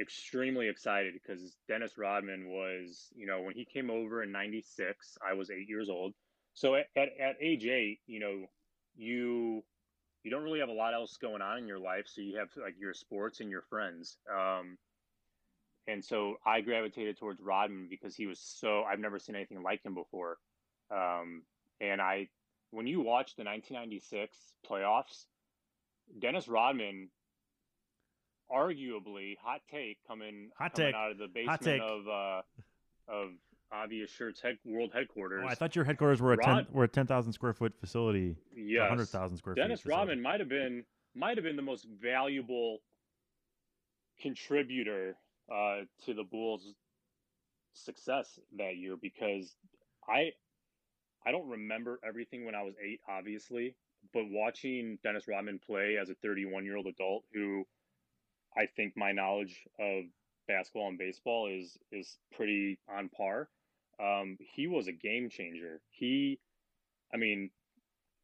extremely 0.00 0.68
excited 0.68 1.14
because 1.14 1.56
Dennis 1.68 1.96
Rodman 1.96 2.48
was, 2.48 3.08
you 3.14 3.26
know, 3.26 3.40
when 3.40 3.54
he 3.54 3.64
came 3.64 3.90
over 3.90 4.22
in 4.22 4.32
'96, 4.32 5.18
I 5.26 5.34
was 5.34 5.50
eight 5.50 5.68
years 5.68 5.88
old. 5.88 6.12
So 6.54 6.74
at, 6.74 6.86
at, 6.96 7.08
at 7.20 7.36
age 7.40 7.66
eight, 7.66 8.00
you 8.06 8.20
know, 8.20 8.46
you 8.96 9.62
you 10.22 10.30
don't 10.30 10.42
really 10.42 10.60
have 10.60 10.68
a 10.68 10.72
lot 10.72 10.92
else 10.92 11.16
going 11.18 11.42
on 11.42 11.58
in 11.58 11.68
your 11.68 11.78
life, 11.78 12.06
so 12.06 12.20
you 12.20 12.38
have 12.38 12.48
like 12.56 12.74
your 12.78 12.94
sports 12.94 13.40
and 13.40 13.50
your 13.50 13.62
friends. 13.62 14.18
Um, 14.30 14.76
and 15.88 16.04
so 16.04 16.36
I 16.44 16.60
gravitated 16.60 17.18
towards 17.18 17.40
Rodman 17.40 17.86
because 17.88 18.14
he 18.16 18.26
was 18.26 18.40
so 18.40 18.82
I've 18.82 18.98
never 18.98 19.18
seen 19.18 19.36
anything 19.36 19.62
like 19.62 19.84
him 19.84 19.94
before. 19.94 20.38
Um, 20.90 21.42
and 21.80 22.00
I 22.00 22.28
when 22.70 22.86
you 22.86 23.00
watch 23.00 23.36
the 23.36 23.44
1996 23.44 24.36
playoffs, 24.68 25.26
Dennis 26.20 26.48
Rodman, 26.48 27.08
arguably 28.52 29.36
hot 29.42 29.60
take 29.70 29.98
coming, 30.06 30.50
Hot 30.58 30.74
coming 30.74 30.92
take. 30.92 30.94
out 30.94 31.12
of 31.12 31.18
the 31.18 31.28
basement 31.28 31.82
of 31.82 32.08
uh, 32.08 32.42
of 33.08 33.30
obvious 33.72 34.10
shirts 34.10 34.40
head, 34.40 34.58
world 34.64 34.90
headquarters. 34.92 35.42
Oh, 35.44 35.48
I 35.48 35.54
thought 35.54 35.74
your 35.76 35.84
headquarters 35.84 36.20
were 36.20 36.32
a 36.32 36.36
ten, 36.36 36.54
Rod- 36.56 36.66
were 36.72 36.84
a 36.84 36.88
ten 36.88 37.06
thousand 37.06 37.32
square 37.32 37.52
foot 37.52 37.72
facility, 37.80 38.36
yes, 38.54 38.88
hundred 38.88 39.08
thousand 39.08 39.36
square 39.36 39.54
Dennis 39.54 39.82
feet. 39.82 39.92
Rodman 39.92 40.20
might 40.20 40.40
have 40.40 40.48
been 40.48 40.84
might 41.14 41.36
have 41.36 41.44
been 41.44 41.56
the 41.56 41.62
most 41.62 41.86
valuable 42.02 42.78
contributor 44.20 45.16
uh, 45.52 45.82
to 46.04 46.14
the 46.14 46.24
Bulls' 46.24 46.74
success 47.72 48.38
that 48.56 48.76
year 48.76 48.96
because 49.00 49.54
I 50.08 50.32
I 51.26 51.32
don't 51.32 51.48
remember 51.48 51.98
everything 52.06 52.44
when 52.44 52.54
I 52.54 52.62
was 52.62 52.74
eight, 52.82 53.00
obviously, 53.08 53.74
but 54.12 54.24
watching 54.30 54.98
Dennis 55.02 55.26
Rodman 55.26 55.58
play 55.58 55.96
as 56.00 56.08
a 56.08 56.14
31 56.14 56.64
year 56.64 56.76
old 56.76 56.86
adult 56.86 57.24
who 57.34 57.64
I 58.56 58.66
think 58.66 58.96
my 58.96 59.12
knowledge 59.12 59.66
of 59.78 60.04
basketball 60.48 60.88
and 60.88 60.98
baseball 60.98 61.48
is 61.48 61.76
is 61.92 62.18
pretty 62.34 62.78
on 62.88 63.08
par. 63.08 63.48
Um, 64.00 64.36
he 64.54 64.66
was 64.66 64.88
a 64.88 64.92
game 64.92 65.30
changer. 65.30 65.80
He, 65.90 66.38
I 67.12 67.16
mean, 67.16 67.50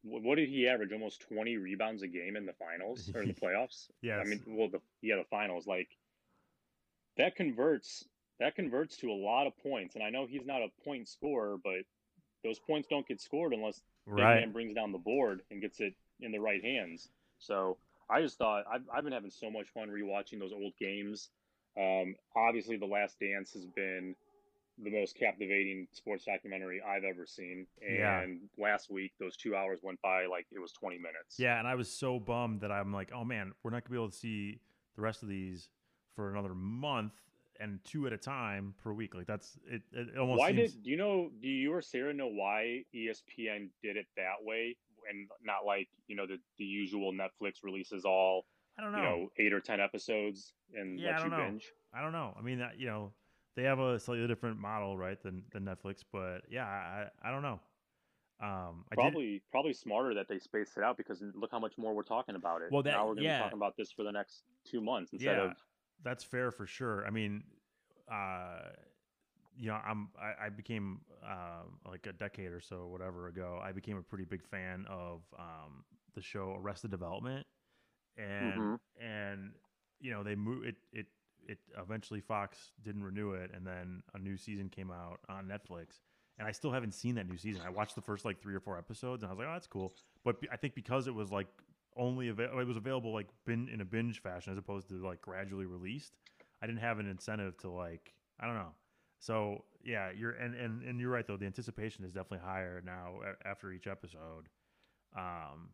what 0.03 0.35
did 0.35 0.49
he 0.49 0.67
average? 0.67 0.91
Almost 0.91 1.21
twenty 1.21 1.57
rebounds 1.57 2.03
a 2.03 2.07
game 2.07 2.35
in 2.35 2.45
the 2.45 2.53
finals 2.53 3.11
or 3.13 3.21
in 3.21 3.27
the 3.27 3.33
playoffs. 3.41 3.89
Yeah, 4.01 4.17
I 4.17 4.23
mean, 4.23 4.41
well, 4.47 4.69
the 4.69 4.79
yeah, 5.01 5.15
the 5.17 5.25
finals. 5.29 5.67
Like 5.67 5.89
that 7.17 7.35
converts 7.35 8.05
that 8.39 8.55
converts 8.55 8.97
to 8.97 9.11
a 9.11 9.13
lot 9.13 9.47
of 9.47 9.53
points, 9.57 9.95
and 9.95 10.03
I 10.03 10.09
know 10.09 10.25
he's 10.25 10.45
not 10.45 10.61
a 10.61 10.67
point 10.83 11.07
scorer, 11.07 11.57
but 11.63 11.83
those 12.43 12.59
points 12.59 12.87
don't 12.89 13.07
get 13.07 13.21
scored 13.21 13.53
unless 13.53 13.81
right. 14.05 14.35
man 14.35 14.51
brings 14.51 14.73
down 14.73 14.91
the 14.91 14.97
board 14.97 15.41
and 15.51 15.61
gets 15.61 15.79
it 15.79 15.93
in 16.19 16.31
the 16.31 16.39
right 16.39 16.63
hands. 16.63 17.09
So 17.39 17.77
I 18.09 18.21
just 18.21 18.37
thought 18.37 18.63
I've, 18.71 18.81
I've 18.93 19.03
been 19.03 19.13
having 19.13 19.29
so 19.29 19.49
much 19.49 19.69
fun 19.69 19.89
rewatching 19.89 20.39
those 20.39 20.51
old 20.51 20.73
games. 20.79 21.29
Um, 21.77 22.15
obviously, 22.35 22.77
The 22.77 22.85
Last 22.85 23.19
Dance 23.19 23.53
has 23.53 23.65
been 23.65 24.15
the 24.83 24.89
most 24.89 25.15
captivating 25.15 25.87
sports 25.91 26.25
documentary 26.25 26.81
I've 26.81 27.03
ever 27.03 27.25
seen. 27.25 27.67
And 27.81 27.99
Yeah. 28.57 28.63
last 28.71 28.89
week, 28.89 29.13
those 29.19 29.37
two 29.37 29.55
hours 29.55 29.79
went 29.83 30.01
by 30.01 30.25
like 30.25 30.47
it 30.51 30.59
was 30.59 30.73
20 30.73 30.97
minutes. 30.97 31.37
Yeah, 31.37 31.59
and 31.59 31.67
I 31.67 31.75
was 31.75 31.91
so 31.91 32.19
bummed 32.19 32.61
that 32.61 32.71
I'm 32.71 32.91
like, 32.91 33.11
oh 33.13 33.23
man, 33.23 33.53
we're 33.63 33.71
not 33.71 33.83
gonna 33.83 33.91
be 33.91 33.97
able 33.97 34.09
to 34.09 34.17
see 34.17 34.59
the 34.95 35.01
rest 35.01 35.23
of 35.23 35.29
these 35.29 35.69
for 36.15 36.31
another 36.31 36.53
month 36.53 37.13
and 37.59 37.79
two 37.83 38.07
at 38.07 38.13
a 38.13 38.17
time 38.17 38.73
per 38.83 38.93
week. 38.93 39.15
Like 39.15 39.27
that's 39.27 39.57
it. 39.69 39.81
It 39.91 40.17
almost 40.17 40.39
Why 40.39 40.53
seems, 40.55 40.73
did 40.73 40.83
do 40.83 40.89
you 40.89 40.97
know? 40.97 41.29
Do 41.41 41.47
you 41.47 41.73
or 41.73 41.81
Sarah 41.81 42.13
know 42.13 42.27
why 42.27 42.83
ESPN 42.95 43.69
did 43.81 43.97
it 43.97 44.07
that 44.17 44.35
way 44.41 44.75
and 45.09 45.29
not 45.43 45.65
like 45.65 45.87
you 46.07 46.15
know 46.15 46.25
the 46.25 46.37
the 46.57 46.65
usual 46.65 47.11
Netflix 47.13 47.63
releases 47.63 48.05
all 48.05 48.45
I 48.77 48.83
don't 48.83 48.91
know. 48.91 48.97
you 48.97 49.03
know 49.03 49.29
eight 49.39 49.53
or 49.53 49.59
ten 49.59 49.79
episodes 49.79 50.53
and 50.73 50.99
Yeah, 50.99 51.11
I 51.11 51.13
let 51.17 51.23
you 51.25 51.29
know. 51.31 51.37
binge? 51.37 51.71
I 51.93 52.01
don't 52.01 52.11
know. 52.11 52.33
I 52.37 52.41
mean, 52.41 52.57
that, 52.57 52.79
you 52.79 52.87
know, 52.87 53.11
they 53.55 53.61
have 53.63 53.77
a 53.77 53.99
slightly 53.99 54.25
different 54.25 54.57
model, 54.57 54.97
right, 54.97 55.21
than 55.21 55.43
than 55.51 55.63
Netflix. 55.63 56.03
But 56.11 56.41
yeah, 56.49 56.65
I 56.65 57.05
I 57.21 57.31
don't 57.31 57.43
know. 57.43 57.59
Um, 58.41 58.83
did, 58.89 58.95
Probably 58.97 59.41
probably 59.51 59.73
smarter 59.73 60.15
that 60.15 60.27
they 60.27 60.39
spaced 60.39 60.75
it 60.75 60.83
out 60.83 60.97
because 60.97 61.23
look 61.35 61.51
how 61.51 61.59
much 61.59 61.77
more 61.77 61.93
we're 61.93 62.01
talking 62.03 62.35
about 62.35 62.61
it. 62.63 62.71
Well, 62.71 62.81
that- 62.83 62.91
now 62.91 63.01
we're 63.05 63.13
going 63.13 63.17
to 63.17 63.23
yeah. 63.23 63.37
be 63.37 63.43
talking 63.43 63.59
about 63.59 63.77
this 63.77 63.91
for 63.91 64.03
the 64.03 64.11
next 64.11 64.43
two 64.65 64.81
months 64.81 65.13
instead 65.13 65.37
Yeah. 65.37 65.43
of 65.51 65.53
that's 66.03 66.23
fair 66.23 66.51
for 66.51 66.65
sure. 66.65 67.05
I 67.05 67.09
mean, 67.09 67.43
uh, 68.11 68.69
you 69.55 69.67
know, 69.67 69.79
I'm 69.85 70.09
I, 70.19 70.45
I 70.45 70.49
became 70.49 71.01
um, 71.23 71.79
like 71.89 72.07
a 72.07 72.13
decade 72.13 72.51
or 72.51 72.61
so, 72.61 72.87
whatever 72.87 73.27
ago. 73.27 73.59
I 73.63 73.71
became 73.71 73.97
a 73.97 74.01
pretty 74.01 74.25
big 74.25 74.43
fan 74.45 74.85
of 74.89 75.21
um, 75.37 75.83
the 76.15 76.21
show 76.21 76.55
Arrested 76.59 76.91
Development, 76.91 77.45
and 78.17 78.71
Mhm. 78.73 78.79
and 78.99 79.53
you 79.99 80.11
know 80.11 80.23
they 80.23 80.35
move 80.35 80.65
it 80.65 80.75
it 80.91 81.07
it 81.47 81.59
eventually 81.77 82.21
Fox 82.21 82.71
didn't 82.83 83.03
renew 83.03 83.33
it, 83.33 83.51
and 83.53 83.65
then 83.65 84.01
a 84.13 84.19
new 84.19 84.37
season 84.37 84.69
came 84.69 84.91
out 84.91 85.19
on 85.29 85.47
Netflix. 85.47 85.99
And 86.39 86.47
I 86.47 86.51
still 86.51 86.71
haven't 86.71 86.93
seen 86.93 87.15
that 87.15 87.27
new 87.29 87.37
season. 87.37 87.61
I 87.63 87.69
watched 87.69 87.95
the 87.95 88.01
first 88.01 88.25
like 88.25 88.41
three 88.41 88.55
or 88.55 88.59
four 88.59 88.77
episodes, 88.77 89.21
and 89.23 89.29
I 89.29 89.33
was 89.33 89.39
like, 89.39 89.47
"Oh, 89.47 89.53
that's 89.53 89.67
cool." 89.67 89.93
But 90.23 90.37
I 90.51 90.57
think 90.57 90.73
because 90.73 91.07
it 91.07 91.13
was 91.13 91.31
like 91.31 91.47
only 91.97 92.29
available, 92.29 92.59
it 92.59 92.67
was 92.67 92.77
available 92.77 93.13
like 93.13 93.27
bin- 93.45 93.69
in 93.69 93.81
a 93.81 93.85
binge 93.85 94.21
fashion 94.21 94.51
as 94.51 94.57
opposed 94.57 94.89
to 94.89 94.95
like 95.05 95.21
gradually 95.21 95.65
released. 95.65 96.13
I 96.61 96.67
didn't 96.67 96.81
have 96.81 96.99
an 96.99 97.07
incentive 97.09 97.57
to 97.59 97.69
like 97.69 98.13
I 98.39 98.45
don't 98.45 98.55
know. 98.55 98.73
So 99.19 99.65
yeah, 99.83 100.11
you're 100.15 100.31
and 100.31 100.55
and 100.55 100.83
and 100.83 100.99
you're 100.99 101.09
right 101.09 101.25
though. 101.27 101.37
The 101.37 101.45
anticipation 101.45 102.03
is 102.05 102.11
definitely 102.11 102.45
higher 102.45 102.81
now 102.85 103.15
after 103.45 103.71
each 103.71 103.87
episode. 103.87 104.49
Um, 105.17 105.69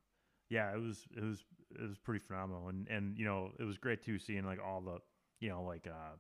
yeah, 0.50 0.74
it 0.74 0.80
was 0.82 1.08
it 1.16 1.24
was 1.24 1.44
it 1.80 1.88
was 1.88 1.98
pretty 1.98 2.24
phenomenal, 2.26 2.70
and 2.70 2.88
and 2.88 3.18
you 3.18 3.26
know 3.26 3.52
it 3.60 3.64
was 3.64 3.78
great 3.78 4.04
too 4.04 4.20
seeing 4.20 4.46
like 4.46 4.60
all 4.64 4.82
the 4.82 5.00
you 5.40 5.50
know 5.50 5.64
like 5.64 5.88
uh 5.88 6.16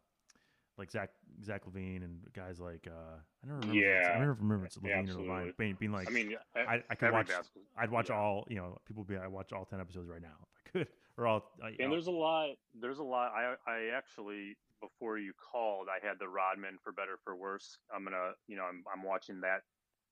like 0.80 0.90
Zach 0.90 1.12
Zach 1.44 1.66
LaVine 1.66 2.04
and 2.04 2.20
guys 2.34 2.60
like 2.60 2.88
uh 2.88 3.18
I 3.44 3.48
don't 3.48 3.60
remember 3.62 3.74
I 3.74 4.02
Yeah, 4.02 4.18
don't 4.20 4.40
remember 4.40 4.66
it's 4.66 4.78
Levine 4.78 5.10
or. 5.10 5.14
Levine 5.14 5.54
being, 5.58 5.76
being 5.80 5.92
like 5.92 6.10
I 6.10 6.12
mean, 6.12 6.36
I, 6.56 6.84
I 6.90 6.96
could 6.96 7.12
watch 7.12 7.28
basketball- 7.28 7.64
I'd 7.78 7.92
watch 7.92 8.10
yeah. 8.10 8.16
all 8.18 8.46
you 8.50 8.56
know 8.56 8.78
people 8.88 9.04
be 9.04 9.18
I 9.18 9.28
watch 9.28 9.54
all 9.54 9.66
ten 9.66 9.80
episodes 9.80 10.10
right 10.10 10.22
now 10.22 10.36
if 10.42 10.48
I 10.66 10.70
could 10.80 10.88
or 11.18 11.28
all 11.28 11.52
I, 11.64 11.76
And 11.80 11.92
there's 11.92 12.08
a 12.08 12.12
lot. 12.12 12.56
There's 12.80 13.00
a 13.00 13.04
lot. 13.04 13.32
I 13.34 13.56
I 13.70 13.90
actually 13.96 14.56
before 14.82 15.18
you 15.18 15.34
called, 15.52 15.88
I 15.90 16.06
had 16.06 16.18
the 16.20 16.28
Rodman 16.30 16.78
for 16.82 16.94
better 16.94 17.18
for 17.26 17.36
worse. 17.36 17.78
I'm 17.94 18.06
gonna, 18.06 18.32
you 18.48 18.56
know, 18.56 18.64
I'm 18.64 18.84
I'm 18.92 19.04
watching 19.04 19.42
that 19.42 19.64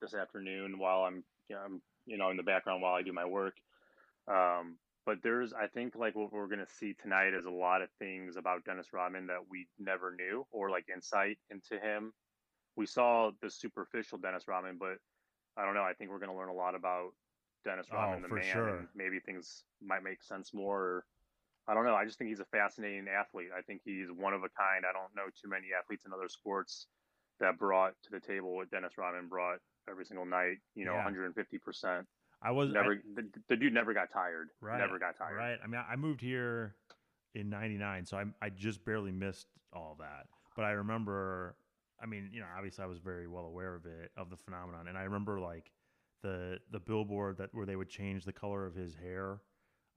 this 0.01 0.13
afternoon 0.13 0.77
while 0.77 1.03
I'm, 1.03 1.23
you 1.49 1.55
know, 1.55 1.61
I'm, 1.65 1.81
you 2.05 2.17
know, 2.17 2.29
in 2.29 2.37
the 2.37 2.43
background 2.43 2.81
while 2.81 2.93
I 2.93 3.01
do 3.01 3.13
my 3.13 3.25
work. 3.25 3.55
Um, 4.27 4.75
but 5.07 5.23
there's, 5.23 5.53
I 5.53 5.67
think, 5.67 5.95
like 5.95 6.15
what 6.15 6.33
we're 6.33 6.47
gonna 6.49 6.67
see 6.67 6.93
tonight 6.93 7.33
is 7.33 7.45
a 7.45 7.49
lot 7.49 7.81
of 7.81 7.89
things 7.97 8.35
about 8.35 8.65
Dennis 8.65 8.91
Rodman 8.93 9.27
that 9.27 9.47
we 9.49 9.69
never 9.79 10.13
knew, 10.13 10.45
or 10.51 10.69
like 10.69 10.89
insight 10.93 11.39
into 11.49 11.79
him. 11.79 12.13
We 12.75 12.85
saw 12.85 13.31
the 13.41 13.49
superficial 13.49 14.17
Dennis 14.19 14.49
Rodman, 14.49 14.77
but 14.77 14.99
I 15.55 15.63
don't 15.65 15.75
know. 15.75 15.83
I 15.83 15.93
think 15.93 16.11
we're 16.11 16.19
gonna 16.19 16.35
learn 16.35 16.49
a 16.49 16.53
lot 16.53 16.75
about 16.75 17.11
Dennis 17.63 17.87
Oh, 17.89 17.95
Rodman, 17.95 18.21
the 18.21 18.27
for 18.27 18.35
man, 18.35 18.43
sure. 18.53 18.89
maybe 18.93 19.21
things 19.21 19.63
might 19.81 20.03
make 20.03 20.21
sense 20.21 20.53
more. 20.53 20.81
Or, 20.83 21.05
I 21.67 21.73
don't 21.73 21.85
know. 21.85 21.95
I 21.95 22.03
just 22.05 22.17
think 22.17 22.27
he's 22.29 22.41
a 22.41 22.45
fascinating 22.45 23.07
athlete. 23.07 23.49
I 23.57 23.61
think 23.61 23.81
he's 23.85 24.11
one 24.11 24.33
of 24.33 24.43
a 24.43 24.49
kind. 24.49 24.85
I 24.85 24.91
don't 24.93 25.15
know 25.15 25.29
too 25.41 25.47
many 25.49 25.67
athletes 25.77 26.05
in 26.05 26.11
other 26.13 26.27
sports 26.29 26.87
that 27.39 27.57
brought 27.57 27.93
to 28.03 28.09
the 28.11 28.19
table 28.19 28.55
what 28.55 28.69
Dennis 28.71 28.97
Rodman 28.97 29.29
brought 29.29 29.59
every 29.89 30.05
single 30.05 30.25
night. 30.25 30.57
You 30.75 30.85
know, 30.85 30.91
Yeah. 30.93 31.05
150 31.05 31.59
percent. 31.59 32.07
I 32.41 32.51
was 32.51 32.69
I- 32.71 32.73
Never. 32.73 33.01
the, 33.15 33.23
the 33.49 33.55
dude 33.55 33.73
never 33.73 33.93
got 33.93 34.11
tired. 34.11 34.49
right 34.61 34.77
Never 34.77 34.99
got 34.99 35.17
tired. 35.17 35.35
right. 35.37 35.57
I 35.63 35.67
mean 35.67 35.81
I 35.89 35.95
moved 35.95 36.21
here 36.21 36.75
in 37.35 37.49
'99, 37.49 38.05
so 38.05 38.17
I 38.17 38.25
I 38.41 38.49
just 38.49 38.83
barely 38.85 39.11
missed 39.11 39.47
all 39.73 39.95
that. 39.99 40.27
But 40.55 40.65
I 40.65 40.71
remember, 40.71 41.55
I 42.01 42.05
mean, 42.07 42.29
you 42.33 42.39
know, 42.39 42.47
obviously 42.55 42.83
I 42.83 42.87
was 42.87 42.99
very 42.99 43.27
well 43.27 43.45
aware 43.45 43.75
of 43.75 43.85
it 43.85 44.11
of 44.17 44.29
the 44.29 44.37
phenomenon, 44.37 44.87
and 44.87 44.97
I 44.97 45.03
remember 45.03 45.39
like 45.39 45.71
the 46.23 46.59
the 46.71 46.79
billboard 46.79 47.37
that 47.37 47.49
where 47.53 47.65
they 47.65 47.75
would 47.75 47.89
change 47.89 48.25
the 48.25 48.33
color 48.33 48.65
of 48.65 48.73
his 48.75 48.95
hair. 48.95 49.41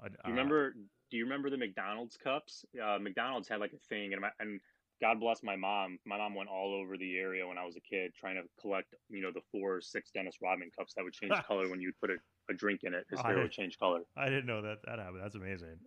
Uh, 0.03 0.09
Do 0.09 0.15
you 0.27 0.31
remember? 0.31 0.75
Do 1.11 1.17
you 1.17 1.25
remember 1.25 1.51
the 1.51 1.57
McDonald's 1.57 2.17
cups? 2.17 2.65
Uh, 2.83 2.99
McDonald's 2.99 3.49
had 3.49 3.61
like 3.61 3.73
a 3.73 3.79
thing, 3.79 4.13
and 4.13 4.21
my, 4.23 4.31
and 4.39 4.61
God 5.01 5.19
bless 5.21 5.43
my 5.43 5.57
mom. 5.57 5.99
My 6.05 6.19
mom 6.19 6.35
went 6.35 6.49
all 6.51 6.75
over 6.75 6.97
the 6.99 7.17
area 7.19 7.47
when 7.47 7.57
I 7.57 7.65
was 7.65 7.77
a 7.77 7.81
kid 7.81 8.13
trying 8.15 8.37
to 8.37 8.43
collect, 8.61 8.95
you 9.09 9.23
know, 9.23 9.31
the 9.33 9.41
four 9.51 9.77
or 9.77 9.81
six 9.81 10.11
Dennis 10.11 10.37
Rodman 10.43 10.71
cups 10.79 10.93
that 10.95 11.05
would 11.05 11.15
change 11.15 11.33
color 11.47 11.69
when 11.71 11.81
you'd 11.81 11.99
put 12.01 12.11
a, 12.11 12.17
a 12.51 12.55
drink 12.55 12.81
in 12.85 12.93
it. 12.95 13.07
His 13.11 13.19
Oh, 13.21 13.23
hair 13.25 13.39
would 13.39 13.51
change 13.53 13.79
color. 13.79 14.03
I 14.17 14.27
didn't 14.27 14.47
know 14.47 14.61
that 14.63 14.79
that 14.87 14.99
happened. 14.99 15.21
That's 15.23 15.37
amazing. 15.37 15.79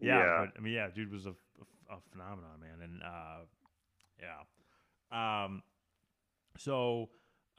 Yeah, 0.00 0.18
Yeah. 0.18 0.44
but 0.46 0.58
I 0.58 0.60
mean, 0.62 0.74
yeah, 0.74 0.88
dude 0.94 1.10
was 1.12 1.26
a, 1.26 1.30
a, 1.30 1.96
a 1.96 1.98
phenomenon, 2.12 2.60
man, 2.60 2.82
and 2.88 3.02
uh, 3.02 3.38
yeah. 4.20 5.44
Um, 5.44 5.62
so 6.56 7.08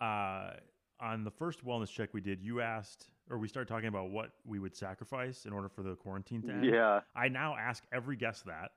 uh, 0.02 0.52
on 1.00 1.24
the 1.24 1.32
first 1.32 1.66
wellness 1.66 1.90
check 1.92 2.14
we 2.14 2.22
did, 2.22 2.42
you 2.42 2.62
asked, 2.62 3.08
or 3.30 3.38
we 3.38 3.48
started 3.48 3.68
talking 3.72 3.90
about 3.90 4.10
what 4.10 4.32
we 4.46 4.60
would 4.60 4.76
sacrifice 4.76 5.46
in 5.46 5.54
order 5.54 5.68
for 5.70 5.84
the 5.84 5.96
quarantine 5.96 6.42
to 6.44 6.52
end. 6.54 6.66
Yeah. 6.66 7.02
I 7.16 7.28
now 7.28 7.56
ask 7.60 7.84
every 7.92 8.16
guest 8.16 8.46
that, 8.46 8.72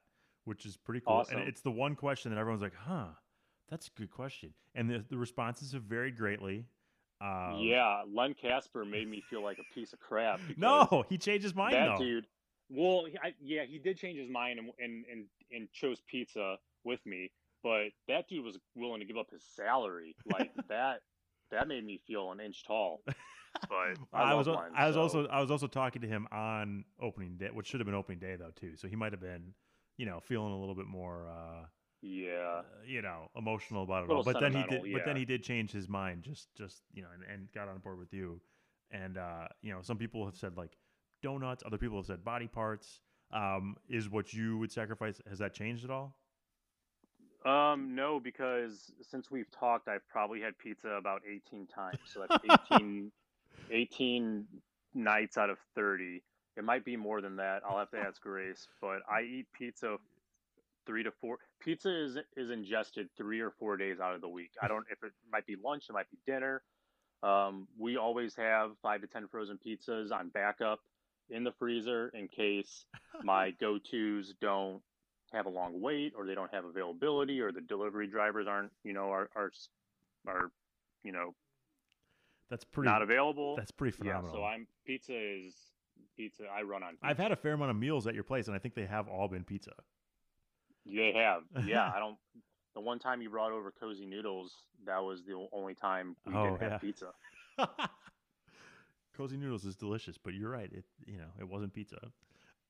which 0.47 0.65
is 0.65 0.77
pretty 0.77 1.01
cool, 1.07 1.17
Awesome. 1.17 1.39
and 1.39 1.49
it's 1.49 1.61
the 1.61 1.71
one 1.71 1.95
question 1.95 2.33
that 2.33 2.39
everyone's 2.39 2.63
like, 2.63 2.75
"Huh, 2.75 3.09
that's 3.69 3.89
a 3.89 3.91
good 3.99 4.11
question," 4.11 4.55
and 4.75 4.89
the 4.89 5.05
the 5.09 5.19
responses 5.19 5.73
have 5.73 5.83
varied 5.83 6.17
greatly. 6.17 6.65
Um, 7.21 7.57
yeah. 7.61 8.03
Len 8.13 8.35
Kasper 8.35 8.85
made 8.85 9.09
me 9.09 9.23
feel 9.31 9.43
like 9.43 9.59
a 9.59 9.75
piece 9.75 9.93
of 9.95 10.01
crap. 10.01 10.39
No, 10.59 11.05
he 11.09 11.17
changed 11.17 11.45
his 11.45 11.55
mind 11.55 11.75
that 11.75 11.97
though. 11.99 12.05
dude. 12.05 12.27
Well, 12.69 13.07
I, 13.23 13.33
yeah, 13.41 13.65
he 13.65 13.79
did 13.79 13.97
change 13.97 14.19
his 14.19 14.29
mind 14.29 14.59
and, 14.59 14.71
and 14.79 15.05
and 15.11 15.25
and 15.53 15.71
chose 15.73 16.03
pizza 16.11 16.57
with 16.85 17.01
me, 17.07 17.31
but 17.63 17.87
that 18.09 18.29
dude 18.29 18.45
was 18.45 18.59
willing 18.75 19.01
to 19.01 19.07
give 19.07 19.17
up 19.17 19.31
his 19.31 19.43
salary. 19.55 20.15
Like 20.33 20.51
that, 20.69 21.01
that 21.51 21.69
made 21.69 21.85
me 21.87 22.01
feel 22.07 22.33
an 22.33 22.41
inch 22.41 22.65
tall. 22.67 23.03
But 23.07 23.17
I, 24.13 24.23
I, 24.33 24.35
was 24.35 24.47
love 24.47 24.57
al- 24.57 24.63
Len, 24.65 24.73
I 24.77 24.87
was 24.87 24.95
so- 24.97 25.01
also 25.01 25.27
I 25.29 25.41
was 25.41 25.51
also 25.51 25.69
talking 25.69 26.03
to 26.03 26.09
him 26.09 26.27
on 26.33 26.85
opening 27.01 27.37
day, 27.39 27.49
which 27.53 27.67
should 27.69 27.81
have 27.81 27.87
been 27.87 27.95
opening 27.95 28.19
day 28.19 28.37
though 28.37 28.51
too. 28.55 28.77
So 28.77 28.89
he 28.89 28.97
might 28.97 29.13
have 29.13 29.21
been, 29.23 29.55
you 29.97 30.07
know, 30.07 30.21
feeling 30.21 30.53
a 30.53 30.59
little 30.59 30.75
bit 30.75 30.87
more, 30.87 31.27
uh, 31.29 31.67
yeah. 32.03 32.59
uh, 32.59 32.63
you 32.87 33.03
know, 33.03 33.31
emotional 33.37 33.83
about 33.83 34.05
it 34.05 34.11
all. 34.11 34.23
But 34.23 34.41
then 34.41 34.53
he 34.53 34.59
did, 34.59 34.71
sentimental, 34.71 34.93
but 34.93 35.05
then 35.05 35.17
he 35.17 35.25
did 35.25 35.43
change 35.43 35.73
his 35.73 35.89
mind, 35.89 36.23
just 36.23 36.49
just 36.57 36.83
you 36.93 37.03
know, 37.03 37.09
and, 37.15 37.23
and 37.33 37.53
got 37.53 37.69
on 37.69 37.79
board 37.79 37.99
with 37.99 38.13
you. 38.13 38.41
And 38.91 39.19
uh, 39.19 39.49
you 39.63 39.73
know, 39.73 39.81
some 39.83 39.99
people 39.99 40.25
have 40.25 40.37
said 40.37 40.57
like 40.57 40.77
donuts, 41.23 41.63
other 41.67 41.79
people 41.79 41.99
have 41.99 42.07
said 42.07 42.25
body 42.25 42.47
parts. 42.47 43.01
Um, 43.33 43.77
is 43.89 44.09
what 44.09 44.33
you 44.33 44.57
would 44.59 44.71
sacrifice? 44.71 45.21
Has 45.29 45.41
that 45.41 45.53
changed 45.53 45.85
at 45.85 45.91
all? 45.91 46.15
Um, 47.45 47.95
no, 47.95 48.19
because 48.19 48.93
since 49.03 49.31
we've 49.31 49.51
talked, 49.51 49.89
I've 49.89 50.07
probably 50.09 50.41
had 50.41 50.59
pizza 50.59 50.91
about 50.91 51.23
18 51.29 51.67
times. 51.67 51.99
So 52.07 52.25
that's 52.29 52.45
18, 52.73 53.13
18 53.71 54.47
nights 54.95 55.39
out 55.39 55.51
of 55.51 55.59
30. 55.75 56.23
It 56.57 56.65
might 56.65 56.85
be 56.85 56.97
more 56.97 57.21
than 57.21 57.37
that. 57.37 57.63
I'll 57.69 57.79
have 57.79 57.91
to 57.91 57.99
ask 57.99 58.21
Grace, 58.23 58.67
but 58.81 59.01
I 59.11 59.23
eat 59.23 59.47
pizza 59.57 59.97
three 60.87 61.03
to 61.03 61.11
four. 61.21 61.39
Pizza 61.61 61.91
is 61.91 62.17
is 62.37 62.51
ingested 62.51 63.09
three 63.17 63.41
or 63.41 63.51
four 63.51 63.77
days 63.77 64.01
out 64.01 64.15
of 64.15 64.21
the 64.21 64.29
week. 64.29 64.53
I 64.63 64.69
don't 64.69 64.87
if 64.91 65.03
it 65.03 65.13
might 65.31 65.47
be 65.47 65.57
lunch, 65.63 65.85
it 65.89 65.93
might 65.93 66.11
be 66.11 66.19
dinner. 66.27 66.63
Um, 67.23 67.67
we 67.79 67.97
always 67.97 68.35
have 68.37 68.71
five 68.83 69.01
to 69.03 69.07
ten 69.07 69.27
frozen 69.29 69.59
pizzas 69.65 70.13
on 70.13 70.29
backup 70.29 70.81
in 71.29 71.45
the 71.45 71.53
freezer 71.59 72.09
in 72.15 72.29
case 72.29 72.87
my 73.23 73.51
go 73.61 73.79
tos 73.79 74.33
don't 74.41 74.81
have 75.33 75.47
a 75.47 75.51
long 75.51 75.81
wait 75.81 76.13
or 76.17 76.25
they 76.25 76.35
don't 76.35 76.55
have 76.55 76.65
availability 76.65 77.41
or 77.41 77.51
the 77.51 77.61
delivery 77.61 78.07
drivers 78.07 78.47
aren't 78.47 78.71
you 78.85 78.93
know 78.93 79.11
are 79.11 79.29
are 79.35 79.51
are 80.29 80.51
you 81.03 81.11
know 81.13 81.35
That's 82.49 82.65
pretty. 82.65 82.89
not 82.89 83.03
available. 83.03 83.57
That's 83.57 83.73
pretty 83.73 83.97
yeah, 83.99 84.13
phenomenal. 84.21 84.37
so 84.37 84.45
I'm 84.45 84.67
pizza 84.87 85.15
is 85.17 85.55
pizza. 86.17 86.45
I 86.45 86.63
run 86.63 86.83
on. 86.83 86.93
Pizza. 86.93 87.07
I've 87.07 87.19
had 87.19 87.33
a 87.33 87.37
fair 87.37 87.53
amount 87.53 87.71
of 87.71 87.77
meals 87.77 88.07
at 88.07 88.15
your 88.15 88.25
place, 88.25 88.47
and 88.47 88.57
I 88.57 88.59
think 88.59 88.75
they 88.75 88.87
have 88.87 89.09
all 89.09 89.29
been 89.29 89.45
pizza. 89.45 89.73
They 90.85 91.13
have. 91.15 91.43
Yeah, 91.67 91.91
I 91.95 91.99
don't. 91.99 92.17
The 92.75 92.81
one 92.81 92.99
time 92.99 93.23
you 93.23 93.31
brought 93.31 93.53
over 93.53 93.71
cozy 93.73 94.05
noodles, 94.07 94.53
that 94.85 95.03
was 95.03 95.25
the 95.25 95.47
only 95.53 95.75
time 95.75 96.15
we 96.27 96.35
Oh, 96.35 96.51
did 96.53 96.61
have 96.63 96.73
yeah. 96.73 96.79
pizza. 96.79 97.07
Cozy 99.17 99.37
noodles 99.39 99.65
is 99.65 99.77
delicious, 99.77 100.19
but 100.19 100.35
you're 100.35 100.51
right. 100.51 100.71
It 100.71 100.85
you 101.07 101.17
know 101.19 101.31
it 101.41 101.49
wasn't 101.49 101.73
pizza. 101.73 101.97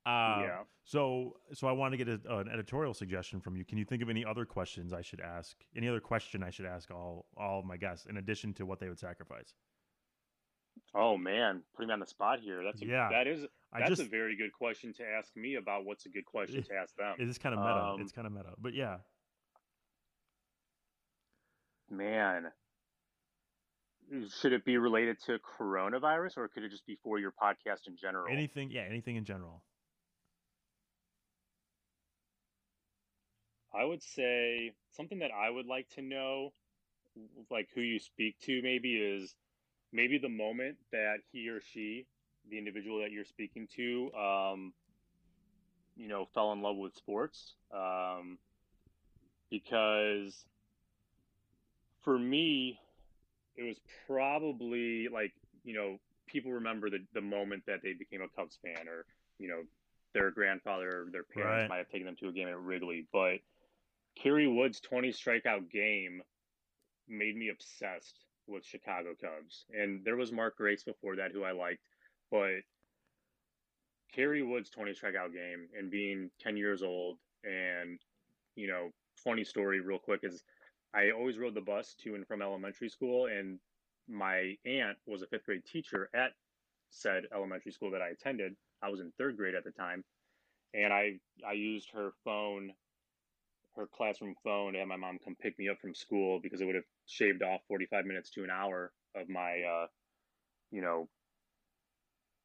Uh, 0.07 0.39
yeah. 0.43 0.59
So 0.85 1.35
so 1.53 1.67
I 1.67 1.73
want 1.73 1.93
to 1.93 1.97
get 1.97 2.09
a, 2.09 2.37
an 2.39 2.49
editorial 2.49 2.95
suggestion 2.95 3.41
from 3.41 3.57
you. 3.57 3.65
Can 3.65 3.79
you 3.79 3.85
think 3.85 4.01
of 4.01 4.09
any 4.09 4.25
other 4.25 4.45
questions 4.45 4.93
I 4.93 5.03
should 5.03 5.21
ask? 5.21 5.57
Any 5.77 5.89
other 5.89 5.99
question 5.99 6.45
I 6.45 6.51
should 6.51 6.67
ask 6.67 6.91
all 6.93 7.27
all 7.37 7.59
of 7.59 7.65
my 7.65 7.77
guests 7.77 8.07
in 8.07 8.17
addition 8.19 8.55
to 8.55 8.65
what 8.67 8.79
they 8.79 8.89
would 8.89 9.01
sacrifice? 9.01 9.55
Oh 10.95 11.17
man, 11.17 11.63
putting 11.75 11.89
me 11.89 11.95
on 11.95 12.01
the 12.01 12.07
spot 12.07 12.41
here. 12.41 12.63
That's 12.65 12.81
a, 12.83 12.87
Yeah. 12.87 13.09
That 13.11 13.27
is. 13.27 13.47
That's 13.73 13.91
just 13.91 14.03
a 14.03 14.09
very 14.09 14.37
good 14.37 14.53
question 14.53 14.95
to 14.95 15.03
ask 15.19 15.37
me 15.37 15.57
about. 15.57 15.85
What's 15.85 16.07
a 16.07 16.09
good 16.09 16.25
question 16.25 16.63
to 16.63 16.75
ask 16.75 16.97
them? 16.97 17.17
it 17.19 17.29
is 17.29 17.39
kind 17.39 17.55
of 17.55 17.61
meta. 17.61 17.75
Um, 17.75 18.01
it's 18.01 18.13
kind 18.13 18.27
of 18.27 18.33
meta, 18.33 18.53
but 18.59 18.75
yeah. 18.75 18.99
Man, 21.91 22.47
should 24.41 24.53
it 24.53 24.65
be 24.65 24.79
related 24.79 25.19
to 25.27 25.39
coronavirus, 25.61 26.39
or 26.39 26.49
could 26.49 26.63
it 26.63 26.71
just 26.71 26.87
be 26.87 26.99
for 27.03 27.19
your 27.19 27.33
podcast 27.33 27.87
in 27.87 27.97
general? 27.97 28.27
Anything, 28.31 28.71
yeah, 28.71 28.83
anything 28.89 29.17
in 29.17 29.25
general. 29.25 29.63
I 33.75 33.85
would 33.85 34.03
say 34.03 34.73
something 34.93 35.19
that 35.19 35.31
I 35.33 35.51
would 35.51 35.67
like 35.67 35.89
to 35.97 36.03
know, 36.03 36.51
like 37.51 37.69
who 37.75 37.83
you 37.83 37.99
speak 37.99 38.39
to, 38.45 38.63
maybe 38.63 38.95
is 38.95 39.35
maybe 39.93 40.19
the 40.19 40.29
moment 40.29 40.77
that 40.93 41.17
he 41.33 41.49
or 41.49 41.61
she, 41.61 42.07
the 42.51 42.59
individual 42.59 43.01
that 43.01 43.11
you're 43.11 43.25
speaking 43.25 43.69
to, 43.77 44.13
um, 44.15 44.75
you 45.97 46.09
know, 46.09 46.27
fell 46.35 46.53
in 46.53 46.63
love 46.63 46.77
with 46.77 46.95
sports. 46.95 47.55
Um, 47.75 48.39
because 49.51 50.47
for 52.03 52.19
me, 52.19 52.79
it 53.57 53.65
was 53.65 53.81
probably 54.07 55.09
like, 55.13 55.33
you 55.65 55.75
know, 55.75 55.99
people 56.27 56.53
remember 56.53 56.91
the, 56.91 56.99
the 57.15 57.23
moment 57.23 57.65
that 57.67 57.81
they 57.83 57.95
became 57.95 58.23
a 58.23 58.29
Cubs 58.37 58.59
fan 58.65 58.89
or, 58.89 59.07
you 59.39 59.49
know, 59.49 59.63
their 60.15 60.31
grandfather 60.31 61.03
or 61.07 61.11
their 61.13 61.25
parents 61.25 61.65
Right. 61.65 61.69
might 61.69 61.79
have 61.79 61.89
taken 61.89 62.07
them 62.07 62.17
to 62.21 62.29
a 62.29 62.33
game 62.33 62.49
at 62.49 62.59
Wrigley. 62.59 63.07
But 63.13 63.39
Kerry 64.23 64.49
Wood's 64.49 64.81
20 64.81 65.13
strikeout 65.13 65.71
game 65.71 66.23
made 67.09 67.37
me 67.37 67.51
obsessed 67.51 68.26
with 68.47 68.65
Chicago 68.65 69.15
Cubs. 69.21 69.65
And 69.71 70.05
there 70.05 70.17
was 70.17 70.33
Mark 70.33 70.57
Grace 70.57 70.85
before 70.85 71.17
that 71.17 71.33
who 71.33 71.45
I 71.45 71.53
liked, 71.53 71.83
but 72.31 72.61
Kerry 74.15 74.43
Wood's 74.43 74.71
20 74.71 74.93
strikeout 74.93 75.33
game 75.33 75.69
and 75.79 75.91
being 75.91 76.31
10 76.41 76.57
years 76.57 76.83
old 76.83 77.19
and 77.45 77.99
you 78.55 78.67
know, 78.67 78.91
funny 79.17 79.45
story 79.45 79.81
real 79.81 79.99
quick 79.99 80.21
is 80.23 80.43
I 80.95 81.11
always 81.11 81.39
rode 81.39 81.55
the 81.55 81.61
bus 81.61 81.95
to 82.03 82.15
and 82.15 82.27
from 82.27 82.41
elementary 82.41 82.89
school 82.89 83.27
and 83.27 83.59
my 84.09 84.55
aunt 84.65 84.97
was 85.07 85.23
a 85.23 85.27
5th 85.27 85.45
grade 85.45 85.65
teacher 85.65 86.09
at 86.15 86.33
said 86.91 87.25
elementary 87.35 87.73
school 87.73 87.91
that 87.91 88.01
I 88.01 88.09
attended. 88.09 88.55
I 88.83 88.89
was 88.89 89.01
in 89.01 89.13
3rd 89.21 89.37
grade 89.37 89.55
at 89.55 89.65
the 89.65 89.73
time 89.73 90.05
and 90.75 90.93
I 90.93 91.19
I 91.47 91.53
used 91.53 91.91
her 91.93 92.13
phone 92.25 92.73
her 93.77 93.87
classroom 93.87 94.35
phone 94.43 94.73
to 94.73 94.79
have 94.79 94.89
my 94.89 94.97
mom 94.97 95.19
come 95.23 95.37
pick 95.41 95.59
me 95.59 95.69
up 95.69 95.79
from 95.81 95.95
school 95.95 96.41
because 96.41 96.61
it 96.61 96.65
would 96.65 96.75
have 96.75 96.85
shaved 97.07 97.43
off 97.43 97.61
45 97.69 98.05
minutes 98.05 98.31
to 98.31 98.45
an 98.45 98.51
hour 98.51 98.93
of 99.15 99.29
my 99.29 99.63
uh, 99.63 99.87
you 100.71 100.83
know 100.83 101.09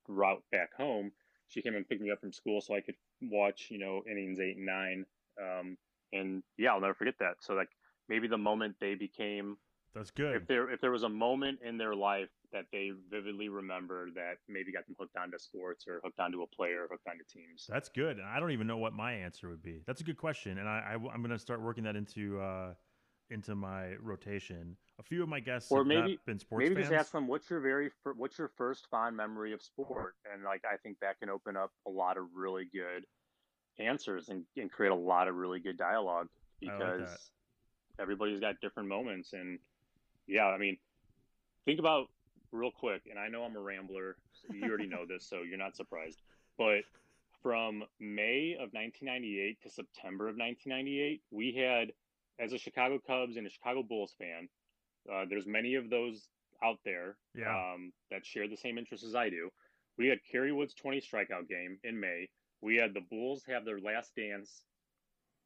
route 0.07 0.43
back 0.51 0.73
home 0.75 1.11
she 1.47 1.61
came 1.61 1.75
and 1.75 1.87
picked 1.87 2.01
me 2.01 2.11
up 2.11 2.19
from 2.19 2.31
school 2.31 2.61
so 2.61 2.75
i 2.75 2.81
could 2.81 2.95
watch 3.21 3.67
you 3.69 3.77
know 3.77 4.01
innings 4.09 4.39
eight 4.39 4.57
and 4.57 4.65
nine 4.65 5.05
um, 5.41 5.77
and 6.13 6.43
yeah 6.57 6.71
i'll 6.71 6.81
never 6.81 6.93
forget 6.93 7.15
that 7.19 7.35
so 7.39 7.53
like 7.53 7.69
maybe 8.09 8.27
the 8.27 8.37
moment 8.37 8.75
they 8.81 8.95
became 8.95 9.57
That's 9.93 10.11
good. 10.11 10.35
if 10.35 10.47
there 10.47 10.69
if 10.69 10.81
there 10.81 10.91
was 10.91 11.03
a 11.03 11.09
moment 11.09 11.59
in 11.63 11.77
their 11.77 11.95
life 11.95 12.29
that 12.51 12.65
they 12.73 12.91
vividly 13.09 13.47
remember 13.47 14.09
that 14.15 14.35
maybe 14.49 14.73
got 14.73 14.85
them 14.85 14.95
hooked 14.99 15.15
onto 15.15 15.37
sports 15.37 15.85
or 15.87 16.01
hooked 16.03 16.19
onto 16.19 16.41
a 16.41 16.47
player 16.47 16.83
or 16.83 16.87
hooked 16.91 17.07
onto 17.07 17.23
teams 17.31 17.65
That's 17.69 17.87
good. 17.87 18.17
And 18.17 18.27
I 18.27 18.39
don't 18.41 18.51
even 18.51 18.67
know 18.67 18.77
what 18.77 18.91
my 18.91 19.13
answer 19.13 19.47
would 19.47 19.63
be. 19.63 19.83
That's 19.87 20.01
a 20.01 20.03
good 20.03 20.17
question, 20.17 20.57
and 20.57 20.67
I, 20.67 20.83
I 20.91 20.93
am 20.95 21.21
going 21.21 21.29
to 21.29 21.39
start 21.39 21.61
working 21.61 21.85
that 21.85 21.95
into 21.95 22.41
uh, 22.41 22.73
into 23.31 23.55
my 23.55 23.95
rotation. 24.01 24.75
A 24.99 25.03
few 25.03 25.23
of 25.23 25.29
my 25.29 25.39
guests 25.39 25.71
Or 25.71 25.79
have 25.79 25.87
maybe- 25.87 26.19
been 26.25 26.37
sports 26.37 26.61
maybe 26.63 26.75
fans. 26.75 26.89
just 26.89 26.99
ask 26.99 27.11
them 27.11 27.27
what's 27.27 27.49
your 27.49 27.59
very 27.61 27.89
what's 28.15 28.37
your 28.37 28.49
first 28.49 28.87
fond 28.91 29.15
memory 29.17 29.53
of 29.53 29.61
sport 29.63 30.15
and 30.31 30.43
like 30.43 30.61
i 30.71 30.77
think 30.77 30.99
that 30.99 31.17
can 31.19 31.29
open 31.29 31.57
up 31.57 31.71
a 31.87 31.89
lot 31.89 32.17
of 32.17 32.25
really 32.35 32.65
good 32.71 33.05
answers 33.79 34.29
and, 34.29 34.43
and 34.57 34.71
create 34.71 34.91
a 34.91 34.95
lot 34.95 35.27
of 35.27 35.35
really 35.35 35.59
good 35.59 35.77
dialogue 35.77 36.27
I 36.61 36.65
like 36.67 36.77
because 36.99 37.31
everybody's 37.99 38.39
got 38.39 38.59
different 38.61 38.89
moments 38.89 39.33
and 39.33 39.57
yeah 40.27 40.45
i 40.45 40.57
mean 40.57 40.77
think 41.65 41.79
about 41.79 42.07
real 42.51 42.69
quick 42.71 43.01
and 43.09 43.17
i 43.17 43.27
know 43.27 43.43
i'm 43.43 43.55
a 43.55 43.59
rambler 43.61 44.17
so 44.33 44.53
you 44.53 44.63
already 44.65 44.87
know 44.87 45.05
this 45.07 45.25
so 45.27 45.37
you're 45.41 45.57
not 45.57 45.75
surprised 45.75 46.21
but 46.59 46.81
from 47.41 47.83
may 47.99 48.53
of 48.53 48.71
1998 48.73 49.61
to 49.63 49.69
september 49.69 50.25
of 50.29 50.35
1998 50.37 51.21
we 51.31 51.53
had 51.53 51.91
as 52.41 52.53
a 52.53 52.57
chicago 52.57 52.99
cubs 53.05 53.37
and 53.37 53.45
a 53.45 53.49
chicago 53.49 53.83
bulls 53.87 54.13
fan 54.17 54.49
uh, 55.11 55.23
there's 55.29 55.47
many 55.47 55.75
of 55.75 55.89
those 55.89 56.27
out 56.63 56.77
there 56.85 57.15
Yeah. 57.35 57.49
um, 57.49 57.91
that 58.11 58.25
share 58.25 58.47
the 58.47 58.55
same 58.57 58.77
interests 58.77 59.03
as 59.05 59.15
I 59.15 59.29
do. 59.31 59.49
We 59.97 60.07
had 60.07 60.19
Kerry 60.31 60.51
Wood's 60.51 60.75
20 60.75 61.01
strikeout 61.01 61.49
game 61.49 61.79
in 61.83 61.99
May. 61.99 62.29
We 62.61 62.75
had 62.75 62.93
the 62.93 63.01
Bulls 63.09 63.43
have 63.47 63.65
their 63.65 63.79
last 63.79 64.11
dance 64.15 64.61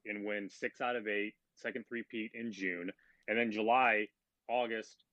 and 0.06 0.26
win 0.26 0.50
six 0.50 0.82
out 0.82 0.98
of 0.98 1.08
eight, 1.08 1.34
second 1.56 1.86
three-peat 1.88 2.32
in 2.34 2.52
June. 2.52 2.92
And 3.30 3.38
then 3.38 3.50
July, 3.50 4.08
August 4.50 5.06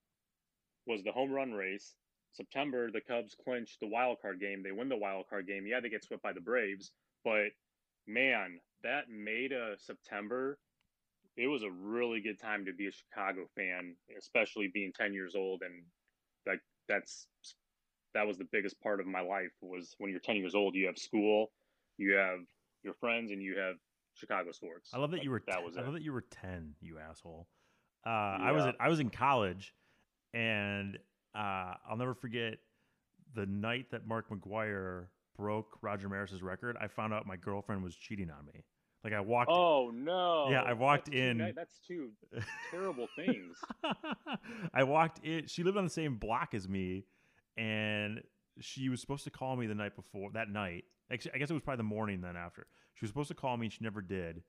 was 0.88 1.05
the 1.05 1.12
home 1.12 1.31
run 1.31 1.53
race. 1.53 1.95
September, 2.33 2.90
the 2.90 3.01
Cubs 3.01 3.37
clinched 3.45 3.79
the 3.81 3.87
wild 3.87 4.18
card 4.21 4.40
game. 4.40 4.61
They 4.64 4.73
win 4.73 4.88
the 4.88 4.97
wild 4.97 5.27
card 5.31 5.47
game. 5.47 5.68
Yeah, 5.68 5.79
they 5.79 5.88
get 5.88 6.05
swept 6.05 6.25
by 6.25 6.33
the 6.33 6.40
Braves. 6.40 6.90
But 7.25 7.51
man, 8.09 8.59
that 8.83 9.09
May 9.09 9.47
to 9.47 9.75
September 9.79 10.59
it 11.37 11.47
was 11.47 11.62
a 11.62 11.71
really 11.71 12.21
good 12.21 12.38
time 12.40 12.64
to 12.66 12.73
be 12.73 12.87
a 12.88 12.92
Chicago 12.92 13.47
fan, 13.57 13.95
especially 14.18 14.71
being 14.73 14.92
10 14.92 15.12
years 15.14 15.35
old 15.35 15.62
and 15.62 15.83
like 16.47 16.61
that's 16.88 17.27
that 18.14 18.27
was 18.27 18.37
the 18.37 18.47
biggest 18.53 18.79
part 18.83 19.01
of 19.01 19.07
my 19.07 19.21
life 19.21 19.53
was 19.62 19.95
when 19.99 20.11
you're 20.11 20.21
10 20.21 20.37
years 20.37 20.55
old 20.55 20.75
you 20.75 20.87
have 20.87 20.99
school, 20.99 21.51
you 21.99 22.12
have 22.14 22.40
your 22.83 22.95
friends 22.95 23.31
and 23.31 23.42
you 23.42 23.57
have 23.59 23.77
Chicago 24.14 24.53
sports. 24.53 24.90
I 24.92 24.99
love 24.99 25.11
that 25.12 25.18
Like, 25.18 25.25
you 25.25 25.31
were. 25.31 25.42
that 25.47 25.64
was 25.64 25.77
I 25.77 25.81
it. 25.81 25.85
love 25.85 25.95
that 25.95 26.03
you 26.03 26.12
were 26.12 26.25
ten. 26.31 26.75
You 26.81 26.99
asshole. 26.99 27.47
Uh, 28.05 28.09
I 28.11 28.53
was 28.53 28.64
at, 28.66 28.75
I 28.81 28.88
was 28.88 29.01
in 29.01 29.09
college, 29.11 29.75
and 30.35 30.99
uh, 31.35 31.75
I'll 31.88 31.97
never 31.97 32.14
forget 32.14 32.59
the 33.35 33.47
night 33.47 33.87
that 33.92 34.07
Mark 34.07 34.29
McGwire 34.29 35.07
broke 35.37 35.79
Roger 35.81 36.09
Maris's 36.09 36.42
record. 36.42 36.77
I 36.81 36.88
found 36.88 37.14
out 37.14 37.27
my 37.27 37.37
girlfriend 37.37 37.83
was 37.83 37.95
cheating 37.97 38.29
on 38.31 38.45
me. 38.45 38.64
Like 39.05 39.12
I 39.15 39.21
walked. 39.21 39.51
Oh 39.51 39.91
no. 39.93 40.49
Yeah, 40.51 40.62
I 40.62 40.75
walked 40.75 41.07
That's 41.07 41.17
in- 41.17 41.38
ni- 41.38 41.53
that's 41.55 41.79
two 41.87 42.11
terrible 42.71 43.09
things. 43.17 43.57
I 44.75 44.85
walked 44.85 45.25
in. 45.25 45.47
She 45.49 45.62
lived 45.65 45.77
on 45.77 45.85
the 45.85 45.91
same 45.91 46.17
block 46.17 46.55
as 46.55 46.69
me, 46.69 47.05
and 47.57 48.21
she 48.61 48.88
was 48.88 49.01
supposed 49.01 49.25
to 49.25 49.31
call 49.31 49.57
me 49.57 49.67
the 49.67 49.75
night 49.75 49.97
before 49.97 50.31
that 50.35 50.49
night. 50.49 50.85
Actually, 51.12 51.33
I 51.35 51.38
guess 51.38 51.51
it 51.51 51.55
was 51.55 51.62
probably 51.62 51.79
the 51.79 51.83
morning 51.85 52.21
then 52.21 52.37
after. 52.37 52.67
She 52.95 53.05
was 53.05 53.11
supposed 53.11 53.29
to 53.29 53.35
call 53.35 53.57
me, 53.57 53.67
and 53.67 53.73
she 53.73 53.83
never 53.83 54.01
did. 54.01 54.43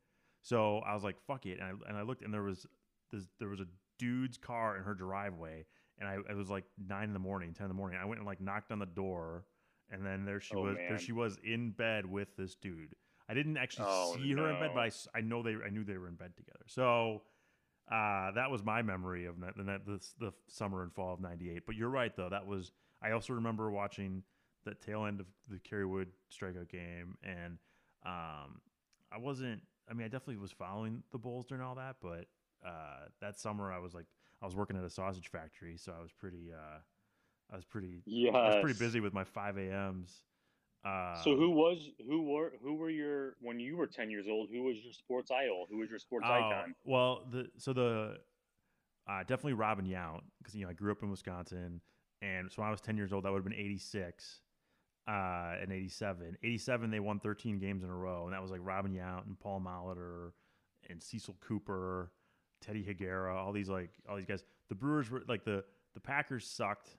So 0.43 0.79
I 0.79 0.93
was 0.93 1.03
like, 1.03 1.15
"Fuck 1.25 1.45
it," 1.45 1.59
and 1.59 1.63
I 1.63 1.89
and 1.89 1.97
I 1.97 2.03
looked, 2.03 2.21
and 2.21 2.33
there 2.33 2.43
was 2.43 2.65
this, 3.11 3.27
there 3.39 3.49
was 3.49 3.59
a 3.59 3.65
dude's 3.97 4.37
car 4.37 4.77
in 4.77 4.83
her 4.83 4.93
driveway, 4.93 5.65
and 5.99 6.07
I 6.07 6.17
it 6.29 6.35
was 6.35 6.49
like 6.49 6.65
nine 6.77 7.05
in 7.05 7.13
the 7.13 7.19
morning, 7.19 7.53
ten 7.53 7.65
in 7.65 7.69
the 7.69 7.75
morning. 7.75 7.97
I 8.01 8.05
went 8.05 8.19
and 8.19 8.27
like 8.27 8.39
knocked 8.41 8.71
on 8.71 8.77
the 8.79 8.85
door, 8.85 9.45
and 9.89 10.05
then 10.05 10.25
there 10.25 10.39
she 10.39 10.53
Oh, 10.55 10.61
was. 10.63 10.75
There 10.77 10.99
she 10.99 11.11
was 11.11 11.37
in 11.43 11.71
bed 11.71 12.05
with 12.05 12.35
this 12.37 12.55
dude. 12.55 12.93
I 13.29 13.33
didn't 13.33 13.57
actually 13.57 13.85
Oh, 13.89 14.15
see 14.15 14.31
her 14.33 14.49
in 14.49 14.59
bed, 14.59 14.71
no. 14.75 14.75
but 14.75 15.07
I 15.15 15.21
know 15.21 15.41
they 15.43 15.55
I 15.65 15.69
knew 15.69 15.83
they 15.83 15.97
were 15.97 16.07
in 16.07 16.15
bed 16.15 16.35
together. 16.35 16.65
So 16.67 17.21
uh, 17.91 18.31
that 18.31 18.49
was 18.51 18.63
my 18.63 18.81
memory 18.81 19.25
of 19.25 19.39
the, 19.39 19.79
the, 19.85 19.99
the 20.19 20.33
summer 20.47 20.83
and 20.83 20.93
fall 20.93 21.13
of 21.13 21.19
'98. 21.21 21.65
But 21.65 21.75
you're 21.75 21.89
right, 21.89 22.15
though. 22.15 22.29
That 22.29 22.45
was 22.45 22.71
I 23.01 23.11
also 23.11 23.33
remember 23.33 23.71
watching 23.71 24.23
the 24.65 24.73
tail 24.75 25.05
end 25.05 25.19
of 25.19 25.25
the 25.49 25.59
Kerry 25.59 25.85
Wood 25.85 26.09
strikeout 26.31 26.69
game, 26.69 27.17
and 27.23 27.57
um, 28.05 28.61
I 29.11 29.17
wasn't. 29.19 29.61
I 29.89 29.93
mean, 29.93 30.05
I 30.05 30.07
definitely 30.07 30.37
was 30.37 30.51
following 30.51 31.03
the 31.11 31.17
Bulls 31.17 31.45
during 31.45 31.61
all 31.63 31.75
that, 31.75 31.97
but 32.01 32.25
uh, 32.65 33.07
that 33.21 33.37
summer 33.39 33.71
I 33.71 33.79
was 33.79 33.93
like 33.93 34.05
I 34.41 34.45
was 34.45 34.55
working 34.55 34.77
at 34.77 34.83
a 34.83 34.89
sausage 34.89 35.29
factory, 35.29 35.75
so 35.77 35.93
I 35.97 36.01
was 36.01 36.11
pretty. 36.11 36.51
Uh, 36.53 36.79
I 37.51 37.55
was 37.57 37.65
pretty. 37.65 38.01
Yeah. 38.05 38.31
I 38.31 38.47
was 38.55 38.63
pretty 38.63 38.79
busy 38.79 38.99
with 39.01 39.13
my 39.13 39.23
five 39.25 39.57
a.m.s. 39.57 40.21
Uh, 40.85 41.15
So 41.23 41.35
who 41.35 41.51
was 41.51 41.89
who 42.07 42.23
were 42.23 42.53
who 42.61 42.75
were 42.75 42.89
your 42.89 43.35
when 43.39 43.59
you 43.59 43.77
were 43.77 43.87
10 43.87 44.09
years 44.09 44.25
old, 44.29 44.49
who 44.51 44.63
was 44.63 44.75
your 44.83 44.93
sports 44.93 45.31
idol? 45.31 45.65
Who 45.69 45.77
was 45.77 45.89
your 45.89 45.99
sports 45.99 46.25
Oh, 46.27 46.33
icon? 46.33 46.75
Well, 46.83 47.25
the 47.31 47.47
so 47.57 47.71
the 47.73 48.17
uh, 49.09 49.19
definitely 49.21 49.53
Robin 49.53 49.85
Yount 49.85 50.21
because 50.39 50.55
you 50.55 50.63
know 50.65 50.69
I 50.69 50.73
grew 50.73 50.91
up 50.91 51.01
in 51.03 51.09
Wisconsin, 51.09 51.81
and 52.21 52.51
so 52.51 52.61
when 52.61 52.67
I 52.67 52.71
was 52.71 52.81
10 52.81 52.97
years 52.97 53.13
old, 53.13 53.23
that 53.25 53.31
would 53.31 53.37
have 53.37 53.43
been 53.45 53.53
86 53.53 54.41
uh, 55.07 55.55
and 55.61 55.71
87. 55.71 56.37
87, 56.43 56.89
they 56.91 56.99
won 56.99 57.19
13 57.19 57.59
games 57.59 57.83
in 57.83 57.89
a 57.89 57.95
row, 57.95 58.25
and 58.25 58.33
that 58.33 58.41
was 58.41 58.51
like 58.51 58.61
Robin 58.63 58.93
Yount 58.93 59.25
and 59.25 59.39
Paul 59.39 59.61
Molitor 59.61 60.31
and 60.89 61.01
Cecil 61.01 61.35
Cooper, 61.41 62.11
Teddy 62.61 62.83
Higuera, 62.83 63.35
all 63.35 63.51
these 63.51 63.69
like 63.69 63.91
all 64.09 64.15
these 64.17 64.25
guys. 64.25 64.43
The 64.69 64.75
Brewers 64.75 65.09
were 65.09 65.23
like 65.27 65.43
the 65.45 65.63
the 65.93 65.99
Packers 66.01 66.45
sucked. 66.47 66.97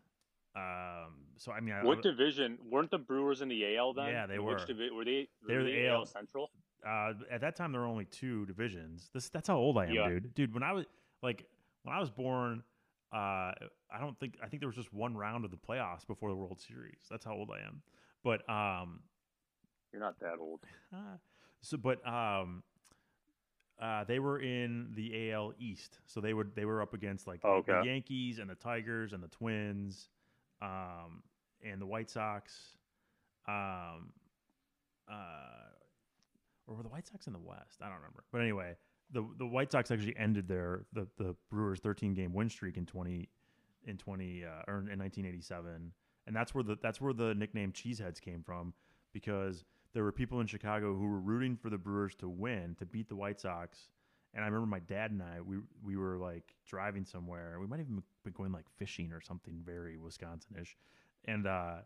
Um, 0.56 1.14
so 1.36 1.50
I 1.52 1.60
mean, 1.60 1.74
I, 1.74 1.84
What 1.84 2.02
division 2.02 2.58
weren't 2.70 2.90
the 2.90 2.98
Brewers 2.98 3.40
in 3.42 3.48
the 3.48 3.76
AL 3.76 3.94
then? 3.94 4.06
Yeah, 4.08 4.26
they 4.26 4.38
Which 4.38 4.60
were. 4.60 4.66
divi- 4.66 4.90
were 4.90 5.04
they? 5.04 5.28
Were 5.48 5.56
were 5.56 5.64
the 5.64 5.72
they 5.72 5.88
AL. 5.88 6.06
Central. 6.06 6.50
uh, 6.86 7.12
at 7.30 7.40
that 7.40 7.56
time 7.56 7.72
there 7.72 7.80
were 7.80 7.86
only 7.88 8.04
two 8.06 8.46
divisions. 8.46 9.10
This 9.12 9.28
that's 9.28 9.48
how 9.48 9.56
old 9.56 9.78
I 9.78 9.86
am, 9.86 9.92
Yeah. 9.94 10.08
dude. 10.08 10.34
Dude, 10.34 10.54
when 10.54 10.62
I 10.62 10.72
was 10.72 10.84
like 11.22 11.46
when 11.82 11.94
I 11.94 11.98
was 11.98 12.10
born, 12.10 12.62
uh, 13.12 13.16
I 13.90 13.98
don't 14.00 14.18
think 14.20 14.36
I 14.42 14.46
think 14.48 14.60
there 14.60 14.68
was 14.68 14.76
just 14.76 14.92
one 14.92 15.16
round 15.16 15.44
of 15.44 15.50
the 15.50 15.56
playoffs 15.56 16.06
before 16.06 16.30
the 16.30 16.36
World 16.36 16.60
Series. 16.60 17.00
That's 17.10 17.24
how 17.24 17.32
old 17.34 17.50
I 17.50 17.66
am. 17.66 17.82
But 18.22 18.48
um, 18.48 19.00
You're 19.92 20.00
not 20.02 20.18
that 20.20 20.38
old. 20.40 20.60
Uh, 20.94 21.16
so, 21.62 21.76
but 21.78 22.06
um, 22.06 22.62
uh, 23.82 24.04
they 24.04 24.18
were 24.20 24.38
in 24.38 24.92
the 24.94 25.32
AL 25.32 25.54
East, 25.58 25.98
so 26.06 26.20
they 26.20 26.32
would 26.32 26.54
they 26.54 26.64
were 26.64 26.80
up 26.80 26.94
against 26.94 27.26
like 27.26 27.40
Oh, 27.42 27.62
the. 27.66 27.82
Yankees 27.84 28.38
and 28.38 28.48
the 28.48 28.54
Tigers 28.54 29.12
and 29.12 29.20
the 29.22 29.28
Twins, 29.28 30.08
um, 30.64 31.22
and 31.62 31.80
the 31.80 31.86
White 31.86 32.10
Sox, 32.10 32.52
um, 33.46 34.12
uh, 35.10 35.70
or 36.66 36.76
were 36.76 36.82
the 36.82 36.88
White 36.88 37.06
Sox 37.06 37.26
in 37.26 37.32
the 37.32 37.38
West? 37.38 37.80
I 37.82 37.86
don't 37.86 37.96
remember. 37.96 38.24
But 38.32 38.40
anyway, 38.40 38.74
the 39.12 39.26
the 39.38 39.46
White 39.46 39.72
Sox 39.72 39.90
actually 39.90 40.16
ended 40.16 40.48
their 40.48 40.84
the 40.92 41.06
the 41.18 41.34
Brewers 41.50 41.80
13 41.80 42.14
game 42.14 42.32
win 42.32 42.48
streak 42.48 42.76
in 42.76 42.86
20 42.86 43.28
in 43.86 43.98
20 43.98 44.44
uh, 44.44 44.48
or 44.66 44.78
in 44.78 44.98
1987, 44.98 45.92
and 46.26 46.36
that's 46.36 46.54
where 46.54 46.64
the 46.64 46.76
that's 46.82 47.00
where 47.00 47.12
the 47.12 47.34
nickname 47.34 47.72
Cheeseheads 47.72 48.20
came 48.20 48.42
from 48.42 48.72
because 49.12 49.64
there 49.92 50.02
were 50.02 50.12
people 50.12 50.40
in 50.40 50.46
Chicago 50.46 50.94
who 50.94 51.06
were 51.06 51.20
rooting 51.20 51.56
for 51.56 51.70
the 51.70 51.78
Brewers 51.78 52.14
to 52.16 52.28
win 52.28 52.74
to 52.78 52.86
beat 52.86 53.08
the 53.08 53.16
White 53.16 53.40
Sox. 53.40 53.88
And 54.34 54.44
I 54.44 54.48
remember 54.48 54.66
my 54.66 54.80
dad 54.80 55.12
and 55.12 55.22
I 55.22 55.40
we 55.40 55.58
we 55.82 55.96
were 55.96 56.18
like 56.18 56.54
driving 56.66 57.04
somewhere. 57.04 57.58
We 57.60 57.66
might 57.66 57.80
even 57.80 58.02
been 58.24 58.32
going 58.32 58.52
like 58.52 58.66
fishing 58.76 59.12
or 59.12 59.20
something 59.20 59.62
very 59.64 59.96
Wisconsin-ish, 59.96 60.76
and 61.24 61.46
uh, 61.46 61.76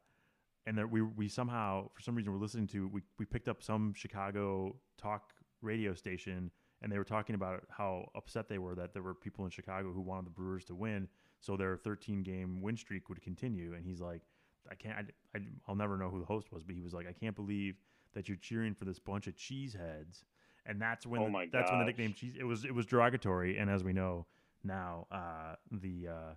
and 0.68 0.90
we 0.90 1.02
we 1.02 1.28
somehow 1.28 1.88
for 1.94 2.02
some 2.02 2.14
reason 2.14 2.32
were 2.32 2.38
listening 2.38 2.66
to 2.68 2.88
we 2.88 3.02
we 3.18 3.24
picked 3.24 3.48
up 3.48 3.62
some 3.62 3.94
Chicago 3.94 4.76
talk 4.98 5.32
radio 5.62 5.94
station 5.94 6.50
and 6.82 6.92
they 6.92 6.98
were 6.98 7.04
talking 7.04 7.34
about 7.34 7.64
how 7.70 8.08
upset 8.14 8.48
they 8.48 8.58
were 8.58 8.74
that 8.74 8.92
there 8.92 9.02
were 9.02 9.14
people 9.14 9.44
in 9.44 9.50
Chicago 9.50 9.92
who 9.92 10.00
wanted 10.00 10.26
the 10.26 10.30
Brewers 10.30 10.64
to 10.66 10.74
win 10.74 11.08
so 11.40 11.56
their 11.56 11.76
13 11.76 12.22
game 12.22 12.60
win 12.60 12.76
streak 12.76 13.08
would 13.08 13.20
continue 13.22 13.74
and 13.74 13.84
he's 13.84 14.00
like 14.00 14.22
I 14.70 14.74
can't 14.74 14.96
I, 14.98 15.38
I, 15.38 15.42
I'll 15.66 15.74
never 15.74 15.96
know 15.96 16.10
who 16.10 16.20
the 16.20 16.26
host 16.26 16.52
was 16.52 16.62
but 16.62 16.74
he 16.74 16.82
was 16.82 16.92
like 16.92 17.08
I 17.08 17.12
can't 17.12 17.34
believe 17.34 17.76
that 18.14 18.28
you're 18.28 18.36
cheering 18.36 18.74
for 18.74 18.84
this 18.84 18.98
bunch 18.98 19.26
of 19.26 19.36
cheeseheads 19.36 20.24
and 20.68 20.80
that's 20.80 21.04
when 21.06 21.20
Oh 21.22 21.26
the- 21.30 21.48
that's 21.50 21.70
when 21.70 21.80
the 21.80 21.86
nickname 21.86 22.12
cheese 22.14 22.34
it 22.38 22.44
was 22.44 22.64
it 22.64 22.72
was 22.74 22.86
derogatory 22.86 23.58
and 23.58 23.68
as 23.68 23.82
we 23.82 23.92
know 23.92 24.26
now 24.62 25.06
uh, 25.10 25.54
the 25.72 26.08
uh, 26.08 26.34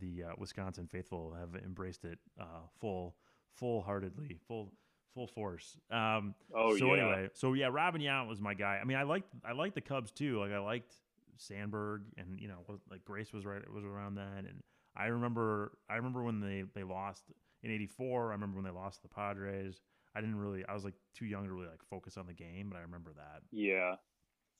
the 0.00 0.24
uh, 0.24 0.32
Wisconsin 0.38 0.86
faithful 0.88 1.34
have 1.38 1.54
embraced 1.62 2.04
it 2.04 2.18
uh, 2.40 2.44
full 2.80 3.14
full 3.54 3.82
heartedly 3.82 4.38
full 4.48 4.72
full 5.14 5.26
force 5.26 5.76
um, 5.90 6.34
Oh 6.54 6.76
so 6.76 6.86
yeah. 6.86 6.92
anyway, 7.02 7.28
so 7.34 7.52
yeah, 7.54 7.68
Robin 7.70 8.00
Yount 8.00 8.28
was 8.28 8.40
my 8.40 8.54
guy. 8.54 8.78
I 8.80 8.84
mean, 8.84 8.96
I 8.96 9.02
liked 9.04 9.28
I 9.44 9.52
liked 9.52 9.74
the 9.74 9.80
Cubs 9.80 10.10
too. 10.12 10.38
Like 10.40 10.52
I 10.52 10.58
liked 10.58 10.94
Sandberg, 11.36 12.02
and 12.16 12.38
you 12.40 12.48
know, 12.48 12.58
like 12.90 13.04
Grace 13.04 13.32
was 13.32 13.44
right 13.46 13.62
was 13.72 13.84
around 13.84 14.14
then, 14.16 14.46
and 14.46 14.62
I 14.96 15.06
remember 15.06 15.72
I 15.90 15.96
remember 15.96 16.22
when 16.22 16.40
they 16.40 16.64
they 16.74 16.84
lost 16.84 17.24
in 17.62 17.70
'84. 17.70 18.28
I 18.30 18.32
remember 18.32 18.56
when 18.56 18.64
they 18.64 18.70
lost 18.70 19.02
to 19.02 19.08
the 19.08 19.14
Padres. 19.14 19.80
I 20.18 20.20
didn't 20.20 20.36
really 20.36 20.64
I 20.66 20.74
was 20.74 20.84
like 20.84 20.94
too 21.14 21.26
young 21.26 21.44
to 21.46 21.52
really 21.52 21.68
like 21.68 21.82
focus 21.88 22.16
on 22.16 22.26
the 22.26 22.34
game, 22.34 22.68
but 22.70 22.76
I 22.76 22.82
remember 22.82 23.12
that. 23.14 23.42
Yeah, 23.52 23.94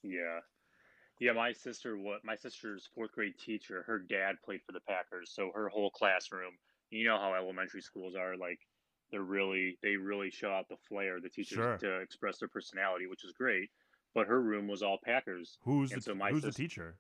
yeah, 0.05 0.41
yeah. 1.21 1.33
My 1.33 1.53
sister, 1.53 1.97
what 1.99 2.25
my 2.25 2.37
sister's 2.37 2.89
fourth 2.95 3.11
grade 3.13 3.39
teacher, 3.39 3.83
her 3.83 3.99
dad 3.99 4.37
played 4.45 4.63
for 4.65 4.73
the 4.73 4.81
Packers, 4.81 5.33
so 5.35 5.51
her 5.55 5.69
whole 5.69 5.91
classroom. 5.91 6.53
You 6.91 7.07
know 7.07 7.19
how 7.19 7.35
elementary 7.35 7.83
schools 7.83 8.15
are 8.15 8.37
like. 8.37 8.61
They're 9.11 9.23
really 9.23 9.79
they 9.83 9.97
really 9.97 10.31
show 10.31 10.51
out 10.53 10.69
the 10.69 10.77
flair 10.89 11.21
the 11.21 11.29
teachers 11.31 11.57
Sure. 11.57 11.77
to 11.79 12.01
express 12.01 12.39
their 12.39 12.49
personality, 12.49 13.07
which 13.09 13.25
is 13.25 13.33
great. 13.33 13.71
But 14.15 14.29
her 14.29 14.41
room 14.41 14.69
was 14.69 14.83
all 14.83 14.99
Packers. 15.05 15.59
Who's 15.63 15.91
And 15.93 16.01
the 16.01 16.05
so 16.05 16.15
my 16.15 16.31
who's 16.31 16.43
the 16.43 16.53
teacher? 16.53 16.99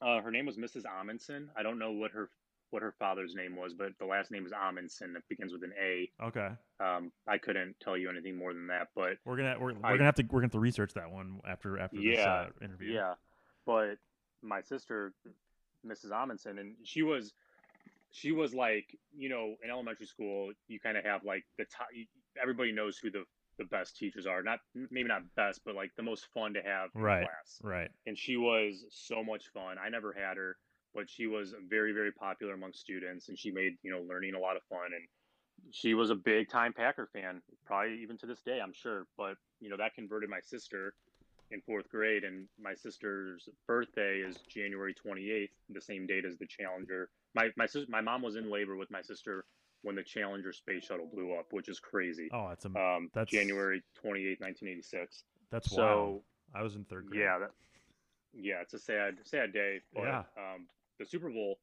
Uh, 0.00 0.20
her 0.22 0.30
name 0.30 0.46
was 0.46 0.56
Mrs. 0.56 0.84
Amundsen. 0.86 1.50
I 1.56 1.62
don't 1.62 1.78
know 1.78 1.92
what 1.92 2.12
her 2.12 2.30
what 2.70 2.82
her 2.82 2.92
father's 2.98 3.34
name 3.34 3.56
was, 3.56 3.72
but 3.74 3.92
the 3.98 4.04
last 4.04 4.30
name 4.30 4.44
is 4.46 4.52
Amundsen. 4.52 5.14
It 5.16 5.22
begins 5.28 5.52
with 5.52 5.62
an 5.64 5.72
A. 5.82 6.10
Okay, 6.22 6.50
Um, 6.80 7.10
I 7.26 7.38
couldn't 7.38 7.76
tell 7.80 7.96
you 7.96 8.10
anything 8.10 8.36
more 8.36 8.52
than 8.52 8.66
that, 8.68 8.88
but 8.94 9.16
we're 9.24 9.36
gonna 9.36 9.56
we're, 9.58 9.72
we're 9.74 9.78
I- 9.86 9.92
gonna 9.92 10.04
have 10.04 10.14
to 10.16 10.22
we're 10.24 10.40
gonna 10.40 10.44
have 10.46 10.52
to 10.52 10.58
research 10.60 10.92
that 10.94 11.10
one 11.10 11.40
after 11.46 11.78
after 11.78 11.96
this 12.00 12.18
uh, 12.18 12.48
interview. 12.62 12.92
Yeah, 12.92 13.14
but 13.66 13.96
my 14.42 14.60
sister, 14.60 15.12
Mrs. 15.86 16.12
Amundsen, 16.12 16.58
and 16.58 16.74
she 16.84 17.02
was, 17.02 17.32
she 18.12 18.32
was 18.32 18.54
like, 18.54 18.96
you 19.16 19.28
know, 19.28 19.54
in 19.64 19.70
elementary 19.70 20.06
school, 20.06 20.52
you 20.68 20.78
kind 20.78 20.96
of 20.96 21.04
have 21.04 21.24
like 21.24 21.44
the 21.58 21.64
top. 21.64 21.88
Everybody 22.40 22.70
knows 22.72 22.98
who 22.98 23.10
the 23.10 23.24
the 23.58 23.64
best 23.64 23.96
teachers 23.96 24.26
are. 24.26 24.42
Not 24.42 24.60
maybe 24.90 25.08
not 25.08 25.22
best, 25.36 25.62
but 25.64 25.74
like 25.74 25.90
the 25.96 26.02
most 26.04 26.26
fun 26.34 26.52
to 26.54 26.60
have 26.62 26.90
in 26.94 27.00
Right. 27.00 27.24
class. 27.24 27.58
right. 27.62 27.90
And 28.06 28.16
she 28.16 28.36
was 28.36 28.84
so 28.90 29.24
much 29.24 29.48
fun. 29.52 29.78
I 29.84 29.88
never 29.88 30.12
had 30.12 30.36
her, 30.36 30.56
but 30.94 31.08
she 31.08 31.26
was 31.26 31.54
very 31.68 31.92
very 31.92 32.12
popular 32.12 32.54
among 32.54 32.72
students, 32.72 33.28
and 33.28 33.38
she 33.38 33.50
made 33.50 33.72
you 33.82 33.90
know 33.90 34.00
learning 34.08 34.34
a 34.34 34.38
lot 34.40 34.56
of 34.56 34.62
fun. 34.68 34.86
And 34.94 35.04
she 35.72 35.94
was 35.94 36.10
a 36.10 36.14
big 36.14 36.48
time 36.48 36.72
Packer 36.72 37.08
fan, 37.12 37.42
probably 37.66 38.00
even 38.02 38.16
to 38.18 38.26
this 38.26 38.40
day, 38.42 38.60
I'm 38.62 38.72
sure. 38.72 39.06
But 39.16 39.34
you 39.60 39.68
know 39.70 39.76
that 39.76 39.94
converted 39.94 40.30
my 40.30 40.40
sister 40.42 40.94
in 41.50 41.60
fourth 41.62 41.88
grade, 41.88 42.24
and 42.24 42.46
my 42.60 42.74
sister's 42.74 43.48
birthday 43.66 44.18
is 44.18 44.36
January 44.48 44.94
28th, 44.94 45.48
the 45.70 45.80
same 45.80 46.06
date 46.06 46.24
as 46.26 46.36
the 46.38 46.46
Challenger. 46.46 47.08
My 47.34 47.48
my 47.56 47.66
sis, 47.66 47.86
my 47.88 48.00
mom 48.00 48.22
was 48.22 48.36
in 48.36 48.50
labor 48.50 48.76
with 48.76 48.90
my 48.90 49.02
sister 49.02 49.44
when 49.82 49.94
the 49.94 50.02
Challenger 50.02 50.52
space 50.52 50.84
shuttle 50.84 51.06
blew 51.06 51.32
up, 51.34 51.46
which 51.52 51.68
is 51.68 51.78
crazy. 51.78 52.28
Oh, 52.32 52.48
that's 52.48 52.64
a 52.64 52.68
Um, 52.68 53.10
that's- 53.14 53.30
January 53.30 53.80
28th, 53.94 54.40
1986. 54.40 55.24
that's 55.50 55.70
So 55.70 55.76
wild. 55.82 56.22
I 56.54 56.62
was 56.62 56.74
in 56.74 56.84
third 56.84 57.06
grade. 57.06 57.20
yeah, 57.20 57.38
that, 57.38 57.50
yeah, 58.34 58.60
it's 58.60 58.74
a 58.74 58.78
sad 58.78 59.18
sad 59.24 59.52
day. 59.52 59.80
But 59.94 60.02
Yeah. 60.02 60.24
um, 60.36 60.66
the 60.98 61.06
Super 61.06 61.30
Bowl 61.30 61.58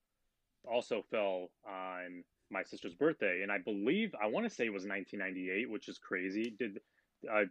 also 0.69 1.03
fell 1.11 1.49
on 1.67 2.23
my 2.51 2.63
sister's 2.63 2.93
birthday, 2.93 3.41
and 3.43 3.51
I 3.51 3.57
believe 3.59 4.13
I 4.21 4.27
want 4.27 4.47
to 4.47 4.53
say 4.53 4.65
it 4.65 4.73
was 4.73 4.85
1998, 4.85 5.69
which 5.69 5.87
is 5.87 5.97
crazy. 5.97 6.53
Did 6.57 6.79
uh, 7.31 7.43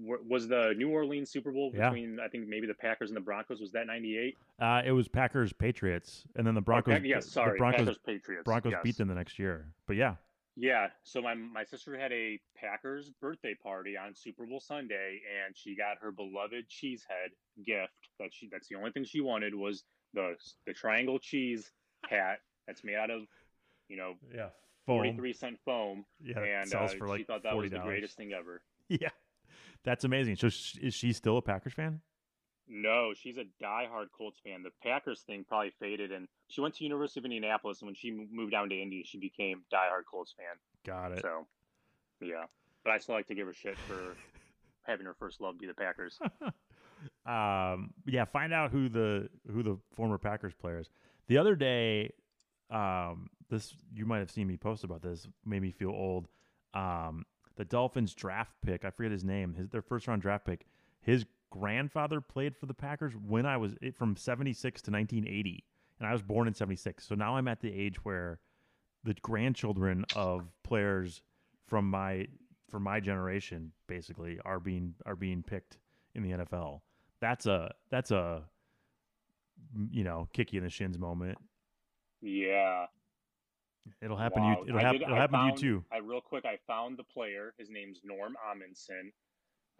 w- 0.00 0.24
was 0.28 0.46
the 0.48 0.74
New 0.76 0.90
Orleans 0.90 1.30
Super 1.30 1.52
Bowl 1.52 1.72
Yeah. 1.74 1.88
between 1.90 2.18
I 2.20 2.28
think 2.28 2.48
maybe 2.48 2.66
the 2.66 2.74
Packers 2.74 3.10
and 3.10 3.16
the 3.16 3.20
Broncos? 3.22 3.60
Was 3.60 3.72
that 3.72 3.86
98? 3.86 4.36
Uh, 4.60 4.82
it 4.84 4.92
was 4.92 5.08
Packers 5.08 5.52
Patriots, 5.52 6.24
and 6.36 6.46
then 6.46 6.54
the 6.54 6.60
Broncos. 6.60 6.94
Okay, 6.94 7.06
yeah, 7.08 7.20
sorry, 7.20 7.52
the 7.52 7.58
Broncos 7.58 7.80
Packers 7.86 7.98
Patriots. 8.04 8.44
Broncos 8.44 8.72
yes. 8.72 8.80
beat 8.84 8.96
them 8.96 9.08
the 9.08 9.14
next 9.14 9.38
year. 9.38 9.66
But 9.86 9.96
yeah, 9.96 10.16
Yeah, 10.56 10.88
so 11.02 11.20
my 11.22 11.34
my 11.34 11.64
sister 11.64 11.98
had 11.98 12.12
a 12.12 12.38
Packers 12.56 13.10
birthday 13.20 13.54
party 13.54 13.96
on 13.96 14.14
Super 14.14 14.46
Bowl 14.46 14.60
Sunday, 14.60 15.20
and 15.46 15.56
she 15.56 15.74
got 15.74 15.96
her 16.00 16.12
beloved 16.12 16.68
cheesehead 16.68 17.32
gift. 17.66 17.92
That 18.20 18.28
she 18.32 18.48
that's 18.52 18.68
the 18.68 18.76
only 18.76 18.92
thing 18.92 19.04
she 19.04 19.20
wanted 19.22 19.54
was 19.54 19.84
the 20.14 20.34
the 20.66 20.72
triangle 20.72 21.18
cheese 21.18 21.70
hat 22.08 22.40
that's 22.66 22.84
made 22.84 22.96
out 22.96 23.10
of 23.10 23.22
you 23.88 23.96
know 23.96 24.14
yeah, 24.34 24.48
forty 24.86 25.12
three 25.12 25.32
cent 25.32 25.58
foam, 25.64 26.04
Yeah, 26.22 26.40
and 26.40 26.68
sells 26.68 26.92
uh, 26.92 26.96
for 26.98 27.08
like 27.08 27.18
she 27.18 27.24
thought 27.24 27.42
that 27.42 27.52
forty 27.52 27.66
was 27.66 27.72
the 27.72 27.78
greatest 27.78 28.16
thing 28.16 28.32
ever. 28.32 28.62
Yeah, 28.88 29.08
that's 29.84 30.04
amazing. 30.04 30.36
So 30.36 30.50
sh- 30.50 30.76
is 30.82 30.92
she 30.92 31.14
still 31.14 31.38
a 31.38 31.42
Packers 31.42 31.72
fan? 31.72 32.00
No, 32.68 33.12
she's 33.14 33.36
a 33.38 33.44
diehard 33.62 34.06
Colts 34.16 34.38
fan. 34.44 34.62
The 34.62 34.70
Packers 34.82 35.22
thing 35.22 35.44
probably 35.48 35.72
faded, 35.80 36.12
and 36.12 36.28
she 36.48 36.60
went 36.60 36.74
to 36.76 36.84
University 36.84 37.20
of 37.20 37.24
Indianapolis, 37.24 37.80
and 37.80 37.86
when 37.86 37.94
she 37.94 38.10
moved 38.30 38.52
down 38.52 38.68
to 38.68 38.80
Indy, 38.80 39.02
she 39.04 39.18
became 39.18 39.62
diehard 39.72 40.04
Colts 40.10 40.34
fan. 40.36 40.56
Got 40.86 41.12
it. 41.12 41.22
So, 41.22 41.46
yeah. 42.20 42.44
But 42.84 42.90
I 42.92 42.98
still 42.98 43.14
like 43.14 43.26
to 43.28 43.34
give 43.34 43.46
her 43.46 43.54
shit 43.54 43.76
for 43.86 44.16
having 44.82 45.06
her 45.06 45.14
first 45.18 45.40
love 45.40 45.58
be 45.58 45.66
the 45.66 45.74
Packers. 45.74 46.18
um, 47.26 47.90
yeah, 48.06 48.24
find 48.24 48.52
out 48.52 48.70
who 48.70 48.88
the 48.88 49.28
who 49.50 49.62
the 49.62 49.78
former 49.94 50.18
Packers 50.18 50.54
players. 50.54 50.90
The 51.28 51.38
other 51.38 51.54
day, 51.54 52.12
um, 52.70 53.28
this 53.48 53.74
you 53.94 54.06
might 54.06 54.18
have 54.18 54.30
seen 54.30 54.46
me 54.46 54.56
post 54.56 54.84
about 54.84 55.02
this. 55.02 55.26
Made 55.44 55.62
me 55.62 55.70
feel 55.70 55.90
old. 55.90 56.28
Um, 56.74 57.24
the 57.56 57.64
Dolphins 57.64 58.14
draft 58.14 58.52
pick, 58.64 58.84
I 58.84 58.90
forget 58.90 59.12
his 59.12 59.24
name. 59.24 59.54
His 59.54 59.68
their 59.68 59.82
first 59.82 60.08
round 60.08 60.22
draft 60.22 60.46
pick. 60.46 60.66
His 61.00 61.24
grandfather 61.50 62.20
played 62.20 62.56
for 62.56 62.66
the 62.66 62.74
Packers 62.74 63.12
when 63.14 63.46
I 63.46 63.56
was 63.56 63.74
from 63.94 64.16
seventy 64.16 64.52
six 64.52 64.82
to 64.82 64.90
nineteen 64.90 65.26
eighty, 65.26 65.64
and 65.98 66.08
I 66.08 66.12
was 66.12 66.22
born 66.22 66.48
in 66.48 66.54
seventy 66.54 66.76
six. 66.76 67.06
So 67.06 67.14
now 67.14 67.36
I'm 67.36 67.48
at 67.48 67.60
the 67.60 67.72
age 67.72 68.04
where 68.04 68.40
the 69.04 69.14
grandchildren 69.14 70.04
of 70.16 70.46
players 70.62 71.22
from 71.66 71.88
my 71.90 72.26
from 72.70 72.82
my 72.82 73.00
generation 73.00 73.72
basically 73.86 74.38
are 74.44 74.58
being 74.58 74.94
are 75.04 75.16
being 75.16 75.42
picked 75.42 75.78
in 76.14 76.22
the 76.22 76.30
NFL. 76.30 76.80
That's 77.22 77.46
a 77.46 77.72
that's 77.90 78.10
a 78.10 78.42
you 79.90 80.02
know 80.04 80.28
kick 80.34 80.52
you 80.52 80.58
in 80.58 80.64
the 80.64 80.70
shins 80.70 80.98
moment. 80.98 81.38
Yeah. 82.20 82.86
It'll 84.00 84.16
happen 84.16 84.42
Wow. 84.42 84.54
to 84.54 84.60
you. 84.60 84.68
It'll, 84.68 84.78
I 84.78 84.82
hap- 84.82 84.92
did- 84.92 85.02
it'll 85.02 85.16
happen 85.16 85.34
found- 85.34 85.58
to 85.58 85.66
you 85.66 85.72
too. 85.80 85.84
I 85.92 85.98
real 85.98 86.20
quick, 86.20 86.44
I 86.44 86.56
found 86.66 86.96
the 86.98 87.04
player. 87.04 87.54
His 87.58 87.70
name's 87.70 88.00
Norm 88.04 88.36
Amundsen. 88.50 89.12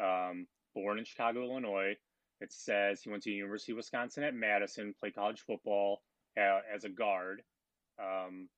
Um, 0.02 0.46
born 0.74 0.98
in 0.98 1.04
Chicago, 1.04 1.42
Illinois. 1.42 1.94
It 2.40 2.52
says 2.52 3.02
he 3.02 3.10
went 3.10 3.22
to 3.24 3.30
University 3.30 3.72
of 3.72 3.76
Wisconsin 3.76 4.24
at 4.24 4.34
Madison, 4.34 4.94
played 4.98 5.14
college 5.14 5.40
football 5.40 6.02
uh, 6.36 6.60
as 6.72 6.84
a 6.84 6.88
guard, 6.88 7.42
um, 8.00 8.48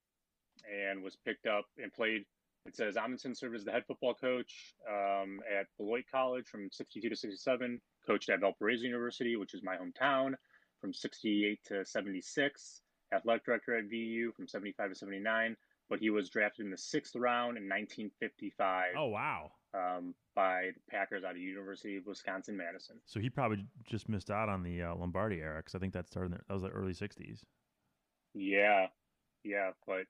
and 0.73 1.03
was 1.03 1.17
picked 1.17 1.47
up 1.47 1.67
and 1.83 1.93
played. 1.93 2.25
It 2.67 2.77
says 2.77 2.97
Amundsen 2.97 3.35
served 3.35 3.57
as 3.57 3.65
the 3.65 3.73
head 3.73 3.85
football 3.87 4.15
coach 4.15 4.75
um, 4.89 5.41
at 5.51 5.67
Beloit 5.77 6.05
College 6.11 6.47
from 6.47 6.71
62 6.73 7.11
to 7.11 7.17
67, 7.17 7.81
coached 8.07 8.31
at 8.31 8.41
Valparaiso 8.41 8.85
University, 8.85 9.37
which 9.37 9.53
is 9.53 9.63
my 9.63 9.77
hometown, 9.77 10.35
from 10.81 10.95
68 10.95 11.59
to 11.67 11.85
76, 11.85 12.83
athletic 13.13 13.45
director 13.45 13.77
at 13.77 13.85
VU 13.85 14.33
from 14.35 14.49
75 14.49 14.91
to 14.91 14.95
79, 14.95 15.57
but 15.91 15.99
he 15.99 16.09
was 16.09 16.31
drafted 16.31 16.65
in 16.65 16.71
the 16.71 16.79
sixth 16.79 17.15
round 17.15 17.59
in 17.59 17.65
1955 17.65 18.93
Oh 18.97 19.09
wow! 19.09 19.51
um, 19.75 20.15
by 20.35 20.71
the 20.75 20.81
Packers 20.91 21.23
out 21.23 21.33
of 21.33 21.39
University 21.39 21.99
of 21.99 22.07
Wisconsin 22.07 22.57
Madison. 22.57 22.97
So 23.05 23.21
he 23.21 23.29
probably 23.29 23.67
just 23.87 24.09
missed 24.09 24.31
out 24.31 24.49
on 24.49 24.63
the 24.63 24.83
uh, 24.83 24.95
Lombardi 24.95 25.37
era 25.37 25.59
because 25.59 25.75
I 25.75 25.79
think 25.79 25.93
that 25.93 26.07
started. 26.07 26.33
In 26.33 26.39
the, 26.39 26.45
that 26.49 26.55
was 26.55 26.63
the 26.63 26.71
early 26.71 26.95
'60s. 26.95 27.41
Yeah, 28.35 28.87
yeah, 29.45 29.71
but 29.87 30.07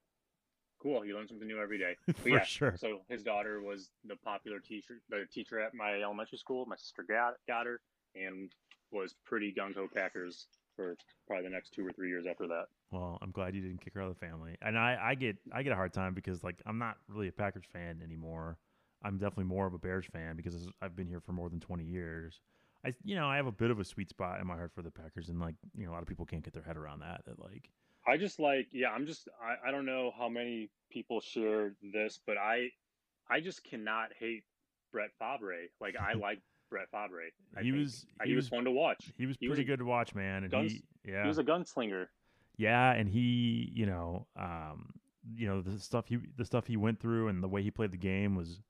cool. 0.84 1.04
You 1.04 1.16
learn 1.16 1.26
something 1.26 1.48
new 1.48 1.60
every 1.60 1.78
day. 1.78 1.96
But 2.06 2.16
For 2.18 2.28
yeah, 2.28 2.44
sure. 2.44 2.74
So 2.76 3.00
his 3.08 3.22
daughter 3.22 3.60
was 3.60 3.90
the 4.06 4.16
popular 4.16 4.60
teacher, 4.60 5.00
the 5.08 5.24
teacher 5.32 5.58
at 5.58 5.74
my 5.74 6.02
elementary 6.02 6.38
school. 6.38 6.66
My 6.66 6.76
sister 6.76 7.04
got 7.08 7.34
got 7.48 7.66
her 7.66 7.80
and 8.14 8.52
was 8.92 9.14
pretty 9.24 9.52
gung 9.52 9.74
ho 9.74 9.88
Packers 9.92 10.46
for 10.76 10.96
probably 11.26 11.44
the 11.44 11.50
next 11.50 11.72
two 11.72 11.86
or 11.86 11.92
three 11.92 12.08
years 12.08 12.26
after 12.28 12.46
that. 12.48 12.66
Well, 12.90 13.18
I'm 13.22 13.30
glad 13.30 13.54
you 13.54 13.62
didn't 13.62 13.80
kick 13.80 13.94
her 13.94 14.02
out 14.02 14.10
of 14.10 14.18
the 14.18 14.26
family. 14.26 14.56
And 14.62 14.78
I, 14.78 14.98
I 15.02 15.14
get 15.14 15.36
I 15.52 15.62
get 15.62 15.72
a 15.72 15.76
hard 15.76 15.92
time 15.92 16.14
because 16.14 16.44
like 16.44 16.60
I'm 16.66 16.78
not 16.78 16.96
really 17.08 17.28
a 17.28 17.32
Packers 17.32 17.64
fan 17.72 18.00
anymore. 18.04 18.58
I'm 19.02 19.18
definitely 19.18 19.44
more 19.44 19.66
of 19.66 19.74
a 19.74 19.78
Bears 19.78 20.06
fan 20.06 20.36
because 20.36 20.68
I've 20.80 20.96
been 20.96 21.06
here 21.06 21.20
for 21.20 21.32
more 21.32 21.50
than 21.50 21.60
20 21.60 21.84
years. 21.84 22.40
I 22.84 22.94
you 23.02 23.16
know 23.16 23.26
I 23.26 23.36
have 23.36 23.46
a 23.46 23.52
bit 23.52 23.70
of 23.70 23.80
a 23.80 23.84
sweet 23.84 24.10
spot 24.10 24.40
in 24.40 24.46
my 24.46 24.54
heart 24.54 24.72
for 24.74 24.82
the 24.82 24.90
Packers, 24.90 25.28
and 25.28 25.40
like 25.40 25.54
you 25.76 25.86
know 25.86 25.92
a 25.92 25.94
lot 25.94 26.02
of 26.02 26.08
people 26.08 26.26
can't 26.26 26.44
get 26.44 26.52
their 26.52 26.62
head 26.62 26.76
around 26.76 27.00
that. 27.00 27.22
That 27.26 27.42
like 27.42 27.70
I 28.06 28.16
just 28.16 28.38
like, 28.38 28.68
yeah, 28.72 28.90
I'm 28.90 29.06
just, 29.06 29.28
I, 29.42 29.68
I 29.68 29.70
don't 29.70 29.86
know 29.86 30.12
how 30.16 30.28
many 30.28 30.70
people 30.90 31.20
share 31.20 31.74
this, 31.92 32.20
but 32.26 32.36
I, 32.36 32.68
I 33.30 33.40
just 33.40 33.64
cannot 33.64 34.10
hate 34.18 34.44
Brett 34.92 35.10
Favre. 35.18 35.54
Like 35.80 35.94
I 35.96 36.12
like 36.20 36.40
Brett 36.70 36.90
Favre. 36.90 37.30
I 37.56 37.62
he 37.62 37.70
think 37.70 37.82
was 37.82 38.06
he, 38.22 38.30
he 38.30 38.36
was 38.36 38.44
was 38.44 38.48
fun 38.50 38.64
to 38.64 38.70
watch. 38.70 39.10
he 39.16 39.26
was 39.26 39.36
he 39.40 39.46
pretty 39.46 39.62
a 39.62 39.64
good 39.64 39.78
to 39.78 39.84
watch, 39.84 40.14
man. 40.14 40.42
And 40.44 40.52
guns- 40.52 40.72
he 40.72 40.82
yeah 41.10 41.22
He 41.22 41.28
was 41.28 41.38
a 41.38 41.44
gunslinger. 41.44 42.06
Yeah, 42.56 42.92
and 42.92 43.08
he, 43.08 43.70
you 43.74 43.86
know, 43.86 44.26
um, 44.36 44.90
you 45.34 45.48
know, 45.48 45.60
the 45.60 45.78
stuff 45.78 46.06
he 46.08 46.18
the 46.36 46.44
stuff 46.44 46.66
he 46.66 46.76
went 46.76 47.00
through 47.00 47.28
and 47.28 47.42
the 47.42 47.48
way 47.48 47.62
he 47.62 47.70
played 47.70 47.90
the 47.90 47.96
game 47.96 48.36
was, 48.36 48.60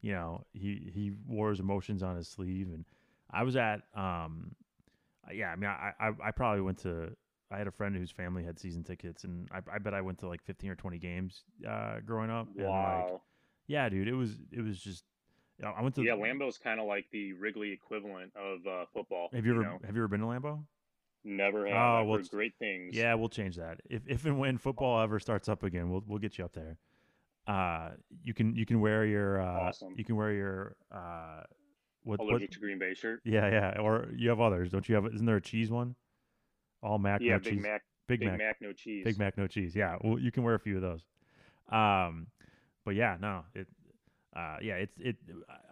you 0.00 0.12
know, 0.12 0.44
he 0.52 0.90
he 0.94 1.12
wore 1.26 1.50
his 1.50 1.60
emotions 1.60 2.02
on 2.02 2.16
his 2.16 2.28
sleeve. 2.28 2.68
And 2.72 2.84
I 3.30 3.42
was 3.42 3.56
at, 3.56 3.82
um, 3.94 4.54
yeah, 5.32 5.48
I 5.50 5.56
mean, 5.56 5.68
I 5.68 5.92
I, 6.00 6.10
I 6.24 6.30
probably 6.30 6.62
went 6.62 6.78
to. 6.78 7.14
I 7.50 7.58
had 7.58 7.66
a 7.66 7.70
friend 7.72 7.94
whose 7.94 8.10
family 8.10 8.42
had 8.44 8.58
season 8.58 8.82
tickets, 8.82 9.24
and 9.24 9.48
I, 9.52 9.58
I 9.72 9.78
bet 9.78 9.94
I 9.94 10.00
went 10.00 10.18
to 10.18 10.28
like 10.28 10.42
fifteen 10.42 10.70
or 10.70 10.74
twenty 10.74 10.98
games 10.98 11.44
uh, 11.68 12.00
growing 12.04 12.30
up. 12.30 12.48
And 12.56 12.66
like, 12.66 12.72
Wow. 12.72 13.22
yeah, 13.66 13.88
dude, 13.88 14.08
it 14.08 14.14
was 14.14 14.36
it 14.50 14.62
was 14.62 14.80
just. 14.80 15.04
you 15.58 15.64
know, 15.66 15.72
I 15.76 15.82
went 15.82 15.94
to. 15.96 16.02
yeah, 16.02 16.12
Lambeau's 16.12 16.58
kind 16.58 16.80
of 16.80 16.86
like 16.86 17.06
the 17.12 17.32
Wrigley 17.34 17.70
equivalent 17.72 18.32
of 18.36 18.66
uh, 18.66 18.84
football. 18.92 19.28
Have 19.32 19.44
you 19.46 19.52
ever 19.52 19.62
know? 19.62 19.78
have 19.84 19.94
you 19.94 20.02
ever 20.02 20.08
been 20.08 20.20
to 20.20 20.26
Lambeau? 20.26 20.64
Never 21.26 21.66
have. 21.66 21.76
Oh, 21.76 22.04
well, 22.04 22.20
great 22.30 22.54
things. 22.58 22.94
Yeah, 22.94 23.14
we'll 23.14 23.28
change 23.30 23.56
that. 23.56 23.80
If 23.88 24.02
if 24.06 24.24
and 24.26 24.38
when 24.38 24.58
football 24.58 25.00
ever 25.00 25.18
starts 25.18 25.48
up 25.48 25.62
again, 25.62 25.90
we'll 25.90 26.04
we'll 26.06 26.18
get 26.18 26.36
you 26.38 26.44
up 26.44 26.52
there. 26.52 26.78
Uh, 27.46 27.90
you 28.22 28.32
can 28.34 28.56
you 28.56 28.66
can 28.66 28.80
wear 28.80 29.04
your 29.04 29.40
uh, 29.40 29.68
Awesome. 29.68 29.94
you 29.96 30.04
can 30.04 30.16
wear 30.16 30.32
your 30.32 30.76
uh, 30.90 31.42
what 32.02 32.18
what? 32.20 32.28
Allergic 32.28 32.50
to 32.52 32.58
Green 32.60 32.78
Bay 32.78 32.94
shirt. 32.94 33.20
Yeah, 33.24 33.48
yeah. 33.50 33.80
Or 33.80 34.08
you 34.14 34.28
have 34.30 34.40
others, 34.40 34.70
don't 34.70 34.86
you 34.88 34.94
have? 34.94 35.06
Isn't 35.06 35.26
there 35.26 35.36
a 35.36 35.42
cheese 35.42 35.70
one? 35.70 35.94
All 36.84 36.98
Mac, 36.98 37.20
Yeah, 37.20 37.32
no 37.34 37.38
Big 37.38 37.54
cheese. 37.54 37.62
Mac. 37.62 37.82
Big, 38.06 38.20
Big 38.20 38.28
Mac, 38.28 38.38
Mac, 38.38 38.56
no 38.60 38.72
cheese. 38.72 39.04
Big 39.04 39.18
Mac, 39.18 39.38
no 39.38 39.46
cheese. 39.46 39.74
Yeah, 39.74 39.96
well, 40.02 40.18
you 40.18 40.30
can 40.30 40.42
wear 40.42 40.54
a 40.54 40.60
few 40.60 40.76
of 40.76 40.82
those. 40.82 41.04
Um, 41.70 42.26
but 42.84 42.94
yeah, 42.94 43.16
no, 43.20 43.44
it. 43.54 43.66
Uh, 44.36 44.56
yeah, 44.60 44.74
it's 44.74 44.98
it. 44.98 45.16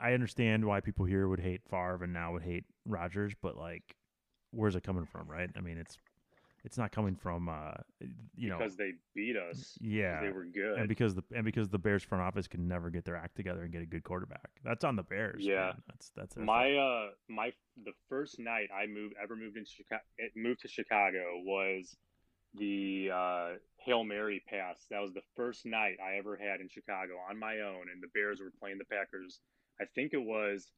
I 0.00 0.14
understand 0.14 0.64
why 0.64 0.80
people 0.80 1.04
here 1.04 1.28
would 1.28 1.40
hate 1.40 1.60
Favre 1.68 2.04
and 2.04 2.12
now 2.12 2.32
would 2.32 2.42
hate 2.42 2.64
Rodgers, 2.86 3.32
but 3.42 3.56
like, 3.56 3.82
where's 4.52 4.76
it 4.76 4.84
coming 4.84 5.04
from, 5.04 5.28
right? 5.28 5.50
I 5.56 5.60
mean, 5.60 5.76
it's 5.78 5.98
it's 6.64 6.78
not 6.78 6.92
coming 6.92 7.16
from 7.16 7.48
uh, 7.48 7.72
you 8.36 8.48
know, 8.48 8.58
because 8.58 8.76
they 8.76 8.92
beat 9.14 9.36
us. 9.36 9.76
yeah, 9.80 10.20
They 10.20 10.30
were 10.30 10.44
good. 10.44 10.78
and 10.78 10.88
because 10.88 11.14
the 11.14 11.22
and 11.34 11.44
because 11.44 11.68
the 11.68 11.78
Bears 11.78 12.02
front 12.02 12.22
office 12.22 12.46
can 12.46 12.68
never 12.68 12.90
get 12.90 13.04
their 13.04 13.16
act 13.16 13.34
together 13.36 13.62
and 13.62 13.72
get 13.72 13.82
a 13.82 13.86
good 13.86 14.04
quarterback. 14.04 14.50
That's 14.64 14.84
on 14.84 14.96
the 14.96 15.02
Bears. 15.02 15.42
Yeah. 15.44 15.54
man. 15.54 15.82
that's 15.88 16.10
that's 16.16 16.36
my 16.36 16.74
fault. 16.74 16.78
uh 16.78 17.10
my 17.28 17.52
the 17.84 17.92
first 18.08 18.38
night 18.38 18.68
I 18.74 18.86
moved 18.86 19.14
ever 19.22 19.34
moved 19.36 19.56
into 19.56 19.70
Chicago 19.70 20.02
moved 20.36 20.60
to 20.60 20.68
Chicago 20.68 21.22
was 21.44 21.96
the 22.54 23.10
uh, 23.12 23.48
Hail 23.78 24.04
Mary 24.04 24.42
pass. 24.48 24.84
That 24.90 25.00
was 25.00 25.12
the 25.14 25.22
first 25.36 25.64
night 25.64 25.96
I 26.04 26.18
ever 26.18 26.36
had 26.36 26.60
in 26.60 26.68
Chicago 26.68 27.14
on 27.28 27.38
my 27.38 27.60
own, 27.60 27.86
and 27.92 28.02
the 28.02 28.08
Bears 28.14 28.40
were 28.40 28.52
playing 28.60 28.78
the 28.78 28.84
Packers. 28.84 29.40
I 29.80 29.84
think 29.94 30.12
it 30.12 30.22
was, 30.22 30.68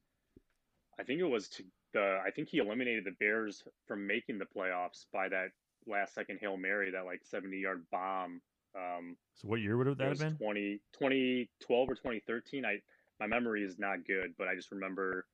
I 0.99 1.03
think 1.03 1.19
it 1.19 1.25
was 1.25 1.49
to 1.49 1.63
the. 1.93 2.21
I 2.25 2.31
think 2.31 2.47
he 2.49 2.59
eliminated 2.59 3.03
the 3.05 3.15
Bears 3.19 3.63
from 3.87 4.07
making 4.07 4.39
the 4.39 4.45
playoffs 4.45 5.05
by 5.11 5.27
that 5.29 5.49
last 5.87 6.13
second 6.13 6.39
Hail 6.41 6.57
Mary, 6.57 6.91
that 6.91 7.05
like 7.05 7.21
seventy 7.23 7.57
yard 7.57 7.83
bomb. 7.91 8.41
Um, 8.75 9.15
so 9.35 9.47
what 9.47 9.61
year 9.61 9.77
would 9.77 9.87
that 9.97 10.07
have 10.07 10.19
been? 10.19 10.35
20, 10.35 10.81
2012 10.93 11.89
or 11.89 11.95
2013. 11.95 12.65
I 12.65 12.77
my 13.19 13.27
memory 13.27 13.63
is 13.63 13.79
not 13.79 14.05
good, 14.05 14.33
but 14.37 14.47
I 14.47 14.55
just 14.55 14.71
remember 14.71 15.25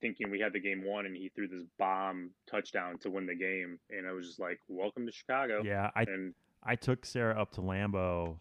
thinking 0.00 0.30
we 0.30 0.40
had 0.40 0.52
the 0.52 0.60
game 0.60 0.82
won 0.84 1.06
and 1.06 1.16
he 1.16 1.30
threw 1.34 1.48
this 1.48 1.62
bomb 1.78 2.30
touchdown 2.50 2.98
to 2.98 3.10
win 3.10 3.24
the 3.26 3.34
game, 3.34 3.78
and 3.90 4.06
I 4.06 4.12
was 4.12 4.26
just 4.26 4.40
like, 4.40 4.60
"Welcome 4.68 5.06
to 5.06 5.12
Chicago." 5.12 5.62
Yeah, 5.64 5.90
I 5.94 6.02
And 6.02 6.34
I 6.62 6.76
took 6.76 7.06
Sarah 7.06 7.40
up 7.40 7.52
to 7.52 7.60
Lambeau. 7.60 8.36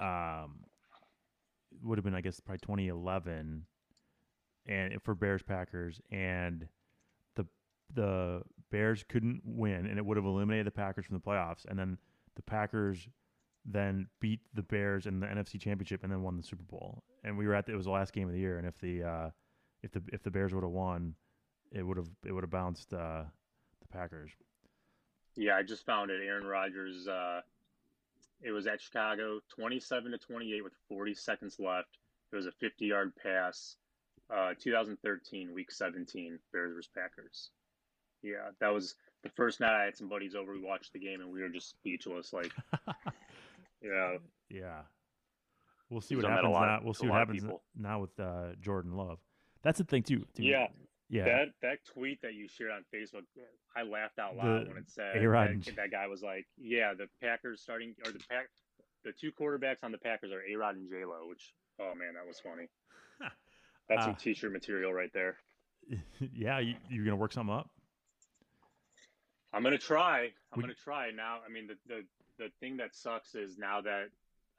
Um, 0.00 0.60
would 1.82 1.98
have 1.98 2.04
been 2.04 2.14
I 2.14 2.20
guess 2.20 2.40
probably 2.40 2.60
2011, 2.60 3.66
and 4.66 5.02
for 5.02 5.14
Bears 5.14 5.42
Packers, 5.42 6.00
and 6.10 6.66
the 7.34 7.46
the 7.92 8.42
Bears 8.70 9.04
couldn't 9.08 9.42
win, 9.44 9.86
and 9.86 9.98
it 9.98 10.04
would 10.04 10.16
have 10.16 10.26
eliminated 10.26 10.66
the 10.66 10.70
Packers 10.72 11.06
from 11.06 11.16
the 11.16 11.22
playoffs, 11.22 11.64
and 11.66 11.78
then 11.78 11.98
the 12.36 12.42
Packers 12.42 13.08
then 13.64 14.06
beat 14.20 14.40
the 14.54 14.62
Bears 14.62 15.06
in 15.06 15.20
the 15.20 15.26
NFC 15.26 15.60
Championship, 15.60 16.02
and 16.02 16.12
then 16.12 16.22
won 16.22 16.36
the 16.36 16.42
Super 16.42 16.64
Bowl. 16.64 17.02
And 17.22 17.38
we 17.38 17.46
were 17.46 17.54
at 17.54 17.66
the, 17.66 17.72
it 17.72 17.76
was 17.76 17.86
the 17.86 17.92
last 17.92 18.12
game 18.12 18.26
of 18.26 18.34
the 18.34 18.40
year, 18.40 18.58
and 18.58 18.66
if 18.66 18.78
the 18.78 19.02
uh, 19.02 19.30
if 19.82 19.92
the 19.92 20.02
if 20.12 20.22
the 20.22 20.30
Bears 20.30 20.52
would 20.54 20.64
have 20.64 20.72
won, 20.72 21.14
it 21.72 21.82
would 21.82 21.96
have 21.96 22.08
it 22.26 22.32
would 22.32 22.42
have 22.42 22.50
bounced 22.50 22.92
uh, 22.92 23.22
the 23.80 23.88
Packers. 23.90 24.30
yeah, 25.36 25.56
I 25.56 25.62
just 25.62 25.86
found 25.86 26.10
it. 26.10 26.20
Aaron 26.24 26.46
Rodgers. 26.46 27.08
Uh, 27.08 27.40
it 28.42 28.50
was 28.50 28.66
at 28.66 28.80
Chicago, 28.80 29.40
twenty-seven 29.48 30.10
to 30.12 30.18
twenty-eight 30.18 30.64
with 30.64 30.74
forty 30.88 31.14
seconds 31.14 31.56
left. 31.58 31.98
It 32.32 32.36
was 32.36 32.46
a 32.46 32.52
fifty-yard 32.52 33.12
pass. 33.22 33.76
Uh, 34.34 34.54
2013, 34.58 35.52
Week 35.52 35.70
17, 35.70 36.38
Bears 36.50 36.72
versus 36.74 36.90
Packers. 36.94 37.50
Yeah, 38.24 38.50
that 38.60 38.72
was 38.72 38.94
the 39.22 39.28
first 39.30 39.60
night 39.60 39.78
I 39.80 39.84
had 39.84 39.96
some 39.96 40.08
buddies 40.08 40.34
over. 40.34 40.52
We 40.52 40.60
watched 40.62 40.92
the 40.94 40.98
game 40.98 41.20
and 41.20 41.30
we 41.30 41.42
were 41.42 41.48
just 41.50 41.68
speechless. 41.70 42.32
Like, 42.32 42.50
yeah, 43.82 44.16
Yeah. 44.48 44.80
We'll 45.90 46.00
see 46.00 46.16
what 46.16 46.22
done 46.22 46.30
that 46.32 46.38
a 46.44 46.48
happens 46.48 46.54
lot- 46.54 46.66
now. 46.66 46.80
We'll 46.82 46.94
see 46.94 47.06
what 47.06 47.18
happens 47.18 47.44
now 47.76 48.00
with 48.00 48.18
uh, 48.18 48.54
Jordan 48.60 48.96
Love. 48.96 49.18
That's 49.62 49.78
the 49.78 49.84
thing 49.84 50.02
too. 50.02 50.24
too. 50.34 50.42
Yeah, 50.42 50.66
Yeah. 51.10 51.24
That 51.24 51.46
that 51.62 51.78
tweet 51.92 52.20
that 52.22 52.34
you 52.34 52.48
shared 52.48 52.70
on 52.72 52.84
Facebook, 52.92 53.22
I 53.76 53.82
laughed 53.82 54.18
out 54.18 54.36
loud 54.36 54.64
The 54.64 54.68
when 54.70 54.78
it 54.78 54.88
said 54.90 55.16
A-Rod 55.16 55.62
that, 55.64 55.76
that 55.76 55.90
guy 55.90 56.06
was 56.06 56.22
like, 56.22 56.46
"Yeah, 56.58 56.94
the 56.94 57.06
Packers 57.22 57.60
starting 57.60 57.94
or 58.04 58.10
the 58.12 58.18
pack, 58.30 58.46
the 59.04 59.12
two 59.12 59.30
quarterbacks 59.32 59.84
on 59.84 59.92
the 59.92 59.98
Packers 59.98 60.32
are 60.32 60.42
A 60.50 60.56
Rod 60.56 60.76
and 60.76 60.88
J 60.90 61.04
Lo." 61.04 61.28
Which, 61.28 61.52
oh 61.80 61.94
man, 61.94 62.14
that 62.14 62.26
was 62.26 62.40
funny. 62.40 62.68
That's 63.88 64.02
Uh, 64.02 64.04
some 64.06 64.14
T-shirt 64.16 64.52
material 64.52 64.92
right 64.92 65.12
there. 65.12 65.36
yeah. 66.32 66.58
You, 66.60 66.74
you're 66.88 67.04
gonna 67.04 67.16
work 67.16 67.32
something 67.32 67.54
up. 67.54 67.70
I'm 69.54 69.62
gonna 69.62 69.78
try. 69.78 70.24
I'm 70.52 70.56
Would- 70.56 70.62
gonna 70.62 70.74
try 70.74 71.10
now. 71.10 71.38
I 71.46 71.50
mean, 71.50 71.66
the 71.68 71.76
the 71.86 72.04
the 72.38 72.50
thing 72.60 72.76
that 72.78 72.94
sucks 72.94 73.34
is 73.34 73.56
now 73.58 73.80
that 73.82 74.08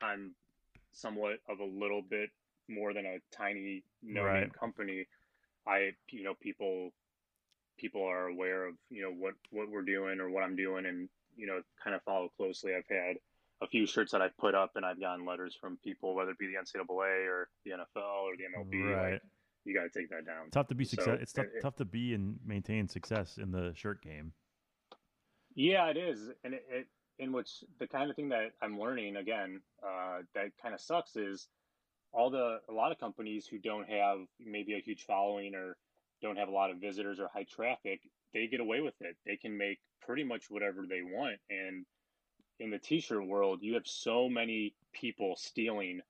I'm 0.02 0.34
somewhat 0.92 1.40
of 1.50 1.60
a 1.60 1.66
little 1.66 2.02
bit 2.02 2.30
more 2.70 2.94
than 2.94 3.06
a 3.06 3.20
tiny 3.32 3.84
no 4.02 4.22
name 4.24 4.26
Right. 4.26 4.54
company. 4.54 5.06
I 5.68 5.92
you 6.10 6.24
know 6.24 6.34
people 6.36 6.92
people 7.78 8.04
are 8.04 8.28
aware 8.28 8.66
of 8.66 8.76
you 8.90 9.02
know 9.02 9.12
what 9.12 9.34
what 9.52 9.70
we're 9.70 9.82
doing 9.82 10.20
or 10.20 10.30
what 10.30 10.44
I'm 10.44 10.56
doing 10.56 10.86
and 10.86 11.10
you 11.36 11.48
know 11.48 11.62
kind 11.84 11.96
of 11.96 12.02
follow 12.04 12.30
closely. 12.38 12.74
I've 12.74 12.88
had 12.88 13.18
a 13.62 13.68
few 13.68 13.86
shirts 13.86 14.12
that 14.14 14.22
I've 14.22 14.36
put 14.38 14.56
up 14.56 14.76
and 14.76 14.86
I've 14.86 15.00
gotten 15.00 15.26
letters 15.26 15.56
from 15.60 15.78
people 15.84 16.16
whether 16.16 16.32
it 16.32 16.38
be 16.38 16.48
the 16.48 16.56
NCAA 16.56 17.26
or 17.28 17.50
the 17.66 17.72
NFL 17.72 18.24
or 18.24 18.36
the 18.38 18.44
MLB. 18.46 18.94
Right. 18.96 19.12
Like, 19.14 19.22
you 19.66 19.74
got 19.74 19.84
to 19.84 19.90
take 19.90 20.10
that 20.12 20.26
down. 20.26 20.50
Tough 20.52 20.68
to 20.68 20.76
be 20.76 20.86
So, 20.86 20.96
success. 20.98 21.20
It's 21.22 21.34
tough, 21.34 21.46
it- 21.46 21.62
tough 21.62 21.76
to 21.78 21.86
be 21.86 22.14
and 22.14 22.38
maintain 22.46 22.88
success 22.88 23.38
in 23.38 23.52
the 23.52 23.74
shirt 23.76 24.02
game. 24.02 24.34
Yeah, 25.56 25.88
it 25.90 25.98
is, 25.98 26.30
and 26.44 26.54
it, 26.54 26.66
it 26.70 26.88
in 27.18 27.32
which 27.32 27.64
the 27.80 27.88
kind 27.88 28.10
of 28.10 28.16
thing 28.16 28.30
that 28.30 28.52
I'm 28.62 28.80
learning 28.80 29.16
again 29.16 29.62
uh, 29.82 30.20
that 30.34 30.52
kind 30.62 30.74
of 30.74 30.82
sucks 30.82 31.16
is 31.16 31.48
all 32.12 32.30
the 32.30 32.60
a 32.70 32.74
lot 32.74 32.92
of 32.92 33.00
companies 33.00 33.48
who 33.48 33.58
don't 33.58 33.90
have 33.90 34.20
maybe 34.40 34.74
a 34.76 34.82
huge 34.82 35.06
following 35.06 35.56
or 35.56 35.78
don't 36.22 36.38
have 36.38 36.50
a 36.50 36.52
lot 36.52 36.72
of 36.72 36.78
visitors 36.78 37.20
or 37.20 37.30
high 37.34 37.46
traffic, 37.50 38.02
they 38.34 38.48
get 38.48 38.60
away 38.60 38.82
with 38.82 38.96
it. 39.02 39.16
They 39.26 39.38
can 39.38 39.58
make 39.58 39.80
pretty 40.02 40.24
much 40.24 40.46
whatever 40.50 40.86
they 40.88 41.02
want. 41.04 41.40
And 41.50 41.86
in 42.60 42.70
the 42.72 42.80
t-shirt 42.80 43.26
world, 43.26 43.60
you 43.62 43.74
have 43.76 43.88
so 43.88 44.30
many 44.30 44.76
people 44.94 45.36
stealing 45.38 46.02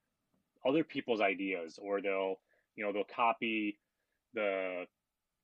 other 0.66 0.84
people's 0.84 1.22
ideas, 1.22 1.80
or 1.82 2.02
they'll 2.02 2.38
you 2.76 2.84
know 2.86 2.91
they'll 2.93 3.04
copy 3.04 3.78
the 4.34 4.86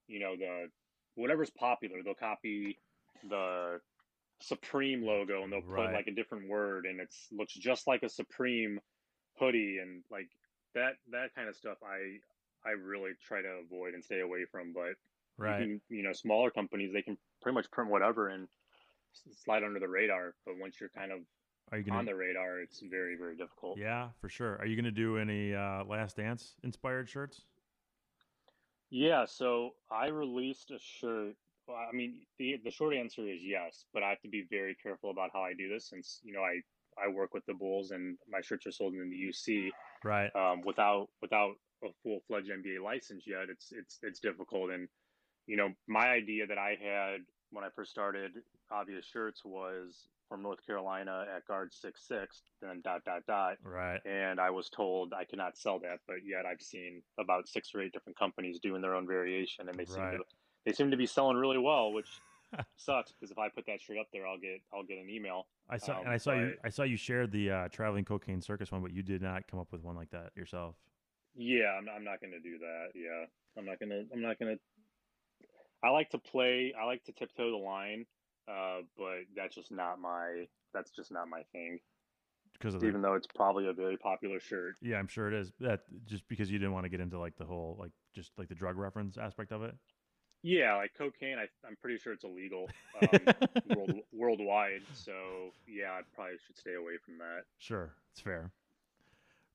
you 0.07 0.19
know 0.19 0.35
the 0.35 0.69
whatever's 1.15 1.51
popular. 1.51 2.03
They'll 2.03 2.15
copy 2.15 2.79
the 3.29 3.79
Supreme 4.41 5.03
logo 5.03 5.43
and 5.43 5.51
they'll 5.51 5.61
put 5.61 5.69
Right. 5.71 5.93
like 5.93 6.07
a 6.07 6.11
different 6.11 6.49
word 6.49 6.85
and 6.85 6.99
it's 6.99 7.27
looks 7.31 7.53
just 7.53 7.87
like 7.87 8.03
a 8.03 8.09
Supreme 8.09 8.79
hoodie 9.39 9.77
and 9.81 10.03
like 10.11 10.27
that 10.75 10.93
that 11.11 11.33
kind 11.35 11.47
of 11.49 11.55
stuff 11.55 11.77
I 11.83 12.17
I 12.67 12.71
really 12.71 13.11
try 13.27 13.41
to 13.41 13.47
avoid 13.65 13.93
and 13.93 14.03
stay 14.03 14.19
away 14.21 14.45
from. 14.51 14.73
But 14.73 14.89
you 14.89 14.95
Right. 15.37 15.59
can, 15.59 15.81
you 15.89 16.03
know, 16.03 16.13
smaller 16.13 16.51
companies 16.51 16.91
they 16.93 17.01
can 17.01 17.17
pretty 17.41 17.55
much 17.55 17.69
print 17.71 17.89
whatever 17.89 18.29
and 18.29 18.47
slide 19.43 19.63
under 19.63 19.79
the 19.79 19.87
radar. 19.89 20.35
But 20.45 20.57
once 20.59 20.79
you're 20.79 20.89
kind 20.89 21.11
of 21.11 21.19
Are 21.71 21.77
you 21.79 21.83
on 21.91 21.97
gonna? 21.99 22.11
the 22.11 22.15
radar, 22.15 22.59
it's 22.59 22.81
very 22.81 23.15
very 23.17 23.35
difficult. 23.35 23.77
Yeah, 23.79 24.09
for 24.19 24.29
sure. 24.29 24.57
Are 24.57 24.65
you 24.65 24.75
gonna 24.75 24.91
do 24.91 25.17
any 25.17 25.53
uh, 25.55 25.83
Last 25.85 26.17
Dance 26.17 26.55
inspired 26.63 27.09
shirts? 27.09 27.41
Yeah, 28.89 29.25
so 29.25 29.71
I 29.89 30.07
released 30.07 30.71
a 30.71 30.79
shirt. 30.79 31.35
Well, 31.67 31.77
I 31.77 31.95
mean, 31.95 32.21
the 32.39 32.57
the 32.63 32.71
short 32.71 32.95
answer 32.95 33.27
is 33.27 33.41
yes, 33.43 33.85
but 33.93 34.03
I 34.03 34.09
have 34.09 34.21
to 34.21 34.29
be 34.29 34.45
very 34.49 34.75
careful 34.81 35.11
about 35.11 35.29
how 35.33 35.41
I 35.41 35.53
do 35.53 35.69
this 35.69 35.89
since, 35.89 36.19
you 36.23 36.33
know, 36.33 36.41
I 36.41 36.61
I 37.01 37.07
work 37.07 37.33
with 37.33 37.45
the 37.45 37.53
Bulls 37.53 37.91
and 37.91 38.17
my 38.29 38.41
shirts 38.41 38.67
are 38.67 38.71
sold 38.71 38.93
in 38.93 39.09
the 39.09 39.15
UC. 39.15 39.69
Right. 40.03 40.29
Um, 40.35 40.61
without 40.65 41.07
without 41.21 41.53
a 41.83 41.87
full 42.03 42.19
fledged 42.27 42.49
NBA 42.49 42.83
license 42.83 43.23
yet, 43.25 43.49
it's 43.49 43.71
it's 43.71 43.99
it's 44.03 44.19
difficult. 44.19 44.71
And 44.71 44.87
you 45.47 45.57
know, 45.57 45.69
my 45.87 46.09
idea 46.09 46.47
that 46.47 46.57
I 46.57 46.77
had 46.81 47.21
when 47.51 47.63
I 47.63 47.69
first 47.75 47.91
started 47.91 48.31
Obvious 48.71 49.05
Shirts 49.05 49.43
was 49.45 50.07
from 50.29 50.41
North 50.43 50.65
Carolina 50.65 51.25
at 51.35 51.45
guard 51.45 51.73
six 51.73 52.07
six, 52.07 52.41
then 52.61 52.81
dot 52.83 53.03
dot 53.05 53.21
dot 53.27 53.57
Right. 53.63 53.99
and 54.05 54.39
I 54.39 54.49
was 54.49 54.69
told 54.69 55.13
I 55.13 55.25
could 55.25 55.37
not 55.37 55.57
sell 55.57 55.79
that, 55.79 55.99
but 56.07 56.17
yet 56.25 56.45
I've 56.45 56.61
seen 56.61 57.01
about 57.19 57.47
six 57.47 57.69
or 57.75 57.81
eight 57.81 57.91
different 57.91 58.17
companies 58.17 58.59
doing 58.61 58.81
their 58.81 58.95
own 58.95 59.07
variation, 59.07 59.67
and 59.69 59.77
they 59.77 59.85
seem 59.85 60.03
Right. 60.03 60.17
to 60.17 60.23
they 60.65 60.73
seem 60.73 60.91
to 60.91 60.97
be 60.97 61.05
selling 61.05 61.37
really 61.37 61.57
well, 61.57 61.91
which 61.91 62.07
sucks 62.75 63.11
because 63.11 63.31
if 63.31 63.37
I 63.37 63.49
put 63.49 63.65
that 63.67 63.81
shirt 63.81 63.97
up 63.99 64.07
there, 64.13 64.27
I'll 64.27 64.37
get 64.39 64.61
I'll 64.73 64.83
get 64.83 64.97
an 64.97 65.09
email. 65.09 65.47
I 65.69 65.77
saw 65.77 65.97
Um, 65.97 66.01
and 66.05 66.09
I 66.09 66.17
saw 66.17 66.33
you. 66.33 66.53
I 66.63 66.69
saw 66.69 66.83
you 66.83 66.97
shared 66.97 67.31
the 67.31 67.51
uh, 67.51 67.67
traveling 67.69 68.05
cocaine 68.05 68.41
circus 68.41 68.71
one, 68.71 68.81
but 68.81 68.91
you 68.91 69.03
did 69.03 69.21
not 69.21 69.47
come 69.47 69.59
up 69.59 69.71
with 69.71 69.83
one 69.83 69.95
like 69.95 70.09
that 70.11 70.31
yourself. 70.35 70.75
Yeah, 71.35 71.77
I'm, 71.77 71.87
I'm 71.87 72.03
not 72.03 72.19
going 72.19 72.33
to 72.33 72.39
do 72.39 72.57
that. 72.59 72.87
Yeah, 72.93 73.25
I'm 73.57 73.65
not 73.65 73.79
gonna 73.79 74.03
I'm 74.13 74.21
not 74.21 74.37
gonna. 74.39 74.55
I 75.83 75.89
like 75.89 76.09
to 76.11 76.17
play. 76.19 76.73
I 76.79 76.85
like 76.85 77.03
to 77.05 77.13
tiptoe 77.13 77.51
the 77.51 77.57
line, 77.57 78.05
uh, 78.47 78.81
but 78.97 79.21
that's 79.35 79.55
just 79.55 79.71
not 79.71 79.99
my 79.99 80.45
that's 80.73 80.91
just 80.91 81.11
not 81.11 81.27
my 81.27 81.43
thing. 81.51 81.79
Because 82.53 82.75
of 82.75 82.81
the, 82.81 82.87
Even 82.87 83.01
though 83.01 83.15
it's 83.15 83.27
probably 83.33 83.67
a 83.67 83.73
very 83.73 83.97
popular 83.97 84.39
shirt. 84.39 84.75
yeah, 84.81 84.97
I'm 84.97 85.07
sure 85.07 85.27
it 85.27 85.33
is. 85.33 85.51
That 85.61 85.81
just 86.05 86.27
because 86.27 86.51
you 86.51 86.59
didn't 86.59 86.73
want 86.73 86.83
to 86.83 86.89
get 86.89 86.99
into 86.99 87.17
like 87.17 87.35
the 87.37 87.45
whole 87.45 87.77
like 87.79 87.91
just 88.13 88.31
like 88.37 88.49
the 88.49 88.55
drug 88.55 88.75
reference 88.77 89.17
aspect 89.17 89.51
of 89.51 89.63
it. 89.63 89.73
Yeah, 90.43 90.75
like 90.75 90.91
cocaine. 90.97 91.37
I, 91.37 91.47
I'm 91.67 91.75
pretty 91.81 91.97
sure 91.97 92.13
it's 92.13 92.23
illegal. 92.23 92.69
Um, 93.01 93.19
world, 93.75 93.93
worldwide. 94.11 94.81
So 94.93 95.13
yeah, 95.67 95.91
I 95.91 96.01
probably 96.15 96.35
should 96.45 96.57
stay 96.57 96.73
away 96.75 96.93
from 97.03 97.17
that. 97.19 97.43
Sure, 97.57 97.93
it's 98.11 98.21
fair. 98.21 98.51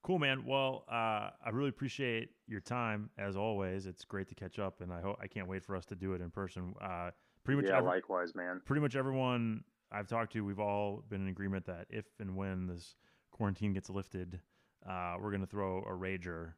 Cool, 0.03 0.21
man. 0.21 0.45
Well, 0.47 0.85
uh, 0.89 1.31
I 1.45 1.51
really 1.51 1.71
appreciate 1.71 2.31
your 2.47 2.61
time 2.61 3.11
as 3.19 3.37
always. 3.37 3.87
It's 3.87 4.05
great 4.05 4.29
to 4.29 4.37
catch 4.37 4.61
up, 4.61 4.81
and 4.81 4.93
I 4.93 5.01
hope 5.01 5.19
I 5.21 5.27
can't 5.27 5.49
wait 5.49 5.65
for 5.65 5.75
us 5.75 5.85
to 5.87 5.97
do 5.97 6.13
it 6.13 6.21
in 6.21 6.31
person. 6.31 6.75
Uh, 6.81 7.11
pretty 7.43 7.61
much, 7.61 7.69
yeah, 7.69 7.79
every- 7.79 7.89
likewise, 7.91 8.35
man. 8.37 8.61
pretty 8.65 8.81
much 8.81 8.95
everyone 8.95 9.65
I've 9.91 10.07
talked 10.07 10.33
to, 10.35 10.45
we've 10.45 10.61
all 10.61 11.03
been 11.09 11.23
in 11.23 11.29
agreement 11.29 11.67
that 11.67 11.87
if 11.91 12.05
and 12.21 12.37
when 12.37 12.69
this 12.69 12.95
quarantine 13.33 13.73
gets 13.73 13.91
lifted, 13.91 14.41
uh, 14.89 15.17
we're 15.21 15.33
gonna 15.33 15.47
throw 15.47 15.79
a 15.79 15.91
rager. 15.91 16.53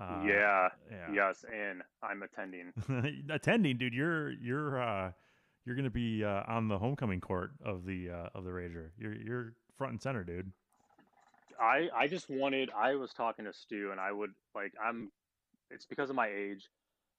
Uh, 0.00 0.22
yeah, 0.26 0.68
yeah. 0.90 1.12
yes, 1.12 1.44
and 1.52 1.82
I'm 2.02 2.22
attending. 2.22 2.72
Attending, 3.30 3.78
dude, 3.78 3.94
you're 3.94 4.30
you're 4.32 4.82
uh, 4.82 5.12
you're 5.64 5.76
gonna 5.76 5.90
be 5.90 6.24
uh, 6.24 6.42
on 6.48 6.68
the 6.68 6.78
homecoming 6.78 7.20
court 7.20 7.52
of 7.64 7.84
the 7.84 8.10
uh, 8.10 8.28
of 8.34 8.44
the 8.44 8.50
rager. 8.50 8.90
You're 8.98 9.14
you're 9.14 9.52
front 9.78 9.92
and 9.92 10.02
center, 10.02 10.24
dude. 10.24 10.50
I 11.60 11.88
I 11.96 12.08
just 12.08 12.28
wanted. 12.28 12.70
I 12.76 12.96
was 12.96 13.12
talking 13.12 13.44
to 13.44 13.52
Stu, 13.52 13.90
and 13.90 14.00
I 14.00 14.12
would 14.12 14.30
like. 14.54 14.72
I'm. 14.84 15.10
It's 15.70 15.86
because 15.86 16.10
of 16.10 16.16
my 16.16 16.28
age. 16.28 16.68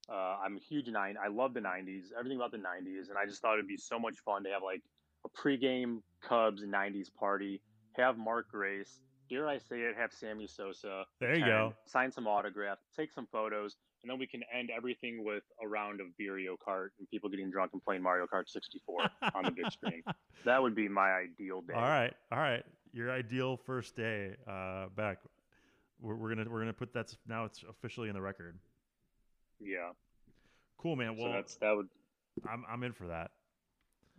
Uh, 0.09 0.37
I'm 0.43 0.57
a 0.57 0.59
huge 0.59 0.87
nine. 0.87 1.15
I 1.23 1.29
love 1.29 1.53
the 1.53 1.61
'90s. 1.61 2.11
Everything 2.17 2.37
about 2.37 2.51
the 2.51 2.57
'90s, 2.57 3.09
and 3.09 3.17
I 3.17 3.25
just 3.25 3.41
thought 3.41 3.53
it'd 3.53 3.67
be 3.67 3.77
so 3.77 3.97
much 3.97 4.17
fun 4.19 4.43
to 4.43 4.49
have 4.49 4.61
like 4.63 4.81
a 5.25 5.29
pregame 5.29 6.01
Cubs 6.21 6.63
'90s 6.63 7.07
party. 7.17 7.61
Have 7.93 8.17
Mark 8.17 8.49
Grace. 8.51 8.99
Dare 9.29 9.47
I 9.47 9.57
say 9.57 9.79
it? 9.81 9.95
Have 9.97 10.11
Sammy 10.13 10.47
Sosa. 10.47 11.03
There 11.19 11.35
you 11.35 11.45
go. 11.45 11.73
Sign 11.85 12.11
some 12.11 12.27
autograph. 12.27 12.77
Take 12.95 13.11
some 13.11 13.27
photos. 13.31 13.75
And 14.03 14.11
then 14.11 14.19
we 14.19 14.27
can 14.27 14.41
end 14.55 14.69
everything 14.75 15.23
with 15.25 15.41
a 15.63 15.67
round 15.67 15.99
of 15.99 16.07
Mario 16.19 16.55
Kart 16.55 16.89
and 16.99 17.09
people 17.09 17.27
getting 17.27 17.49
drunk 17.49 17.71
and 17.73 17.83
playing 17.83 18.03
Mario 18.03 18.27
Kart 18.31 18.47
64 18.47 19.09
on 19.33 19.45
the 19.45 19.51
big 19.51 19.71
screen. 19.71 20.03
That 20.45 20.61
would 20.61 20.75
be 20.75 20.87
my 20.87 21.09
ideal 21.11 21.61
day. 21.61 21.73
All 21.73 21.81
right, 21.81 22.13
all 22.31 22.37
right. 22.37 22.61
Your 22.93 23.09
ideal 23.11 23.57
first 23.57 23.95
day 23.95 24.35
uh, 24.47 24.89
back. 24.95 25.17
We're, 25.99 26.13
we're 26.15 26.35
gonna 26.35 26.47
we're 26.47 26.59
gonna 26.59 26.71
put 26.71 26.93
that's 26.93 27.17
now 27.27 27.45
it's 27.45 27.63
officially 27.67 28.09
in 28.09 28.13
the 28.13 28.21
record. 28.21 28.59
Yeah. 29.59 29.89
Cool, 30.77 30.95
man. 30.97 31.15
so 31.17 31.23
Well, 31.23 31.33
that's 31.33 31.55
that 31.55 31.75
would 31.75 31.87
I'm 32.47 32.63
I'm 32.69 32.83
in 32.83 32.93
for 32.93 33.07
that. 33.07 33.31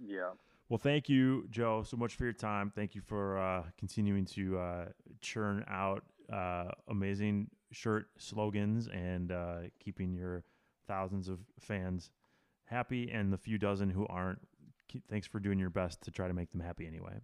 yeah. 0.05 0.31
Well, 0.69 0.79
thank 0.79 1.09
you, 1.09 1.47
Joe, 1.49 1.85
so 1.85 1.97
much 1.97 2.17
for 2.17 2.25
your 2.25 2.33
time. 2.33 2.73
Thank 2.75 2.95
you 2.95 3.01
for 3.01 3.39
uh, 3.39 3.63
continuing 3.79 4.25
to 4.27 4.59
uh, 4.59 4.85
churn 5.21 5.65
out 5.69 6.03
uh, 6.33 6.71
amazing 6.89 7.51
shirt 7.71 8.09
slogans 8.19 8.89
and 8.89 9.31
uh, 9.31 9.59
keeping 9.79 10.13
your 10.13 10.43
thousands 10.89 11.29
of 11.29 11.39
fans 11.61 12.11
happy, 12.65 13.11
and 13.13 13.33
the 13.33 13.39
few 13.39 13.59
dozen 13.59 13.91
who 13.91 14.07
aren't. 14.09 14.41
Thanks 15.09 15.27
for 15.27 15.41
doing 15.41 15.59
your 15.59 15.71
best 15.71 16.03
to 16.03 16.11
try 16.11 16.27
to 16.27 16.35
make 16.35 16.51
them 16.51 16.61
happy 16.61 16.87
anyway. 16.87 17.21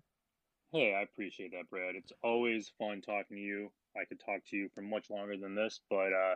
Hey, 0.72 0.94
I 0.94 1.02
appreciate 1.02 1.52
that, 1.52 1.68
Brad. 1.68 1.94
It's 1.96 2.12
always 2.22 2.72
fun 2.78 3.00
talking 3.00 3.36
to 3.36 3.42
you. 3.42 3.70
I 3.96 4.04
could 4.04 4.20
talk 4.20 4.40
to 4.50 4.56
you 4.56 4.68
for 4.74 4.82
much 4.82 5.10
longer 5.10 5.36
than 5.36 5.54
this, 5.54 5.80
but 5.90 6.12
uh, 6.12 6.34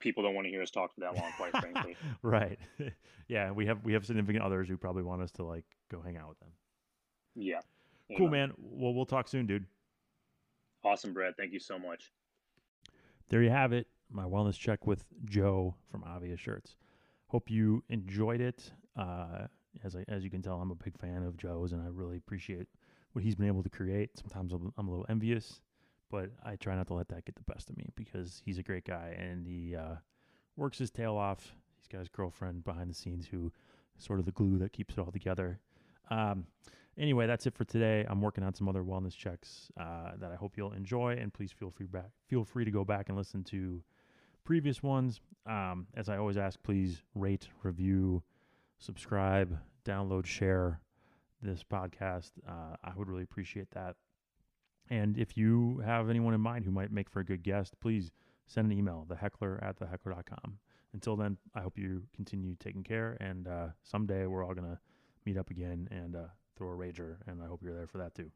people 0.00 0.22
don't 0.22 0.34
want 0.34 0.46
to 0.46 0.50
hear 0.50 0.62
us 0.62 0.70
talk 0.70 0.94
for 0.94 1.00
that 1.00 1.14
long, 1.14 1.30
quite 1.36 1.56
frankly. 1.60 1.96
right. 2.22 2.58
yeah, 3.28 3.50
we 3.50 3.66
have 3.66 3.84
we 3.84 3.92
have 3.92 4.06
significant 4.06 4.42
others 4.42 4.68
who 4.68 4.76
probably 4.76 5.02
want 5.02 5.22
us 5.22 5.32
to 5.32 5.44
like 5.44 5.64
go 5.90 6.00
hang 6.00 6.16
out 6.16 6.28
with 6.28 6.40
them. 6.40 6.50
Yeah. 7.34 7.60
Cool, 8.16 8.28
man. 8.28 8.52
Well, 8.58 8.94
we'll 8.94 9.06
talk 9.06 9.28
soon, 9.28 9.46
dude. 9.46 9.66
Awesome, 10.84 11.12
Brad. 11.12 11.34
Thank 11.36 11.52
you 11.52 11.58
so 11.58 11.78
much. 11.78 12.12
There 13.28 13.42
you 13.42 13.50
have 13.50 13.72
it. 13.72 13.88
My 14.10 14.24
wellness 14.24 14.56
check 14.56 14.86
with 14.86 15.04
Joe 15.24 15.74
from 15.90 16.04
Obvious 16.04 16.38
Shirts. 16.38 16.76
Hope 17.26 17.50
you 17.50 17.82
enjoyed 17.88 18.40
it. 18.40 18.70
Uh, 18.96 19.48
as 19.84 19.96
I, 19.96 20.04
as 20.08 20.22
you 20.22 20.30
can 20.30 20.42
tell, 20.42 20.60
I'm 20.60 20.70
a 20.70 20.76
big 20.76 20.96
fan 20.96 21.24
of 21.24 21.36
Joe's, 21.36 21.72
and 21.72 21.82
I 21.82 21.88
really 21.90 22.16
appreciate 22.16 22.68
what 23.12 23.24
he's 23.24 23.34
been 23.34 23.48
able 23.48 23.64
to 23.64 23.68
create. 23.68 24.10
Sometimes 24.16 24.52
I'm 24.52 24.72
I'm 24.78 24.86
a 24.86 24.90
little 24.90 25.06
envious, 25.08 25.60
but 26.10 26.30
I 26.44 26.56
try 26.56 26.76
not 26.76 26.86
to 26.88 26.94
let 26.94 27.08
that 27.08 27.24
get 27.24 27.34
the 27.34 27.52
best 27.52 27.68
of 27.68 27.76
me 27.76 27.88
because 27.96 28.42
he's 28.44 28.58
a 28.58 28.62
great 28.62 28.84
guy 28.84 29.16
and 29.18 29.46
he 29.46 29.74
uh, 29.74 29.96
works 30.56 30.78
his 30.78 30.90
tail 30.90 31.16
off. 31.16 31.56
He's 31.78 31.88
got 31.88 31.98
his 31.98 32.08
girlfriend 32.08 32.64
behind 32.64 32.90
the 32.90 32.94
scenes 32.94 33.26
who 33.26 33.52
sort 33.98 34.20
of 34.20 34.24
the 34.26 34.32
glue 34.32 34.58
that 34.58 34.72
keeps 34.72 34.94
it 34.94 35.00
all 35.00 35.10
together. 35.10 35.58
Um, 36.08 36.46
anyway, 36.98 37.26
that's 37.26 37.46
it 37.46 37.54
for 37.54 37.64
today. 37.64 38.06
I'm 38.08 38.20
working 38.20 38.44
on 38.44 38.54
some 38.54 38.68
other 38.68 38.82
wellness 38.82 39.16
checks 39.16 39.70
uh, 39.78 40.12
that 40.18 40.30
I 40.30 40.36
hope 40.36 40.56
you'll 40.56 40.72
enjoy, 40.72 41.16
and 41.20 41.32
please 41.32 41.52
feel 41.52 41.70
free 41.70 41.86
back 41.86 42.10
feel 42.28 42.44
free 42.44 42.64
to 42.64 42.70
go 42.70 42.84
back 42.84 43.08
and 43.08 43.16
listen 43.16 43.44
to 43.44 43.82
previous 44.44 44.82
ones. 44.82 45.20
Um, 45.46 45.86
as 45.94 46.08
I 46.08 46.16
always 46.16 46.36
ask, 46.36 46.62
please 46.62 47.02
rate, 47.14 47.48
review, 47.62 48.22
subscribe, 48.78 49.58
download, 49.84 50.26
share 50.26 50.80
this 51.42 51.62
podcast. 51.62 52.30
Uh, 52.48 52.76
I 52.82 52.92
would 52.96 53.08
really 53.08 53.22
appreciate 53.22 53.70
that. 53.72 53.96
And 54.88 55.18
if 55.18 55.36
you 55.36 55.82
have 55.84 56.08
anyone 56.08 56.34
in 56.34 56.40
mind 56.40 56.64
who 56.64 56.70
might 56.70 56.92
make 56.92 57.10
for 57.10 57.20
a 57.20 57.24
good 57.24 57.42
guest, 57.42 57.74
please 57.80 58.12
send 58.46 58.70
an 58.70 58.78
email, 58.78 59.06
theheckler 59.08 59.62
at 59.62 59.78
theheckler.com. 59.78 60.58
Until 60.92 61.16
then, 61.16 61.36
I 61.54 61.60
hope 61.60 61.76
you 61.76 62.04
continue 62.14 62.54
taking 62.58 62.84
care, 62.84 63.16
and 63.20 63.48
uh, 63.48 63.66
someday 63.82 64.26
we're 64.26 64.44
all 64.44 64.54
going 64.54 64.70
to 64.70 64.78
meet 65.26 65.36
up 65.36 65.50
again 65.50 65.88
and 65.90 66.16
uh, 66.16 66.28
throw 66.56 66.68
a 66.68 66.76
rager, 66.76 67.16
and 67.26 67.42
I 67.42 67.46
hope 67.46 67.60
you're 67.62 67.74
there 67.74 67.88
for 67.88 67.98
that 67.98 68.14
too. 68.14 68.30